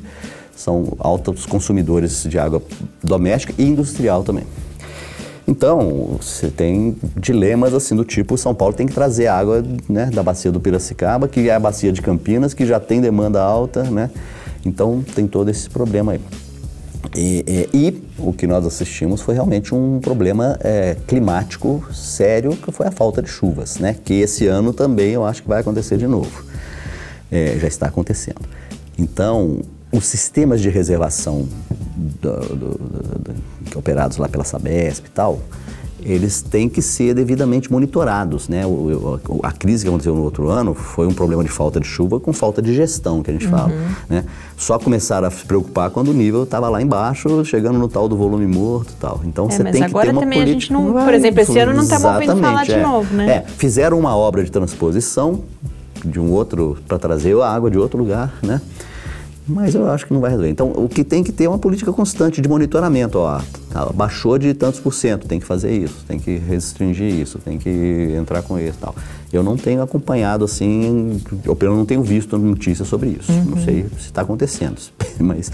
são 0.57 0.95
altos 0.99 1.47
consumidores 1.47 2.25
de 2.25 2.39
água 2.39 2.63
doméstica 3.03 3.55
e 3.59 3.65
industrial 3.65 4.23
também. 4.23 4.45
Então, 5.47 6.17
você 6.21 6.49
tem 6.49 6.97
dilemas 7.17 7.75
assim 7.75 7.95
do 7.95 8.05
tipo, 8.05 8.37
São 8.39 8.55
Paulo 8.55 8.75
tem 8.75 8.87
que 8.87 8.95
trazer 8.95 9.27
água 9.27 9.63
né, 9.89 10.07
da 10.07 10.23
bacia 10.23 10.51
do 10.51 10.59
Piracicaba, 10.59 11.29
que 11.29 11.49
é 11.51 11.55
a 11.55 11.61
bacia 11.61 11.93
de 11.93 12.01
Campinas, 12.01 12.55
que 12.55 12.65
já 12.65 12.81
tem 12.81 13.01
demanda 13.01 13.43
alta, 13.43 13.83
né? 13.83 14.11
Então, 14.65 15.05
tem 15.15 15.27
todo 15.27 15.51
esse 15.51 15.69
problema 15.69 16.13
aí. 16.13 16.21
E, 17.15 17.69
e, 17.73 17.77
e, 17.77 18.05
o 18.19 18.33
que 18.33 18.47
nós 18.47 18.65
assistimos 18.65 19.21
foi 19.21 19.35
realmente 19.35 19.75
um 19.75 20.01
problema 20.01 20.57
é, 20.61 20.97
climático 21.07 21.85
sério, 21.93 22.57
que 22.57 22.73
foi 22.73 22.87
a 22.87 22.91
falta 22.91 23.21
de 23.21 23.29
chuvas, 23.29 23.79
né? 23.79 23.97
Que 24.05 24.15
esse 24.15 24.47
ano 24.47 24.73
também 24.73 25.11
eu 25.11 25.25
acho 25.25 25.43
que 25.43 25.49
vai 25.49 25.61
acontecer 25.61 25.99
de 25.99 26.07
novo. 26.07 26.45
É, 27.31 27.59
já 27.59 27.69
está 27.69 27.87
acontecendo. 27.87 28.43
Então, 28.99 29.61
os 29.93 30.07
sistemas 30.07 30.61
de 30.61 30.69
reservação 30.69 31.49
do, 32.21 32.41
do, 32.41 32.69
do, 32.79 33.79
operados 33.79 34.17
lá 34.17 34.29
pela 34.29 34.45
Sabesp 34.45 35.07
e 35.07 35.11
tal, 35.11 35.41
eles 36.05 36.43
têm 36.43 36.69
que 36.69 36.83
ser 36.83 37.15
devidamente 37.15 37.73
monitorados. 37.73 38.49
Né? 38.49 38.67
O, 38.67 39.21
o, 39.29 39.41
a 39.43 39.51
crise 39.51 39.85
que 39.85 39.89
aconteceu 39.89 40.15
no 40.15 40.23
outro 40.23 40.49
ano 40.49 40.75
foi 40.75 41.07
um 41.07 41.15
problema 41.15 41.43
de 41.43 41.51
falta 41.51 41.81
de 41.81 41.87
chuva 41.87 42.21
com 42.21 42.33
falta 42.33 42.61
de 42.61 42.75
gestão, 42.75 43.23
que 43.23 43.31
a 43.31 43.33
gente 43.33 43.47
uhum. 43.47 43.53
fala. 43.53 43.73
Né? 44.09 44.25
Só 44.57 44.79
começaram 44.79 45.27
a 45.27 45.31
se 45.31 45.45
preocupar 45.45 45.91
quando 45.91 46.09
o 46.09 46.15
nível 46.15 46.45
estava 46.45 46.69
lá 46.69 46.83
embaixo, 46.83 47.45
chegando 47.45 47.79
no 47.79 47.89
tal 47.89 48.09
do 48.09 48.17
volume 48.17 48.47
morto 48.47 48.91
e 48.91 49.01
tal. 49.01 49.21
Então 49.25 49.47
é, 49.47 49.51
você 49.51 49.65
tem 49.65 49.73
que 49.73 49.79
ter 49.79 50.11
uma 50.11 50.21
política... 50.21 50.43
A 50.43 50.47
gente 50.47 50.73
não, 50.73 50.93
por 50.93 51.15
exemplo, 51.15 51.41
esse 51.41 51.59
ano 51.59 51.73
não 51.73 51.83
estamos 51.83 52.05
ouvindo 52.05 52.37
falar 52.37 52.65
de 52.65 52.73
é. 52.73 52.83
novo, 52.83 53.15
né? 53.15 53.37
É, 53.37 53.45
fizeram 53.49 53.99
uma 53.99 54.15
obra 54.17 54.45
de 54.45 54.51
transposição 54.51 55.43
de 56.05 56.21
um 56.21 56.31
outro, 56.33 56.77
para 56.87 56.99
trazer 56.99 57.35
a 57.41 57.49
água 57.49 57.71
de 57.71 57.79
outro 57.79 57.99
lugar, 57.99 58.35
né? 58.43 58.61
Mas 59.47 59.75
eu 59.75 59.91
acho 59.91 60.07
que 60.07 60.13
não 60.15 60.21
vai 60.21 60.31
resolver. 60.31 60.51
Então, 60.51 60.73
o 60.75 60.89
que 60.89 61.05
tem 61.05 61.23
que 61.23 61.31
ter 61.31 61.45
é 61.45 61.49
uma 61.49 61.59
política 61.59 61.93
constante 61.93 62.41
de 62.41 62.49
monitoramento. 62.49 63.19
Ó, 63.19 63.41
tá, 63.75 63.87
baixou 63.93 64.39
de 64.39 64.55
tantos 64.55 64.79
por 64.79 64.95
cento, 64.95 65.27
tem 65.27 65.41
que 65.41 65.47
fazer 65.47 65.77
isso, 65.77 66.05
tem 66.07 66.17
que 66.17 66.39
restringir 66.39 67.13
isso, 67.13 67.41
tem 67.41 67.59
que 67.59 68.15
entrar 68.17 68.41
com 68.43 68.57
isso 68.57 68.79
tal. 68.81 68.95
Eu 69.33 69.43
não 69.43 69.57
tenho 69.57 69.83
acompanhado 69.83 70.45
assim, 70.45 71.21
ou 71.45 71.57
pelo 71.57 71.73
menos 71.73 71.79
não 71.79 71.87
tenho 71.87 72.03
visto 72.05 72.39
notícias 72.39 72.87
sobre 72.87 73.11
isso. 73.21 73.33
Uhum. 73.33 73.45
Não 73.47 73.65
sei 73.65 73.85
se 73.99 74.07
está 74.07 74.23
acontecendo, 74.23 74.81
mas 75.19 75.51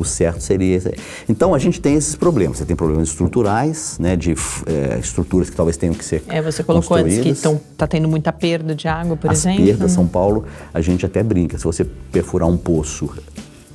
o 0.00 0.04
certo 0.04 0.40
seria 0.40 0.76
esse. 0.76 0.92
Então, 1.28 1.54
a 1.54 1.58
gente 1.60 1.80
tem 1.80 1.94
esses 1.94 2.16
problemas. 2.16 2.58
Você 2.58 2.64
tem 2.64 2.74
problemas 2.74 3.08
estruturais, 3.08 3.98
né, 4.00 4.16
de 4.16 4.34
é, 4.66 4.98
estruturas 4.98 5.48
que 5.48 5.54
talvez 5.54 5.76
tenham 5.76 5.94
que 5.94 6.04
ser 6.04 6.24
É, 6.28 6.42
você 6.42 6.64
colocou 6.64 6.96
antes 6.96 7.20
que 7.20 7.28
está 7.28 7.86
tendo 7.86 8.08
muita 8.08 8.32
perda 8.32 8.74
de 8.74 8.88
água, 8.88 9.16
por 9.16 9.30
As 9.30 9.38
exemplo. 9.38 9.62
As 9.62 9.68
perdas, 9.68 9.92
São 9.92 10.08
Paulo, 10.08 10.44
a 10.74 10.80
gente 10.80 11.06
até 11.06 11.22
brinca. 11.22 11.56
Se 11.56 11.62
você 11.62 11.84
perfurar 11.84 12.48
um 12.48 12.56
poço 12.56 13.10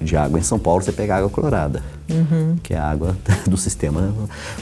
de 0.06 0.16
água 0.16 0.40
em 0.40 0.44
São 0.44 0.58
Paulo, 0.58 0.82
você 0.82 0.92
pega 0.92 1.18
água 1.18 1.30
clorada, 1.30 1.84
uhum. 2.10 2.56
que 2.62 2.74
é 2.74 2.78
a 2.78 2.90
água 2.90 3.18
do 3.48 3.58
sistema. 3.58 4.14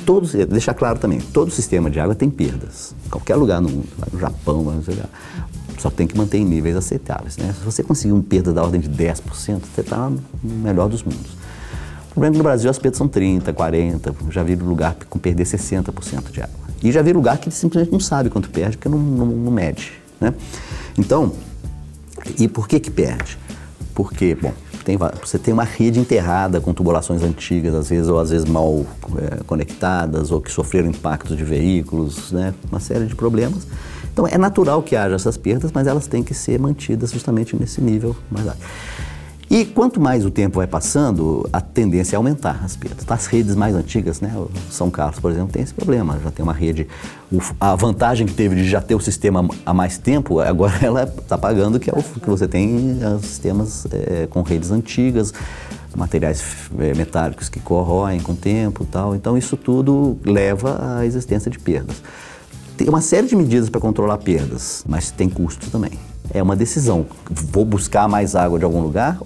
Todos, 0.06 0.34
deixar 0.34 0.74
claro 0.74 0.98
também, 0.98 1.20
todo 1.20 1.52
sistema 1.52 1.89
de 1.89 2.00
água 2.00 2.16
tem 2.16 2.30
perdas. 2.30 2.96
Qualquer 3.12 3.36
lugar 3.36 3.62
no 3.62 3.70
mundo, 3.70 3.88
no 4.12 4.20
Japão, 4.20 4.82
só 5.78 5.89
tem 5.89 6.08
que 6.08 6.18
manter 6.18 6.38
em 6.38 6.46
níveis 6.46 6.76
aceitáveis. 6.76 7.38
Né? 7.38 7.54
Se 7.58 7.64
você 7.64 7.84
conseguir 7.84 8.14
uma 8.14 8.24
perda 8.24 8.54
da 8.54 8.64
ordem 8.64 8.80
de 8.80 8.89
10%, 8.89 9.22
você 9.32 9.82
está 9.82 10.10
no 10.10 10.22
melhor 10.44 10.88
dos 10.88 11.04
mundos. 11.04 11.32
O 12.10 12.14
problema 12.14 12.34
é 12.34 12.36
que 12.36 12.38
no 12.38 12.44
Brasil 12.44 12.70
as 12.70 12.80
perdas 12.80 12.98
são 12.98 13.10
30%, 13.10 13.54
40%, 13.54 14.32
já 14.32 14.44
vi 14.44 14.56
lugar 14.56 14.96
com 15.10 15.20
perder 15.20 15.46
60% 15.46 16.32
de 16.32 16.41
água. 16.41 16.64
E 16.82 16.91
já 16.91 17.02
vi 17.02 17.12
lugar 17.12 17.38
que 17.38 17.50
simplesmente 17.50 17.91
não 17.91 18.00
sabe 18.00 18.30
quanto 18.30 18.50
perde, 18.50 18.78
porque 18.78 18.89
não, 18.89 19.00
não, 19.00 19.26
não 19.26 19.52
mede. 19.52 19.94
Né? 20.22 20.34
Então, 20.98 21.34
e 22.38 22.48
por 22.48 22.68
que 22.68 22.80
que 22.80 22.91
perde? 22.91 23.38
Porque, 23.96 24.36
bom, 24.36 24.54
tem, 24.84 24.97
você 24.97 25.38
tem 25.39 25.53
uma 25.53 25.63
rede 25.63 25.99
enterrada 25.99 26.59
com 26.59 26.73
tubulações 26.73 27.23
antigas, 27.23 27.73
às 27.73 27.89
vezes, 27.89 28.07
ou 28.07 28.19
às 28.19 28.29
vezes 28.29 28.47
mal 28.47 28.86
é, 29.17 29.43
conectadas, 29.45 30.31
ou 30.31 30.41
que 30.41 30.51
sofreram 30.51 30.89
impactos 30.89 31.36
de 31.38 31.43
veículos, 31.43 32.31
né? 32.31 32.53
uma 32.69 32.79
série 32.79 33.05
de 33.05 33.15
problemas. 33.15 33.65
Então 34.11 34.27
é 34.27 34.38
natural 34.38 34.84
que 34.84 34.95
haja 34.95 35.15
essas 35.15 35.38
perdas, 35.38 35.71
mas 35.73 35.88
elas 35.88 36.05
têm 36.05 36.23
que 36.23 36.34
ser 36.34 36.59
mantidas 36.59 37.11
justamente 37.11 37.55
nesse 37.55 37.81
nível 37.81 38.15
mais 38.29 38.47
alto. 38.47 38.59
E 39.50 39.66
quanto 39.66 40.00
mais 40.00 40.26
o 40.26 40.32
tempo 40.32 40.58
vai 40.58 40.68
passando, 40.68 41.48
a 41.52 41.62
tendência 41.62 42.16
é 42.16 42.18
aumentar 42.18 42.62
as 42.64 42.76
perdas. 42.76 43.06
As 43.08 43.26
redes 43.28 43.56
mais 43.56 43.76
antigas, 43.76 44.20
né, 44.20 44.34
São 44.70 44.89
Carlos, 44.89 45.20
por 45.20 45.32
exemplo, 45.32 45.52
tem 45.52 45.62
esse 45.62 45.74
problema. 45.74 46.20
Já 46.24 46.32
tem 46.32 46.44
uma 46.44 46.54
rede. 46.54 46.88
A 47.60 47.76
vantagem 47.76 48.26
que 48.26 48.34
teve 48.34 48.56
de 48.56 48.68
já 48.68 48.82
ter 48.82 48.96
o 48.96 49.00
sistema 49.00 49.48
há 49.66 49.74
mais 49.74 49.98
tempo, 49.98 50.39
agora 50.39 50.74
ela 50.82 51.04
está 51.04 51.38
pagando 51.38 51.80
que 51.80 51.89
é 51.89 51.94
o 51.94 52.02
que 52.02 52.30
você 52.30 52.48
tem 52.48 53.00
os 53.16 53.26
sistemas 53.26 53.88
é, 53.91 54.28
com 54.28 54.41
redes 54.41 54.72
antigas, 54.72 55.34
materiais 55.96 56.44
é, 56.80 56.94
metálicos 56.96 57.50
que 57.50 57.60
corroem 57.60 58.20
com 58.20 58.32
o 58.32 58.36
tempo, 58.36 58.86
tal. 58.86 59.16
Então 59.16 59.38
isso 59.38 59.56
tudo 59.56 60.18
leva 60.26 60.98
à 60.98 61.06
existência 61.06 61.52
de 61.52 61.60
perdas. 61.60 62.02
Tem 62.76 62.89
uma 62.89 63.02
série 63.02 63.28
de 63.28 63.36
medidas 63.36 63.70
para 63.70 63.80
controlar 63.80 64.18
perdas, 64.18 64.84
mas 64.88 65.12
tem 65.12 65.30
custo 65.30 65.70
também 65.70 65.91
é 66.32 66.41
uma 66.41 66.55
decisão. 66.55 67.05
Vou 67.30 67.65
buscar 67.65 68.07
mais 68.07 68.36
água 68.36 68.59
de 68.59 68.65
algum 68.65 68.82
lugar 68.82 69.19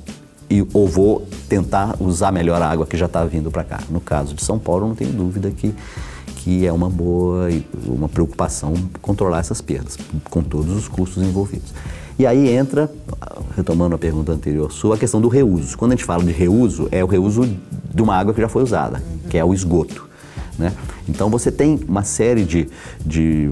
e, 0.49 0.65
ou 0.73 0.87
vou 0.87 1.27
tentar 1.49 1.95
usar 1.99 2.31
melhor 2.31 2.61
a 2.61 2.69
água 2.69 2.85
que 2.85 2.95
já 2.97 3.05
está 3.05 3.23
vindo 3.25 3.51
para 3.51 3.63
cá. 3.63 3.79
No 3.89 3.99
caso 3.99 4.33
de 4.33 4.43
São 4.43 4.57
Paulo, 4.57 4.87
não 4.87 4.95
tenho 4.95 5.11
dúvida 5.11 5.51
que, 5.51 5.73
que 6.37 6.65
é 6.65 6.71
uma 6.71 6.89
boa 6.89 7.49
uma 7.85 8.07
preocupação 8.07 8.73
controlar 9.01 9.39
essas 9.39 9.61
perdas, 9.61 9.97
com 10.29 10.41
todos 10.41 10.75
os 10.75 10.87
custos 10.87 11.23
envolvidos. 11.23 11.73
E 12.19 12.25
aí 12.25 12.49
entra, 12.49 12.91
retomando 13.55 13.93
a 13.93 13.97
pergunta 13.97 14.31
anterior 14.31 14.71
sua, 14.71 14.95
a 14.95 14.97
questão 14.97 15.21
do 15.21 15.27
reuso. 15.27 15.77
Quando 15.77 15.91
a 15.91 15.95
gente 15.95 16.05
fala 16.05 16.23
de 16.23 16.31
reuso, 16.31 16.87
é 16.91 17.03
o 17.03 17.07
reuso 17.07 17.47
de 17.93 18.01
uma 18.01 18.15
água 18.15 18.33
que 18.33 18.41
já 18.41 18.49
foi 18.49 18.63
usada, 18.63 19.03
que 19.29 19.37
é 19.37 19.45
o 19.45 19.53
esgoto. 19.53 20.06
Né? 20.57 20.73
Então 21.07 21.29
você 21.29 21.51
tem 21.51 21.79
uma 21.87 22.03
série 22.03 22.43
de, 22.43 22.67
de 23.05 23.51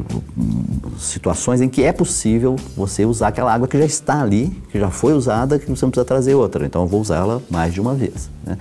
situações 0.98 1.62
em 1.62 1.70
que 1.70 1.84
é 1.84 1.92
possível 1.92 2.56
você 2.76 3.06
usar 3.06 3.28
aquela 3.28 3.54
água 3.54 3.68
que 3.68 3.78
já 3.78 3.86
está 3.86 4.22
ali, 4.22 4.50
que 4.72 4.80
já 4.80 4.90
foi 4.90 5.14
usada, 5.14 5.60
que 5.60 5.66
você 5.70 5.86
não 5.86 5.92
precisa 5.92 6.06
trazer 6.06 6.34
outra. 6.36 6.66
Então 6.66 6.82
eu 6.82 6.88
vou 6.88 7.02
usá-la 7.02 7.42
mais 7.50 7.74
de 7.74 7.80
uma 7.80 7.94
vez. 7.94 8.30
Né? 8.44 8.58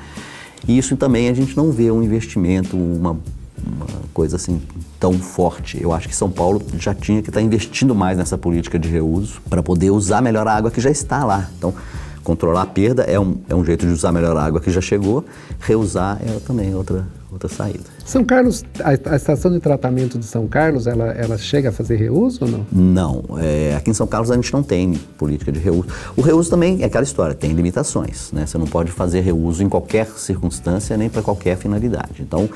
E 0.69 0.77
isso 0.77 0.97
também 0.97 1.29
a 1.29 1.35
gente 1.35 1.57
não 1.57 1.71
vê 1.71 1.91
um 1.91 2.03
investimento, 2.03 2.77
uma, 2.77 3.11
uma 3.11 3.87
coisa 4.13 4.37
assim 4.37 4.61
tão 5.01 5.15
forte. 5.15 5.83
Eu 5.83 5.93
acho 5.93 6.09
que 6.09 6.17
São 6.17 6.31
Paulo 6.31 6.63
já 6.79 6.95
tinha 6.95 7.23
que 7.23 7.31
estar 7.31 7.41
investindo 7.41 7.95
mais 7.95 8.17
nessa 8.17 8.39
política 8.39 8.79
de 8.79 8.89
reuso 8.89 9.41
para 9.49 9.63
poder 9.63 9.91
usar 9.91 10.23
melhor 10.23 10.47
a 10.47 10.55
água 10.55 10.71
que 10.71 10.81
já 10.81 10.91
está 10.91 11.25
lá. 11.25 11.51
Então, 11.59 11.75
controlar 12.23 12.63
a 12.63 12.67
perda 12.67 13.03
é 13.03 13.21
um, 13.21 13.37
é 13.49 13.55
um 13.55 13.65
jeito 13.65 13.87
de 13.87 13.93
usar 13.93 14.11
melhor 14.13 14.37
a 14.37 14.43
água 14.43 14.61
que 14.61 14.71
já 14.71 14.81
chegou, 14.81 15.25
reusar 15.61 16.19
é 16.23 16.39
também 16.41 16.75
outra, 16.75 17.07
outra 17.31 17.49
saída. 17.49 17.94
São 18.05 18.23
Carlos, 18.23 18.65
a, 18.81 19.13
a, 19.13 19.17
estação 19.17 19.51
de 19.51 19.59
tratamento 19.59 20.19
de 20.19 20.27
São 20.27 20.47
Carlos, 20.47 20.87
ela, 20.87 21.07
ela 21.13 21.39
chega 21.39 21.71
a 21.71 21.73
fazer 21.73 21.97
reuso 21.97 22.41
ou 22.43 22.51
não? 22.51 22.67
Não. 22.71 23.25
É, 23.39 23.75
aqui 23.75 23.91
em 23.91 23.95
São 23.95 24.07
Carlos 24.07 24.31
a 24.31 24.35
gente 24.35 24.53
não 24.53 24.63
tem 24.63 24.95
política 25.17 25.51
de 25.51 25.59
reuso. 25.59 25.87
O 26.15 26.21
reuso 26.21 26.51
também 26.51 26.83
é 26.83 26.85
aquela 26.85 27.03
história, 27.03 27.35
tem 27.35 27.53
limitações. 27.53 28.31
Né? 28.31 28.45
Você 28.45 28.59
não 28.59 28.67
pode 28.67 28.93
fazer 28.93 29.21
reuso 29.21 29.63
em 29.63 29.69
qualquer 29.69 30.07
circunstância 30.07 30.97
nem 30.99 31.09
para 31.09 31.23
qualquer 31.23 31.57
finalidade. 31.57 32.21
Então, 32.21 32.49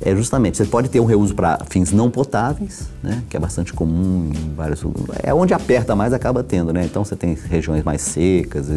é 0.00 0.14
justamente, 0.14 0.56
você 0.56 0.64
pode 0.64 0.88
ter 0.88 0.98
um 0.98 1.04
reuso 1.04 1.34
para 1.34 1.60
fins 1.70 1.92
não 1.92 2.10
potáveis, 2.10 2.88
né? 3.00 3.22
que 3.30 3.36
é 3.36 3.40
bastante 3.40 3.72
comum 3.72 4.30
em 4.34 4.54
vários 4.54 4.84
É 5.22 5.32
onde 5.32 5.54
aperta 5.54 5.94
mais 5.94 6.12
acaba 6.12 6.42
tendo, 6.42 6.72
né? 6.72 6.84
Então 6.84 7.04
você 7.04 7.14
tem 7.14 7.36
regiões 7.48 7.84
mais 7.84 8.02
secas 8.02 8.68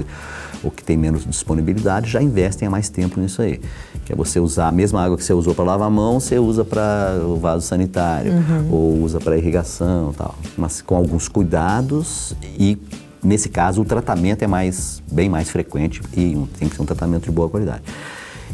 ou 0.63 0.71
que 0.71 0.83
tem 0.83 0.97
menos 0.97 1.25
disponibilidade, 1.25 2.09
já 2.09 2.21
investem 2.21 2.67
há 2.67 2.71
mais 2.71 2.89
tempo 2.89 3.19
nisso 3.19 3.41
aí. 3.41 3.59
Que 4.05 4.13
é 4.13 4.15
você 4.15 4.39
usar 4.39 4.67
a 4.67 4.71
mesma 4.71 5.03
água 5.03 5.17
que 5.17 5.23
você 5.23 5.33
usou 5.33 5.53
para 5.53 5.65
lavar 5.65 5.87
a 5.87 5.91
mão, 5.91 6.19
você 6.19 6.39
usa 6.39 6.65
para 6.65 7.19
o 7.23 7.37
vaso 7.37 7.65
sanitário 7.65 8.33
uhum. 8.33 8.71
ou 8.71 9.03
usa 9.03 9.19
para 9.19 9.37
irrigação 9.37 10.13
tal. 10.17 10.35
Mas 10.57 10.81
com 10.81 10.95
alguns 10.95 11.27
cuidados 11.27 12.35
e 12.57 12.77
nesse 13.23 13.49
caso 13.49 13.81
o 13.81 13.85
tratamento 13.85 14.43
é 14.43 14.47
mais 14.47 15.01
bem 15.11 15.29
mais 15.29 15.49
frequente 15.49 16.01
e 16.15 16.35
tem 16.57 16.69
que 16.69 16.75
ser 16.75 16.81
um 16.81 16.85
tratamento 16.85 17.25
de 17.25 17.31
boa 17.31 17.49
qualidade. 17.49 17.83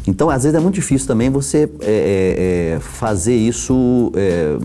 Então, 0.06 0.30
às 0.30 0.44
vezes 0.44 0.56
é 0.56 0.60
muito 0.60 0.76
difícil 0.76 1.08
também 1.08 1.28
você 1.28 1.68
é, 1.80 2.76
é, 2.76 2.80
fazer 2.80 3.34
isso, 3.34 4.12
é, 4.14 4.56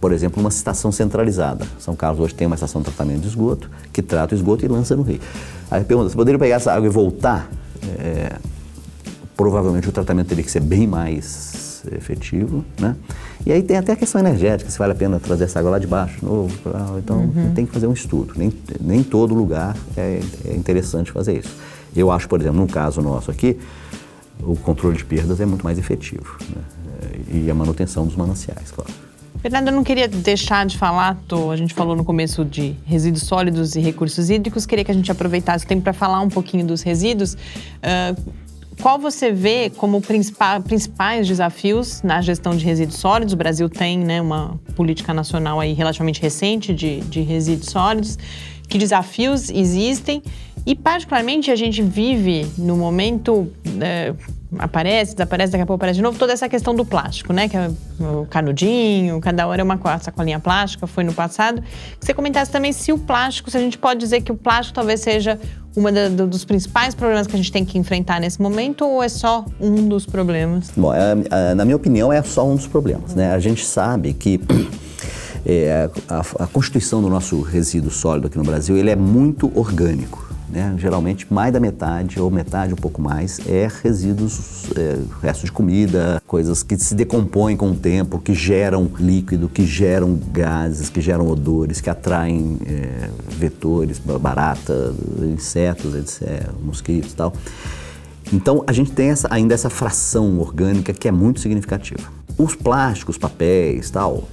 por 0.00 0.12
exemplo, 0.12 0.42
numa 0.42 0.48
estação 0.48 0.90
centralizada. 0.90 1.64
São 1.78 1.94
Carlos 1.94 2.20
hoje 2.20 2.34
tem 2.34 2.46
uma 2.46 2.56
estação 2.56 2.80
de 2.80 2.86
tratamento 2.86 3.20
de 3.20 3.28
esgoto 3.28 3.70
que 3.92 4.02
trata 4.02 4.34
o 4.34 4.36
esgoto 4.36 4.64
e 4.64 4.68
lança 4.68 4.96
no 4.96 5.02
rio. 5.02 5.20
Aí 5.70 5.84
pergunta, 5.84 6.10
você 6.10 6.16
poderia 6.16 6.38
pegar 6.38 6.56
essa 6.56 6.72
água 6.72 6.86
e 6.86 6.90
voltar? 6.90 7.48
É, 7.98 8.32
provavelmente 9.36 9.88
o 9.88 9.92
tratamento 9.92 10.26
teria 10.26 10.42
que 10.44 10.50
ser 10.50 10.60
bem 10.60 10.86
mais 10.86 11.82
efetivo, 11.92 12.64
né? 12.78 12.96
E 13.46 13.52
aí 13.52 13.62
tem 13.62 13.78
até 13.78 13.92
a 13.92 13.96
questão 13.96 14.20
energética, 14.20 14.70
se 14.70 14.78
vale 14.78 14.92
a 14.92 14.94
pena 14.94 15.18
trazer 15.18 15.44
essa 15.44 15.58
água 15.58 15.70
lá 15.70 15.78
de 15.78 15.86
baixo, 15.86 16.18
de 16.18 16.26
novo, 16.26 16.52
então 16.98 17.20
uhum. 17.20 17.52
tem 17.54 17.64
que 17.64 17.72
fazer 17.72 17.86
um 17.86 17.92
estudo. 17.92 18.34
Nem, 18.36 18.52
nem 18.78 19.02
todo 19.02 19.34
lugar 19.34 19.74
é, 19.96 20.20
é 20.44 20.54
interessante 20.54 21.10
fazer 21.10 21.38
isso. 21.38 21.56
Eu 21.96 22.10
acho, 22.10 22.28
por 22.28 22.38
exemplo, 22.38 22.60
no 22.60 22.66
caso 22.66 23.00
nosso 23.00 23.30
aqui, 23.30 23.58
o 24.42 24.56
controle 24.56 24.96
de 24.96 25.04
perdas 25.04 25.40
é 25.40 25.46
muito 25.46 25.64
mais 25.64 25.78
efetivo. 25.78 26.38
Né? 26.54 26.62
E 27.32 27.50
a 27.50 27.54
manutenção 27.54 28.06
dos 28.06 28.16
mananciais, 28.16 28.70
claro. 28.70 28.90
Fernando, 29.40 29.68
eu 29.68 29.74
não 29.74 29.82
queria 29.84 30.06
deixar 30.06 30.66
de 30.66 30.76
falar, 30.76 31.16
tô, 31.26 31.50
a 31.50 31.56
gente 31.56 31.72
falou 31.72 31.96
no 31.96 32.04
começo 32.04 32.44
de 32.44 32.76
resíduos 32.84 33.22
sólidos 33.22 33.74
e 33.74 33.80
recursos 33.80 34.28
hídricos, 34.28 34.66
queria 34.66 34.84
que 34.84 34.90
a 34.90 34.94
gente 34.94 35.10
aproveitasse 35.10 35.64
o 35.64 35.68
tempo 35.68 35.82
para 35.82 35.94
falar 35.94 36.20
um 36.20 36.28
pouquinho 36.28 36.66
dos 36.66 36.82
resíduos. 36.82 37.34
Uh, 37.34 38.20
qual 38.80 38.98
você 38.98 39.30
vê 39.30 39.70
como 39.70 40.00
principais 40.00 41.26
desafios 41.26 42.02
na 42.02 42.20
gestão 42.20 42.56
de 42.56 42.64
resíduos 42.64 42.98
sólidos? 42.98 43.34
O 43.34 43.36
Brasil 43.36 43.68
tem 43.68 43.98
né, 43.98 44.20
uma 44.20 44.58
política 44.74 45.12
nacional 45.12 45.60
aí 45.60 45.74
relativamente 45.74 46.20
recente 46.20 46.74
de, 46.74 47.00
de 47.00 47.20
resíduos 47.20 47.70
sólidos. 47.70 48.18
Que 48.68 48.78
desafios 48.78 49.50
existem? 49.50 50.22
E, 50.66 50.74
particularmente, 50.74 51.50
a 51.50 51.56
gente 51.56 51.82
vive 51.82 52.46
no 52.58 52.76
momento 52.76 53.50
é, 53.80 54.14
aparece, 54.58 55.14
desaparece, 55.14 55.52
daqui 55.52 55.62
a 55.62 55.66
pouco 55.66 55.80
aparece 55.80 55.96
de 55.96 56.02
novo, 56.02 56.18
toda 56.18 56.32
essa 56.32 56.48
questão 56.48 56.74
do 56.74 56.84
plástico, 56.84 57.32
né? 57.32 57.48
Que 57.48 57.56
é 57.56 57.70
o 58.00 58.26
canudinho, 58.26 59.20
cada 59.20 59.46
hora 59.46 59.60
é 59.60 59.64
uma 59.64 59.78
sacolinha 60.00 60.40
plástica, 60.40 60.86
foi 60.86 61.04
no 61.04 61.12
passado. 61.12 61.62
Que 61.98 62.06
você 62.06 62.14
comentasse 62.14 62.50
também 62.50 62.72
se 62.72 62.92
o 62.92 62.98
plástico, 62.98 63.50
se 63.50 63.56
a 63.56 63.60
gente 63.60 63.78
pode 63.78 64.00
dizer 64.00 64.22
que 64.22 64.32
o 64.32 64.36
plástico 64.36 64.74
talvez 64.74 65.00
seja 65.00 65.38
um 65.76 66.26
dos 66.26 66.44
principais 66.44 66.94
problemas 66.94 67.28
que 67.28 67.34
a 67.34 67.36
gente 67.36 67.52
tem 67.52 67.64
que 67.64 67.78
enfrentar 67.78 68.20
nesse 68.20 68.42
momento 68.42 68.84
ou 68.84 69.02
é 69.02 69.08
só 69.08 69.44
um 69.60 69.88
dos 69.88 70.04
problemas? 70.04 70.70
Bom, 70.76 70.92
é, 70.92 71.16
é, 71.30 71.54
na 71.54 71.64
minha 71.64 71.76
opinião, 71.76 72.12
é 72.12 72.22
só 72.22 72.46
um 72.46 72.56
dos 72.56 72.66
problemas, 72.66 73.14
né? 73.14 73.32
A 73.32 73.38
gente 73.38 73.64
sabe 73.64 74.12
que 74.12 74.40
é, 75.46 75.88
a, 76.08 76.20
a 76.42 76.46
constituição 76.48 77.00
do 77.00 77.08
nosso 77.08 77.40
resíduo 77.40 77.90
sólido 77.90 78.26
aqui 78.26 78.36
no 78.36 78.44
Brasil, 78.44 78.76
ele 78.76 78.90
é 78.90 78.96
muito 78.96 79.50
orgânico. 79.56 80.29
Né? 80.50 80.74
Geralmente 80.78 81.32
mais 81.32 81.52
da 81.52 81.60
metade 81.60 82.20
ou 82.20 82.28
metade, 82.30 82.72
um 82.72 82.76
pouco 82.76 83.00
mais, 83.00 83.38
é 83.46 83.68
resíduos, 83.82 84.64
é, 84.76 84.98
restos 85.22 85.44
de 85.44 85.52
comida, 85.52 86.20
coisas 86.26 86.62
que 86.62 86.76
se 86.76 86.94
decompõem 86.94 87.56
com 87.56 87.70
o 87.70 87.74
tempo, 87.74 88.18
que 88.18 88.34
geram 88.34 88.90
líquido, 88.98 89.48
que 89.48 89.64
geram 89.64 90.18
gases, 90.32 90.88
que 90.88 91.00
geram 91.00 91.28
odores, 91.28 91.80
que 91.80 91.88
atraem 91.88 92.58
é, 92.66 93.10
vetores, 93.28 93.98
barata, 93.98 94.92
insetos, 95.22 95.94
etc., 95.94 96.50
mosquitos 96.60 97.12
e 97.12 97.16
tal. 97.16 97.32
Então 98.32 98.64
a 98.66 98.72
gente 98.72 98.90
tem 98.90 99.10
essa, 99.10 99.28
ainda 99.30 99.54
essa 99.54 99.70
fração 99.70 100.38
orgânica 100.40 100.92
que 100.92 101.06
é 101.06 101.12
muito 101.12 101.40
significativa. 101.40 102.08
Os 102.36 102.56
plásticos, 102.56 103.18
papéis, 103.18 103.90
tal, 103.90 104.28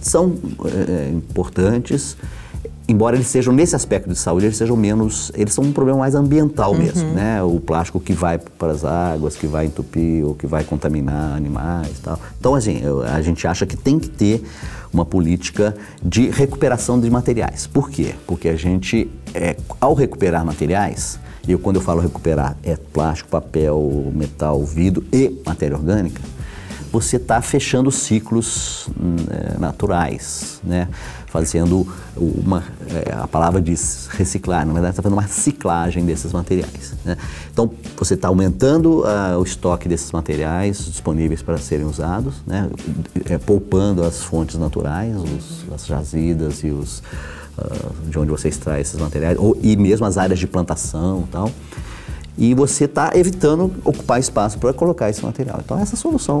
são 0.00 0.34
é, 0.64 1.10
importantes 1.10 2.16
embora 2.88 3.14
eles 3.14 3.26
sejam 3.26 3.52
nesse 3.52 3.76
aspecto 3.76 4.08
de 4.08 4.16
saúde, 4.16 4.46
eles 4.46 4.56
sejam 4.56 4.74
menos, 4.74 5.30
eles 5.34 5.52
são 5.52 5.62
um 5.62 5.72
problema 5.72 5.98
mais 5.98 6.14
ambiental 6.14 6.72
uhum. 6.72 6.78
mesmo, 6.78 7.10
né? 7.12 7.42
O 7.42 7.60
plástico 7.60 8.00
que 8.00 8.14
vai 8.14 8.38
para 8.38 8.72
as 8.72 8.82
águas, 8.82 9.36
que 9.36 9.46
vai 9.46 9.66
entupir 9.66 10.24
ou 10.24 10.34
que 10.34 10.46
vai 10.46 10.64
contaminar 10.64 11.36
animais, 11.36 11.90
e 11.98 12.00
tal. 12.00 12.18
Então 12.40 12.54
assim, 12.54 12.80
a 13.14 13.20
gente 13.20 13.46
acha 13.46 13.66
que 13.66 13.76
tem 13.76 13.98
que 13.98 14.08
ter 14.08 14.42
uma 14.90 15.04
política 15.04 15.76
de 16.02 16.30
recuperação 16.30 16.98
de 16.98 17.10
materiais. 17.10 17.66
Por 17.66 17.90
quê? 17.90 18.14
Porque 18.26 18.48
a 18.48 18.56
gente, 18.56 19.10
é, 19.34 19.54
ao 19.78 19.92
recuperar 19.92 20.44
materiais, 20.44 21.20
e 21.46 21.56
quando 21.56 21.76
eu 21.76 21.82
falo 21.82 22.00
recuperar 22.00 22.56
é 22.62 22.76
plástico, 22.76 23.28
papel, 23.28 24.10
metal, 24.14 24.64
vidro 24.64 25.04
e 25.12 25.40
matéria 25.44 25.76
orgânica, 25.76 26.22
você 26.90 27.16
está 27.16 27.40
fechando 27.42 27.90
ciclos 27.90 28.88
é, 29.30 29.58
naturais, 29.58 30.60
né? 30.64 30.88
Fazendo 31.30 31.86
uma, 32.16 32.64
é, 32.88 33.12
a 33.14 33.28
palavra 33.28 33.60
diz 33.60 34.08
reciclar, 34.10 34.66
na 34.66 34.72
verdade 34.72 34.92
está 34.92 35.02
fazendo 35.02 35.18
uma 35.18 35.28
ciclagem 35.28 36.04
desses 36.04 36.32
materiais. 36.32 36.94
Né? 37.04 37.16
Então 37.52 37.70
você 37.96 38.14
está 38.14 38.28
aumentando 38.28 39.02
uh, 39.02 39.38
o 39.38 39.42
estoque 39.42 39.88
desses 39.88 40.10
materiais 40.10 40.84
disponíveis 40.86 41.42
para 41.42 41.58
serem 41.58 41.86
usados, 41.86 42.34
né? 42.46 42.70
é, 43.28 43.38
poupando 43.38 44.02
as 44.02 44.22
fontes 44.22 44.56
naturais, 44.56 45.14
os, 45.16 45.64
as 45.72 45.86
jazidas 45.86 46.62
e 46.64 46.68
os 46.68 47.02
uh, 47.58 48.08
de 48.08 48.18
onde 48.18 48.30
você 48.30 48.48
extrai 48.48 48.80
esses 48.80 48.98
materiais, 48.98 49.36
ou, 49.38 49.56
e 49.62 49.76
mesmo 49.76 50.06
as 50.06 50.16
áreas 50.16 50.38
de 50.38 50.46
plantação 50.46 51.24
e 51.28 51.30
tal 51.30 51.50
e 52.40 52.54
você 52.54 52.84
está 52.84 53.10
evitando 53.14 53.72
ocupar 53.84 54.20
espaço 54.20 54.58
para 54.58 54.72
colocar 54.72 55.10
esse 55.10 55.24
material. 55.24 55.60
Então, 55.64 55.76
essa 55.76 55.94
é 55.94 55.96
a 55.96 55.98
solução 55.98 56.40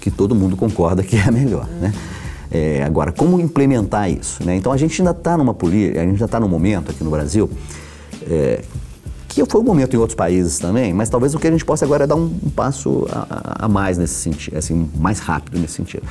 que 0.00 0.08
todo 0.08 0.36
mundo 0.36 0.56
concorda 0.56 1.02
que 1.02 1.16
é 1.16 1.22
a 1.22 1.32
melhor. 1.32 1.66
Né? 1.66 1.92
É, 2.52 2.82
agora, 2.84 3.10
como 3.12 3.40
implementar 3.40 4.10
isso? 4.10 4.44
Né? 4.44 4.56
Então, 4.56 4.72
a 4.72 4.76
gente 4.76 5.00
ainda 5.00 5.12
está 5.12 5.36
numa 5.36 5.54
política, 5.54 6.02
a 6.02 6.04
gente 6.04 6.18
já 6.18 6.26
está 6.26 6.38
num 6.38 6.48
momento 6.48 6.90
aqui 6.90 7.02
no 7.02 7.10
Brasil, 7.10 7.48
é, 8.28 8.62
que 9.28 9.44
foi 9.46 9.60
um 9.60 9.64
momento 9.64 9.94
em 9.94 9.98
outros 9.98 10.14
países 10.14 10.58
também, 10.58 10.92
mas 10.92 11.08
talvez 11.08 11.34
o 11.34 11.38
que 11.38 11.46
a 11.46 11.50
gente 11.50 11.64
possa 11.64 11.84
agora 11.84 12.04
é 12.04 12.06
dar 12.06 12.16
um, 12.16 12.30
um 12.44 12.50
passo 12.50 13.06
a, 13.10 13.64
a, 13.64 13.68
mais 13.68 13.96
nesse 13.96 14.14
sentido, 14.14 14.58
assim, 14.58 14.90
mais 14.96 15.18
rápido 15.18 15.58
nesse 15.58 15.74
sentido. 15.74 16.02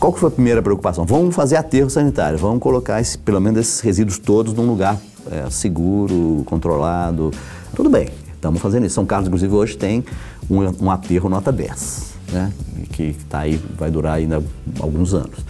Qual 0.00 0.12
que 0.12 0.18
foi 0.18 0.28
a 0.28 0.32
primeira 0.32 0.60
preocupação? 0.60 1.06
Vamos 1.06 1.32
fazer 1.32 1.56
aterro 1.56 1.88
sanitário, 1.88 2.36
vamos 2.38 2.60
colocar 2.60 3.00
esse, 3.00 3.16
pelo 3.16 3.40
menos 3.40 3.60
esses 3.60 3.80
resíduos 3.80 4.18
todos 4.18 4.52
num 4.52 4.66
lugar 4.66 4.98
é, 5.30 5.48
seguro, 5.48 6.42
controlado. 6.44 7.30
Tudo 7.76 7.88
bem, 7.88 8.08
Estamos 8.42 8.60
fazendo 8.60 8.86
isso. 8.86 8.96
São 8.96 9.06
Carlos, 9.06 9.28
inclusive, 9.28 9.54
hoje 9.54 9.76
tem 9.76 10.04
um, 10.50 10.84
um 10.84 10.90
aterro 10.90 11.28
nota 11.28 11.52
10, 11.52 12.14
né? 12.32 12.52
que 12.92 13.04
está 13.04 13.40
aí, 13.40 13.60
vai 13.78 13.90
durar 13.90 14.14
ainda 14.14 14.42
alguns 14.80 15.14
anos. 15.14 15.44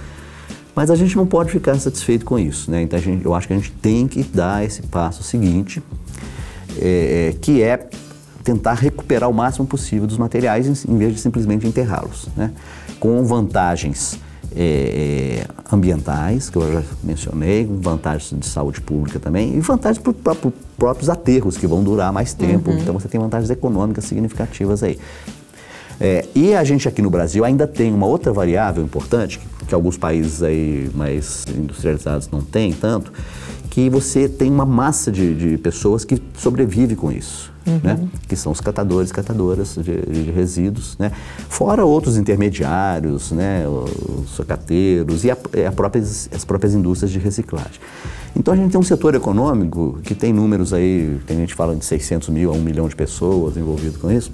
Mas 0.74 0.90
a 0.90 0.96
gente 0.96 1.16
não 1.16 1.26
pode 1.26 1.50
ficar 1.50 1.78
satisfeito 1.78 2.24
com 2.24 2.38
isso. 2.38 2.70
Né? 2.70 2.82
Então, 2.82 2.98
gente, 2.98 3.24
eu 3.24 3.34
acho 3.34 3.46
que 3.46 3.52
a 3.52 3.56
gente 3.56 3.72
tem 3.72 4.08
que 4.08 4.22
dar 4.22 4.64
esse 4.64 4.82
passo 4.82 5.22
seguinte, 5.22 5.82
é, 6.80 7.34
que 7.40 7.62
é 7.62 7.88
tentar 8.42 8.74
recuperar 8.74 9.28
o 9.28 9.34
máximo 9.34 9.66
possível 9.66 10.06
dos 10.06 10.18
materiais 10.18 10.66
em, 10.66 10.92
em 10.92 10.98
vez 10.98 11.14
de 11.14 11.20
simplesmente 11.20 11.66
enterrá-los, 11.66 12.28
né? 12.36 12.50
com 12.98 13.22
vantagens 13.24 14.18
é, 14.54 15.44
é, 15.46 15.74
ambientais, 15.74 16.50
que 16.50 16.56
eu 16.56 16.72
já 16.72 16.82
mencionei, 17.02 17.64
vantagens 17.64 18.38
de 18.38 18.46
saúde 18.46 18.80
pública 18.80 19.18
também, 19.18 19.56
e 19.56 19.60
vantagens 19.60 19.98
para 19.98 20.32
os 20.32 20.52
próprios 20.76 21.08
aterros, 21.08 21.56
que 21.56 21.66
vão 21.66 21.82
durar 21.82 22.12
mais 22.12 22.34
tempo. 22.34 22.70
Uhum. 22.70 22.78
Então 22.78 22.94
você 22.94 23.08
tem 23.08 23.20
vantagens 23.20 23.50
econômicas 23.50 24.04
significativas 24.04 24.82
aí. 24.82 24.98
É, 26.04 26.24
e 26.34 26.52
a 26.52 26.64
gente 26.64 26.88
aqui 26.88 27.00
no 27.00 27.08
Brasil 27.08 27.44
ainda 27.44 27.64
tem 27.64 27.94
uma 27.94 28.06
outra 28.06 28.32
variável 28.32 28.82
importante, 28.82 29.38
que, 29.38 29.66
que 29.66 29.74
alguns 29.74 29.96
países 29.96 30.42
aí 30.42 30.90
mais 30.96 31.46
industrializados 31.56 32.28
não 32.28 32.42
têm 32.42 32.72
tanto, 32.72 33.12
que 33.70 33.88
você 33.88 34.28
tem 34.28 34.50
uma 34.50 34.66
massa 34.66 35.12
de, 35.12 35.32
de 35.34 35.58
pessoas 35.58 36.04
que 36.04 36.20
sobrevive 36.36 36.96
com 36.96 37.12
isso. 37.12 37.52
Uhum. 37.64 37.78
Né? 37.80 38.08
que 38.26 38.34
são 38.34 38.50
os 38.50 38.60
catadores 38.60 39.10
e 39.10 39.14
catadoras 39.14 39.78
de, 39.80 40.00
de, 40.00 40.32
resíduos, 40.32 40.98
né? 40.98 41.12
fora 41.48 41.84
outros 41.84 42.16
intermediários, 42.16 43.30
né? 43.30 43.64
os 43.68 44.30
socateiros 44.30 45.24
e 45.24 45.30
a, 45.30 45.36
a 45.68 45.70
próprias, 45.70 46.28
as 46.34 46.44
próprias 46.44 46.74
indústrias 46.74 47.12
de 47.12 47.20
reciclagem. 47.20 47.78
Então 48.34 48.52
a 48.52 48.56
gente 48.56 48.72
tem 48.72 48.80
um 48.80 48.82
setor 48.82 49.14
econômico 49.14 50.00
que 50.02 50.12
tem 50.12 50.32
números 50.32 50.72
aí, 50.72 51.20
tem 51.24 51.36
gente 51.36 51.54
falando 51.54 51.78
de 51.78 51.84
600 51.84 52.30
mil 52.30 52.50
a 52.50 52.54
1 52.56 52.60
milhão 52.60 52.88
de 52.88 52.96
pessoas 52.96 53.56
envolvidas 53.56 53.96
com 53.96 54.10
isso, 54.10 54.32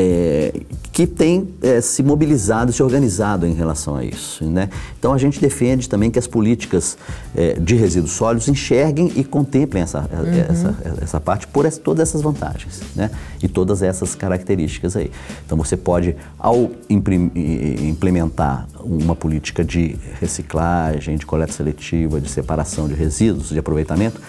é, 0.00 0.52
que 0.92 1.08
tem 1.08 1.48
é, 1.60 1.80
se 1.80 2.04
mobilizado, 2.04 2.72
se 2.72 2.80
organizado 2.80 3.44
em 3.44 3.52
relação 3.52 3.96
a 3.96 4.04
isso. 4.04 4.44
Né? 4.44 4.70
Então 4.96 5.12
a 5.12 5.18
gente 5.18 5.40
defende 5.40 5.88
também 5.88 6.08
que 6.08 6.20
as 6.20 6.28
políticas 6.28 6.96
é, 7.36 7.54
de 7.54 7.74
resíduos 7.74 8.12
sólidos 8.12 8.46
enxerguem 8.46 9.10
e 9.16 9.24
contemplem 9.24 9.82
essa, 9.82 9.98
uhum. 9.98 10.52
essa, 10.52 10.76
essa 11.02 11.20
parte 11.20 11.48
por 11.48 11.66
essa, 11.66 11.80
todas 11.80 12.08
essas 12.08 12.22
vantagens 12.22 12.80
né? 12.94 13.10
e 13.42 13.48
todas 13.48 13.82
essas 13.82 14.14
características 14.14 14.96
aí. 14.96 15.10
Então 15.44 15.58
você 15.58 15.76
pode, 15.76 16.14
ao 16.38 16.70
implementar 16.88 18.68
uma 18.80 19.16
política 19.16 19.64
de 19.64 19.96
reciclagem, 20.20 21.16
de 21.16 21.26
coleta 21.26 21.52
seletiva, 21.52 22.20
de 22.20 22.30
separação 22.30 22.86
de 22.86 22.94
resíduos, 22.94 23.48
de 23.48 23.58
aproveitamento, 23.58 24.20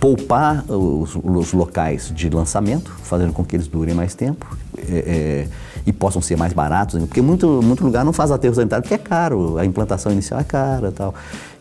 poupar 0.00 0.64
os, 0.70 1.16
os, 1.22 1.52
locais 1.52 2.12
de 2.14 2.28
lançamento, 2.28 2.90
fazendo 3.02 3.32
com 3.32 3.44
que 3.44 3.56
eles 3.56 3.66
durem 3.66 3.94
mais 3.94 4.14
tempo 4.14 4.46
é, 4.76 4.82
é, 4.96 5.48
e 5.86 5.92
possam 5.92 6.20
ser 6.20 6.36
mais 6.36 6.52
baratos, 6.52 7.00
porque 7.04 7.22
muito, 7.22 7.60
muito 7.62 7.84
lugar 7.84 8.04
não 8.04 8.12
faz 8.12 8.30
aterro 8.30 8.54
sanitário 8.54 8.82
porque 8.82 8.94
é 8.94 8.98
caro, 8.98 9.56
a 9.56 9.64
implantação 9.64 10.12
inicial 10.12 10.38
é 10.40 10.44
cara 10.44 10.92
tal. 10.92 11.14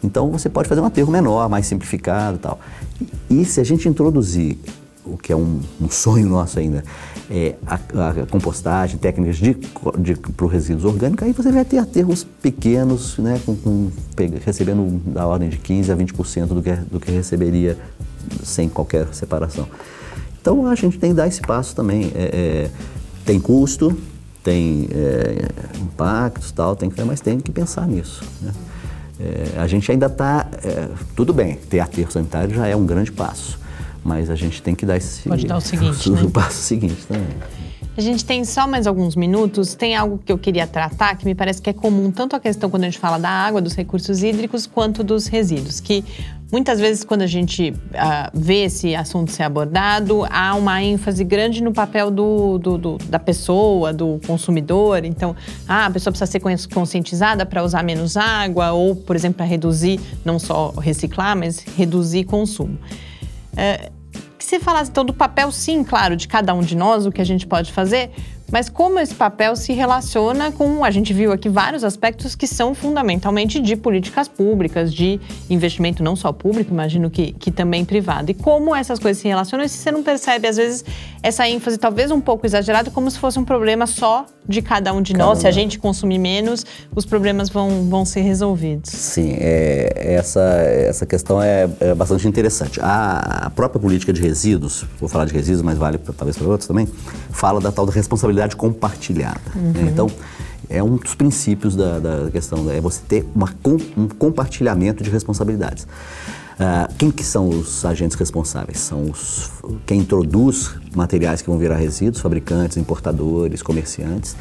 Então 0.04 0.30
você 0.30 0.50
pode 0.50 0.68
fazer 0.68 0.82
um 0.82 0.86
aterro 0.86 1.12
menor, 1.12 1.48
mais 1.50 1.66
simplificado 1.66 2.38
tal. 2.38 2.60
E, 3.30 3.42
e 3.42 3.46
se 3.46 3.62
a 3.62 3.64
gente 3.64 3.88
introduzir 3.88 4.58
o 5.06 5.18
que 5.18 5.32
é 5.32 5.36
um, 5.36 5.62
um 5.80 5.90
sonho 5.90 6.28
nosso 6.28 6.60
ainda, 6.60 6.84
é 7.30 7.56
a, 7.66 7.76
a 7.76 8.26
compostagem, 8.26 8.98
técnicas 8.98 9.38
de, 9.38 9.56
de, 10.00 10.16
para 10.16 10.48
resíduos 10.48 10.86
orgânicos, 10.86 11.26
aí 11.26 11.32
você 11.32 11.52
vai 11.52 11.64
ter 11.64 11.78
aterros 11.78 12.24
pequenos, 12.24 13.18
né, 13.18 13.40
com, 13.46 13.56
com, 13.56 13.92
recebendo 14.44 15.02
da 15.06 15.26
ordem 15.28 15.50
de 15.50 15.58
15% 15.58 15.92
a 15.92 15.96
20% 15.96 16.48
do 16.48 16.62
que, 16.62 16.72
do 16.74 17.00
que 17.00 17.12
receberia 17.12 17.78
sem 18.44 18.70
qualquer 18.70 19.08
separação. 19.14 19.68
Então 20.42 20.68
a 20.68 20.76
gente 20.76 21.00
tem 21.00 21.12
que 21.12 21.16
dar 21.16 21.28
esse 21.28 21.42
passo 21.42 21.76
também. 21.76 22.12
É, 22.14 22.24
é, 22.24 22.72
tem 23.26 23.40
custo, 23.40 23.98
tem 24.44 24.88
é, 24.92 25.82
impactos 25.82 26.52
tal, 26.52 26.76
tem 26.76 26.90
que, 26.90 27.04
mas 27.04 27.20
tem 27.20 27.40
que 27.40 27.52
pensar 27.52 27.88
nisso. 27.88 28.24
Né? 28.42 28.52
É, 29.20 29.60
a 29.60 29.68
gente 29.68 29.92
ainda 29.92 30.06
está. 30.06 30.48
É, 30.64 30.90
tudo 31.16 31.34
bem, 31.34 31.56
ter 31.56 31.80
aterro 31.80 32.12
sanitário 32.12 32.54
já 32.54 32.68
é 32.68 32.76
um 32.76 32.86
grande 32.86 33.12
passo, 33.12 33.58
mas 34.04 34.30
a 34.30 34.36
gente 34.36 34.62
tem 34.62 34.76
que 34.76 34.86
dar 34.86 34.98
esse. 34.98 35.28
Pode 35.28 35.48
dar 35.48 35.58
o 35.58 35.62
seguinte. 35.62 36.10
O, 36.12 36.14
né? 36.14 36.24
o 36.24 36.30
passo 36.30 36.58
seguinte 36.58 37.06
também. 37.08 37.26
A 37.98 38.02
gente 38.02 38.26
tem 38.26 38.44
só 38.44 38.68
mais 38.68 38.88
alguns 38.88 39.16
minutos. 39.16 39.74
Tem 39.74 39.96
algo 39.96 40.20
que 40.24 40.32
eu 40.32 40.38
queria 40.38 40.68
tratar 40.68 41.16
que 41.16 41.26
me 41.26 41.34
parece 41.34 41.62
que 41.62 41.70
é 41.70 41.74
comum, 41.74 42.12
tanto 42.12 42.36
a 42.36 42.40
questão 42.42 42.70
quando 42.70 42.84
a 42.84 42.88
gente 42.88 43.00
fala 43.00 43.18
da 43.18 43.30
água, 43.30 43.62
dos 43.62 43.74
recursos 43.74 44.22
hídricos, 44.22 44.68
quanto 44.68 45.02
dos 45.02 45.28
resíduos. 45.28 45.80
Que 45.80 46.04
muitas 46.56 46.80
vezes, 46.80 47.03
quando 47.03 47.22
a 47.22 47.28
gente 47.28 47.72
uh, 47.72 48.32
vê 48.34 48.64
esse 48.64 48.95
assunto 48.95 49.30
ser 49.30 49.43
abordado, 49.43 50.26
há 50.30 50.56
uma 50.56 50.82
ênfase 50.82 51.22
grande 51.22 51.62
no 51.62 51.74
papel 51.74 52.10
do, 52.10 52.58
do, 52.58 52.78
do 52.78 52.97
da 53.10 53.20
pessoa, 53.20 53.91
do 53.91 54.22
consumidor. 54.26 55.03
Então, 55.03 55.36
ah, 55.68 55.88
a 55.88 55.89
pessoa 55.89 56.14
precisa 56.14 56.32
ser 56.32 56.39
conscientizada 56.74 57.45
para 57.45 57.62
usar 57.62 57.84
menos 57.84 58.16
água, 58.16 58.72
ou, 58.72 58.95
por 58.95 59.18
exemplo, 59.18 59.36
para 59.36 59.45
reduzir, 59.45 59.99
não 60.24 60.39
só 60.39 60.70
reciclar, 60.78 61.36
mas 61.36 61.60
reduzir 61.60 62.24
consumo. 62.24 62.80
Uh, 63.51 63.91
que 64.38 64.45
você 64.45 64.58
falasse 64.58 64.89
então 64.89 65.03
do 65.03 65.14
papel, 65.14 65.51
sim, 65.51 65.84
claro, 65.84 66.16
de 66.16 66.26
cada 66.26 66.53
um 66.53 66.62
de 66.62 66.78
nós, 66.78 67.06
o 67.06 67.12
que 67.12 67.20
a 67.20 67.26
gente 67.26 67.45
pode 67.45 67.74
fazer, 67.74 68.12
mas 68.52 68.70
como 68.70 69.00
esse 69.00 69.14
papel 69.14 69.56
se 69.56 69.74
relaciona 69.74 70.52
com, 70.52 70.84
a 70.84 70.91
gente 70.91 71.14
viu 71.14 71.32
aqui 71.32 71.50
vários 71.50 71.84
aspectos 71.84 72.36
que 72.36 72.48
são 72.48 72.76
fundamentalmente 72.76 73.60
de 73.60 73.76
políticas 73.76 74.28
públicas, 74.28 74.93
de 74.93 75.20
investimento 75.50 76.04
não 76.04 76.16
só 76.16 76.32
público, 76.32 76.72
imagino 76.72 77.10
que, 77.10 77.34
que 77.34 77.52
também 77.52 77.84
privado. 77.84 78.32
E 78.32 78.34
como 78.34 78.76
essas 78.76 79.00
coisas 79.00 79.22
se 79.22 79.28
relacionam 79.28 79.66
e 79.66 79.70
se 79.70 79.78
você 79.78 79.91
não 79.91 80.04
percebe, 80.04 80.48
às 80.48 80.58
vezes, 80.58 80.86
essa 81.24 81.48
ênfase 81.48 81.78
talvez 81.78 82.12
um 82.12 82.22
pouco 82.22 82.46
exagerada, 82.46 82.91
como 82.91 83.10
se 83.10 83.18
fosse 83.18 83.39
um 83.39 83.46
problema 83.46 83.88
só 83.88 84.26
de 84.48 84.62
cada 84.62 84.93
um 84.93 85.02
de 85.02 85.14
cada 85.14 85.26
nós. 85.26 85.38
Um. 85.38 85.41
Se 85.41 85.48
a 85.48 85.52
gente 85.52 85.80
consumir 85.80 86.20
menos, 86.20 86.66
os 86.96 87.06
problemas 87.06 87.50
vão, 87.50 87.89
vão 87.89 88.06
ser 88.06 88.22
resolvidos. 88.22 88.89
Sim, 88.89 89.36
é, 89.39 90.16
essa, 90.16 90.41
essa 90.41 91.06
questão 91.06 91.41
é, 91.41 91.70
é 91.80 91.93
bastante 91.93 92.28
interessante. 92.28 92.80
A, 92.82 93.46
a 93.46 93.50
própria 93.50 93.80
política 93.80 94.14
de 94.14 94.22
resíduos, 94.22 94.86
vou 95.00 95.10
falar 95.10 95.26
de 95.26 95.34
resíduos, 95.34 95.62
mas 95.62 95.78
vale 95.78 95.98
pra, 95.98 96.14
talvez 96.14 96.38
para 96.38 96.48
outros 96.48 96.68
também, 96.68 96.88
fala 97.32 97.60
da 97.60 97.72
tal 97.72 97.86
da 97.86 97.91
responsabilidade 97.91 98.56
compartilhada. 98.56 99.41
Né? 99.56 99.62
Uhum. 99.62 99.72
Né? 99.72 99.91
Então, 99.91 100.08
é 100.70 100.82
um 100.82 100.96
dos 100.98 101.16
princípios 101.16 101.76
da, 101.76 102.00
da 102.00 102.32
questão, 102.32 102.70
é 102.72 102.82
você 102.82 103.02
ter 103.08 103.26
uma, 103.36 103.50
um 103.96 104.08
compartilhamento 104.08 105.04
de 105.04 105.10
responsabilidades. 105.10 105.88
Uh, 106.56 106.93
quem 106.97 107.12
que 107.12 107.24
são 107.24 107.49
os 107.49 107.84
agentes 107.84 108.16
responsáveis? 108.16 108.80
São 108.80 109.10
os, 109.10 109.51
quem 109.86 109.99
introduz 109.99 110.72
materiais 110.95 111.41
que 111.41 111.49
vão 111.49 111.58
virar 111.60 111.76
resíduos, 111.76 112.22
fabricantes, 112.22 112.78
importadores, 112.78 113.62
comerciantes, 113.62 114.38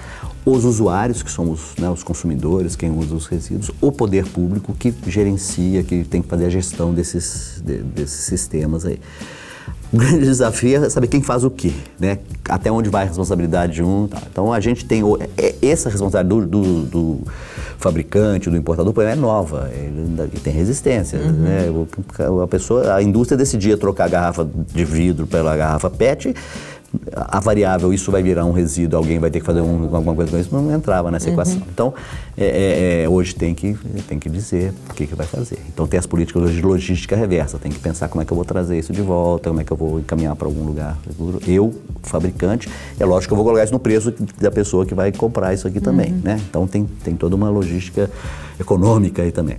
os 0.47 0.65
usuários, 0.65 1.25
que 1.25 1.31
são 1.31 1.51
os, 1.51 1.75
né, 1.77 1.91
os 1.91 2.05
consumidores, 2.05 2.77
quem 2.77 2.97
usa 2.97 3.17
os 3.17 3.27
resíduos, 3.27 3.73
o 3.81 3.91
poder 3.91 4.27
público 4.27 4.73
que 4.75 4.95
gerencia, 5.09 5.83
que 5.83 6.05
tem 6.05 6.23
que 6.23 6.29
fazer 6.29 6.47
a 6.47 6.51
gestão 6.51 6.95
desses, 6.95 7.61
de, 7.65 7.79
desses 7.79 8.21
sistemas 8.21 8.87
aí. 8.87 9.01
O 9.93 9.97
grande 9.99 10.21
desafio 10.21 10.85
é 10.85 10.89
saber 10.91 11.09
quem 11.09 11.23
faz 11.23 11.45
o 11.45 11.51
quê, 11.51 11.73
né? 11.99 12.19
Até 12.49 12.71
onde 12.71 12.89
vai 12.91 13.05
a 13.05 13.07
responsabilidade 13.07 13.75
de 13.75 13.83
um. 13.83 14.07
Tá. 14.07 14.19
Então 14.31 14.53
a 14.53 14.61
gente 14.61 14.85
tem 14.85 15.03
é, 15.39 15.55
essa 15.63 15.89
responsabilidade 15.89 16.29
do, 16.29 16.47
do, 16.47 16.83
do 16.85 17.21
fabricante, 17.79 18.49
do 18.49 18.57
importador, 18.57 18.95
é 19.03 19.15
nova, 19.15 19.71
ele, 19.73 20.29
tem 20.43 20.53
resistência. 20.53 21.19
Uhum. 21.19 21.33
Né? 21.33 21.67
A 22.43 22.47
pessoa, 22.47 22.95
a 22.95 23.03
indústria 23.03 23.37
decidia 23.37 23.77
trocar 23.77 24.05
a 24.05 24.09
garrafa 24.09 24.49
de 24.73 24.85
vidro 24.85 25.27
pela 25.27 25.57
garrafa 25.57 25.91
PET 25.91 26.35
a 27.15 27.41
variável 27.41 27.93
isso 27.93 28.11
vai 28.11 28.23
virar 28.23 28.45
um 28.45 28.53
resíduo, 28.53 28.99
alguém 28.99 29.19
vai 29.19 29.31
ter 29.31 29.41
que 29.41 29.47
fazer 29.47 29.61
um, 29.61 29.95
alguma 29.95 30.15
coisa 30.15 30.31
com 30.31 30.39
isso, 30.39 30.55
não 30.55 30.75
entrava 30.75 31.11
nessa 31.11 31.27
uhum. 31.27 31.33
equação. 31.33 31.63
Então, 31.73 31.95
é, 32.37 32.45
é, 32.45 33.03
é, 33.05 33.09
hoje 33.09 33.35
tem 33.35 33.55
que, 33.55 33.77
tem 34.09 34.19
que 34.19 34.29
dizer 34.29 34.73
o 34.91 34.95
que, 34.95 35.07
que 35.07 35.15
vai 35.15 35.27
fazer. 35.27 35.59
Então, 35.69 35.87
tem 35.87 35.99
as 35.99 36.07
políticas 36.07 36.51
de 36.53 36.63
logística 36.63 37.17
reversa, 37.17 37.59
tem 37.59 37.71
que 37.71 37.79
pensar 37.79 38.09
como 38.09 38.23
é 38.23 38.25
que 38.25 38.33
eu 38.33 38.37
vou 38.37 38.45
trazer 38.45 38.79
isso 38.79 38.93
de 38.93 39.03
volta, 39.03 39.51
como 39.51 39.61
é 39.61 39.65
que 39.65 39.73
eu 39.73 39.77
vou 39.77 40.01
encaminhar 40.01 40.35
para 40.37 40.47
algum 40.47 40.65
lugar. 40.65 40.99
Eu, 41.47 41.75
fabricante, 42.03 42.69
é 42.99 43.05
lógico 43.05 43.29
que 43.29 43.33
eu 43.33 43.37
vou 43.37 43.45
colocar 43.45 43.65
isso 43.65 43.73
no 43.73 43.79
preço 43.79 44.13
da 44.41 44.51
pessoa 44.51 44.85
que 44.85 44.95
vai 44.95 45.13
comprar 45.13 45.55
isso 45.55 45.67
aqui 45.67 45.81
também, 45.81 46.13
uhum. 46.13 46.21
né? 46.23 46.41
Então, 46.49 46.67
tem, 46.67 46.85
tem 47.05 47.15
toda 47.15 47.37
uma 47.37 47.49
logística 47.49 48.11
econômica 48.59 49.23
aí 49.23 49.33
também. 49.33 49.59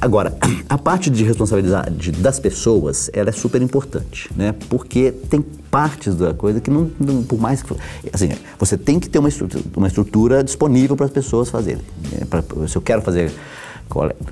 Agora, 0.00 0.34
a 0.68 0.78
parte 0.78 1.10
de 1.10 1.22
responsabilidade 1.24 2.12
das 2.12 2.38
pessoas, 2.38 3.10
ela 3.12 3.28
é 3.28 3.32
super 3.32 3.60
importante, 3.60 4.30
né? 4.34 4.54
Porque 4.68 5.12
tem 5.28 5.42
partes 5.70 6.14
da 6.14 6.32
coisa 6.32 6.60
que 6.60 6.70
não, 6.70 6.90
não 6.98 7.22
por 7.22 7.38
mais 7.38 7.62
que 7.62 7.74
assim, 8.12 8.30
você 8.58 8.78
tem 8.78 8.98
que 8.98 9.08
ter 9.08 9.18
uma 9.18 9.28
estrutura, 9.28 9.64
uma 9.76 9.86
estrutura 9.86 10.42
disponível 10.42 10.96
para 10.96 11.06
as 11.06 11.12
pessoas 11.12 11.50
fazerem. 11.50 11.82
Né? 12.10 12.26
Pra, 12.28 12.42
se 12.66 12.76
eu 12.76 12.82
quero 12.82 13.02
fazer 13.02 13.30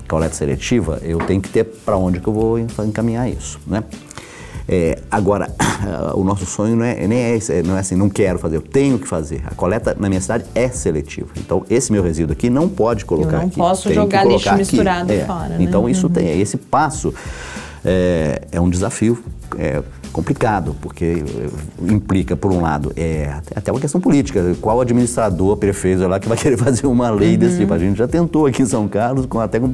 coleta 0.07 0.33
seletiva, 0.33 0.99
eu 1.03 1.19
tenho 1.19 1.41
que 1.41 1.49
ter 1.49 1.65
para 1.65 1.97
onde 1.97 2.19
que 2.19 2.27
eu 2.27 2.33
vou 2.33 2.59
encaminhar 2.59 3.29
isso, 3.29 3.59
né? 3.67 3.83
É, 4.71 4.99
agora, 5.09 5.49
o 6.13 6.23
nosso 6.23 6.45
sonho 6.45 6.75
não 6.75 6.85
é, 6.85 7.07
nem 7.07 7.17
é, 7.17 7.39
não 7.65 7.75
é 7.75 7.79
assim, 7.79 7.95
não 7.95 8.07
quero 8.07 8.37
fazer, 8.37 8.57
eu 8.57 8.61
tenho 8.61 8.99
que 8.99 9.07
fazer. 9.07 9.41
A 9.47 9.55
coleta 9.55 9.97
na 9.99 10.07
minha 10.07 10.21
cidade 10.21 10.45
é 10.53 10.69
seletiva. 10.69 11.29
Então, 11.37 11.65
esse 11.67 11.91
meu 11.91 12.03
resíduo 12.03 12.33
aqui 12.33 12.51
não 12.51 12.69
pode 12.69 13.03
colocar 13.03 13.29
aqui. 13.29 13.35
Eu 13.37 13.39
não 13.39 13.47
aqui, 13.47 13.57
posso 13.57 13.91
jogar 13.91 14.27
lixo 14.27 14.53
misturado 14.55 15.11
é. 15.11 15.25
fora. 15.25 15.49
Né? 15.49 15.57
Então, 15.61 15.89
isso 15.89 16.05
uhum. 16.05 16.13
tem, 16.13 16.39
esse 16.39 16.55
passo 16.55 17.11
é, 17.83 18.43
é 18.51 18.61
um 18.61 18.69
desafio 18.69 19.23
é, 19.57 19.81
complicado, 20.13 20.75
porque 20.79 21.23
implica, 21.81 22.35
por 22.35 22.51
um 22.51 22.61
lado, 22.61 22.93
é 22.95 23.39
até 23.55 23.71
uma 23.71 23.81
questão 23.81 23.99
política. 23.99 24.55
Qual 24.61 24.79
administrador, 24.79 25.57
prefeito 25.57 26.07
lá 26.07 26.19
que 26.19 26.29
vai 26.29 26.37
querer 26.37 26.57
fazer 26.61 26.85
uma 26.85 27.09
lei 27.09 27.33
uhum. 27.33 27.37
desse 27.39 27.57
tipo? 27.57 27.73
A 27.73 27.79
gente 27.79 27.97
já 27.97 28.07
tentou 28.07 28.45
aqui 28.45 28.61
em 28.61 28.67
São 28.67 28.87
Carlos, 28.87 29.25
com, 29.25 29.39
até 29.39 29.59
com 29.59 29.73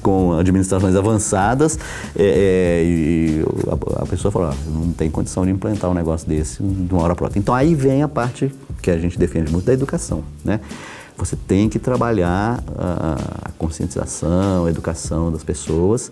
com 0.00 0.32
administrações 0.32 0.96
avançadas 0.96 1.78
é, 2.16 2.22
é, 2.22 2.84
e 2.84 3.44
a, 3.68 4.02
a, 4.02 4.06
pessoa 4.06 4.32
falou, 4.32 4.48
ah, 4.48 4.54
não 4.66 4.92
tem 4.92 5.10
condição 5.10 5.44
de 5.44 5.52
implantar 5.52 5.90
um 5.90 5.94
negócio 5.94 6.28
desse 6.28 6.62
de 6.62 6.92
uma 6.92 7.02
hora 7.02 7.14
para 7.14 7.26
outra. 7.26 7.38
Então 7.38 7.54
aí 7.54 7.74
vem 7.74 8.02
a 8.02 8.08
parte 8.08 8.52
que 8.82 8.90
a 8.90 8.98
gente 8.98 9.18
defende 9.18 9.50
muito 9.52 9.66
da 9.66 9.72
educação, 9.72 10.24
né? 10.44 10.60
Você 11.16 11.36
tem 11.36 11.68
que 11.68 11.78
trabalhar 11.78 12.64
a, 12.78 13.16
a 13.44 13.50
conscientização, 13.58 14.64
a 14.64 14.70
educação 14.70 15.30
das 15.30 15.44
pessoas 15.44 16.10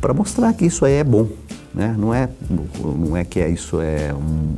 para 0.00 0.14
mostrar 0.14 0.52
que 0.54 0.64
isso 0.64 0.84
aí 0.84 0.94
é 0.94 1.04
bom, 1.04 1.28
né? 1.74 1.94
Não 1.98 2.12
é, 2.14 2.28
não 2.82 3.16
é 3.16 3.24
que 3.24 3.38
é, 3.38 3.48
isso 3.48 3.80
é 3.80 4.14
um, 4.14 4.54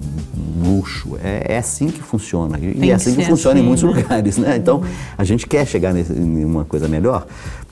luxo, 0.58 1.16
é, 1.22 1.54
é, 1.54 1.58
assim 1.58 1.88
que 1.88 2.02
funciona. 2.02 2.58
E, 2.58 2.90
é 2.90 2.94
assim 2.94 3.14
que, 3.14 3.22
que 3.22 3.26
funciona 3.26 3.54
assim, 3.54 3.64
em 3.64 3.66
muitos 3.66 3.84
né? 3.84 3.90
lugares, 3.90 4.38
né? 4.38 4.56
Então, 4.56 4.82
a 5.16 5.24
gente 5.24 5.46
quer 5.46 5.66
chegar 5.66 5.92
nesse, 5.92 6.12
em 6.12 6.44
uma 6.44 6.64
coisa 6.64 6.88
melhor, 6.88 7.26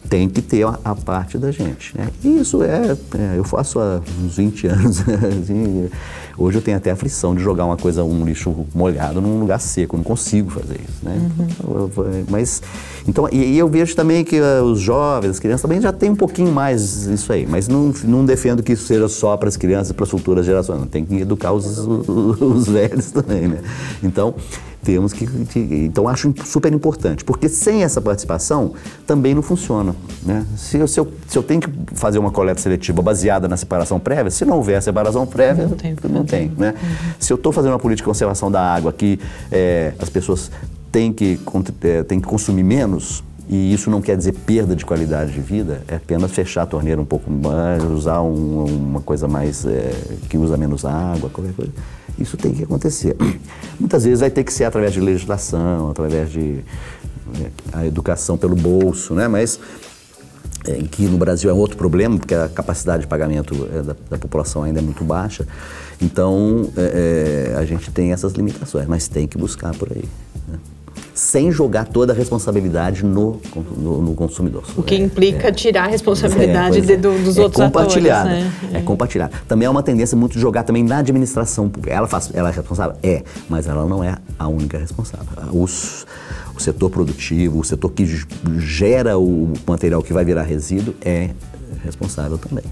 tem 0.08 0.28
que 0.28 0.40
ter 0.40 0.64
a, 0.66 0.78
a 0.84 0.94
parte 0.94 1.38
da 1.38 1.50
gente. 1.50 1.96
Né? 1.96 2.08
E 2.24 2.40
isso 2.40 2.62
é, 2.62 2.96
é, 3.18 3.38
eu 3.38 3.44
faço 3.44 3.78
há 3.78 4.00
uns 4.24 4.36
20 4.36 4.66
anos. 4.68 5.00
Assim, 5.00 5.88
hoje 6.36 6.58
eu 6.58 6.62
tenho 6.62 6.76
até 6.76 6.90
aflição 6.90 7.34
de 7.34 7.42
jogar 7.42 7.64
uma 7.64 7.76
coisa, 7.76 8.04
um 8.04 8.24
lixo 8.24 8.66
molhado 8.74 9.20
num 9.20 9.40
lugar 9.40 9.60
seco, 9.60 9.96
eu 9.96 9.98
não 9.98 10.04
consigo 10.04 10.50
fazer 10.50 10.80
isso. 10.80 10.98
Né? 11.02 11.30
Uhum. 11.64 12.24
Mas, 12.28 12.62
então, 13.06 13.28
e, 13.30 13.36
e, 13.36 13.58
eu 13.58 13.68
vejo 13.68 13.94
também 13.94 14.24
que 14.24 14.40
uh, 14.40 14.62
os 14.62 14.80
jovens, 14.80 15.30
as 15.30 15.38
crianças 15.38 15.62
também 15.62 15.80
já 15.80 15.92
têm 15.92 16.10
um 16.10 16.16
pouquinho 16.16 16.52
mais 16.52 17.06
isso 17.06 17.32
aí, 17.32 17.46
mas 17.46 17.68
não, 17.68 17.92
não 18.04 18.24
defendo 18.24 18.62
que 18.62 18.72
isso 18.72 18.86
seja 18.86 19.08
só 19.08 19.36
para 19.36 19.48
as 19.48 19.56
crianças 19.56 19.90
e 19.90 19.94
para 19.94 20.04
as 20.04 20.10
futuras 20.10 20.46
gerações, 20.46 20.80
não, 20.80 20.86
tem 20.86 21.04
que 21.04 21.16
educar 21.16 21.52
os, 21.52 21.78
os, 21.78 22.08
os 22.40 22.68
velhos 22.68 23.10
também. 23.10 23.48
Né? 23.48 23.58
Então, 24.02 24.34
temos 24.86 25.12
que, 25.12 25.28
então 25.84 26.06
acho 26.06 26.32
super 26.44 26.72
importante, 26.72 27.24
porque 27.24 27.48
sem 27.48 27.82
essa 27.82 28.00
participação 28.00 28.72
também 29.04 29.34
não 29.34 29.42
funciona. 29.42 29.96
Né? 30.22 30.46
Se, 30.56 30.78
eu, 30.78 30.86
se, 30.86 31.00
eu, 31.00 31.12
se 31.26 31.36
eu 31.36 31.42
tenho 31.42 31.60
que 31.60 31.68
fazer 31.96 32.20
uma 32.20 32.30
coleta 32.30 32.60
seletiva 32.60 33.02
baseada 33.02 33.48
na 33.48 33.56
separação 33.56 33.98
prévia, 33.98 34.30
se 34.30 34.44
não 34.44 34.58
houver 34.58 34.80
separação 34.80 35.26
prévia, 35.26 35.66
não 35.66 35.76
tem. 35.76 35.96
Não 36.08 36.24
tem 36.24 36.52
né? 36.56 36.72
Uhum. 36.80 37.14
Se 37.18 37.32
eu 37.32 37.34
estou 37.34 37.50
fazendo 37.50 37.72
uma 37.72 37.80
política 37.80 38.04
de 38.04 38.12
conservação 38.12 38.48
da 38.48 38.62
água 38.62 38.92
que 38.92 39.18
é, 39.50 39.92
as 39.98 40.08
pessoas 40.08 40.52
têm 40.92 41.12
que, 41.12 41.40
é, 41.82 42.04
têm 42.04 42.20
que 42.20 42.28
consumir 42.28 42.62
menos, 42.62 43.24
e 43.48 43.72
isso 43.72 43.90
não 43.90 44.00
quer 44.00 44.16
dizer 44.16 44.34
perda 44.46 44.76
de 44.76 44.86
qualidade 44.86 45.32
de 45.32 45.40
vida, 45.40 45.82
é 45.88 45.96
apenas 45.96 46.30
fechar 46.30 46.62
a 46.62 46.66
torneira 46.66 47.00
um 47.00 47.04
pouco 47.04 47.28
mais, 47.28 47.82
usar 47.82 48.22
um, 48.22 48.64
uma 48.66 49.00
coisa 49.00 49.26
mais 49.26 49.66
é, 49.66 49.90
que 50.28 50.38
usa 50.38 50.56
menos 50.56 50.84
água, 50.84 51.28
qualquer 51.28 51.54
coisa. 51.54 51.72
Isso 52.18 52.36
tem 52.36 52.52
que 52.52 52.62
acontecer. 52.62 53.16
Muitas 53.78 54.04
vezes 54.04 54.20
vai 54.20 54.30
ter 54.30 54.44
que 54.44 54.52
ser 54.52 54.64
através 54.64 54.92
de 54.92 55.00
legislação, 55.00 55.90
através 55.90 56.30
de 56.30 56.60
é, 57.40 57.50
a 57.72 57.86
educação 57.86 58.38
pelo 58.38 58.56
bolso, 58.56 59.14
né? 59.14 59.28
Mas 59.28 59.60
é, 60.66 60.82
que 60.90 61.06
no 61.06 61.18
Brasil 61.18 61.50
é 61.50 61.52
outro 61.52 61.76
problema, 61.76 62.18
porque 62.18 62.34
a 62.34 62.48
capacidade 62.48 63.02
de 63.02 63.06
pagamento 63.06 63.68
é, 63.72 63.82
da, 63.82 63.96
da, 64.10 64.18
população 64.18 64.62
ainda 64.62 64.80
é 64.80 64.82
muito 64.82 65.04
baixa. 65.04 65.46
Então, 66.00 66.70
é, 66.76 67.52
é 67.54 67.56
a 67.56 67.64
gente 67.64 67.90
tem 67.90 68.12
essas 68.12 68.32
limitações, 68.32 68.86
mas 68.86 69.08
tem 69.08 69.26
que 69.26 69.36
buscar 69.38 69.74
por 69.74 69.92
aí. 69.92 70.04
Né? 70.48 70.58
Sem 71.16 71.50
jogar 71.50 71.86
toda 71.86 72.12
a 72.12 72.16
responsabilidade 72.16 73.02
no, 73.02 73.40
no, 73.74 74.02
no 74.02 74.14
consumidor. 74.14 74.64
O 74.76 74.82
que 74.82 74.94
implica 74.94 75.48
é, 75.48 75.52
tirar 75.52 75.84
a 75.84 75.86
responsabilidade 75.86 76.76
é, 76.76 76.80
de, 76.82 76.96
do, 76.98 77.18
dos 77.24 77.38
é 77.38 77.42
outros 77.42 77.64
compartilhada, 77.64 78.28
atores. 78.28 78.44
Né? 78.44 78.70
É 78.74 78.82
compartilhar. 78.82 79.30
Também 79.48 79.64
é 79.64 79.70
uma 79.70 79.82
tendência 79.82 80.14
muito 80.14 80.34
de 80.34 80.40
jogar 80.40 80.62
também 80.62 80.84
na 80.84 80.98
administração 80.98 81.70
pública. 81.70 81.96
Ela, 81.96 82.06
faz, 82.06 82.30
ela 82.34 82.50
é 82.50 82.52
responsável? 82.52 82.96
É, 83.02 83.24
mas 83.48 83.66
ela 83.66 83.86
não 83.86 84.04
é 84.04 84.14
a 84.38 84.46
única 84.46 84.76
responsável. 84.76 85.26
Os, 85.52 86.06
o 86.54 86.60
setor 86.60 86.90
produtivo, 86.90 87.60
o 87.60 87.64
setor 87.64 87.92
que 87.92 88.04
gera 88.58 89.18
o 89.18 89.54
material 89.66 90.02
que 90.02 90.12
vai 90.12 90.24
virar 90.24 90.42
resíduo 90.42 90.94
é 91.02 91.30
responsável 91.82 92.36
também. 92.36 92.64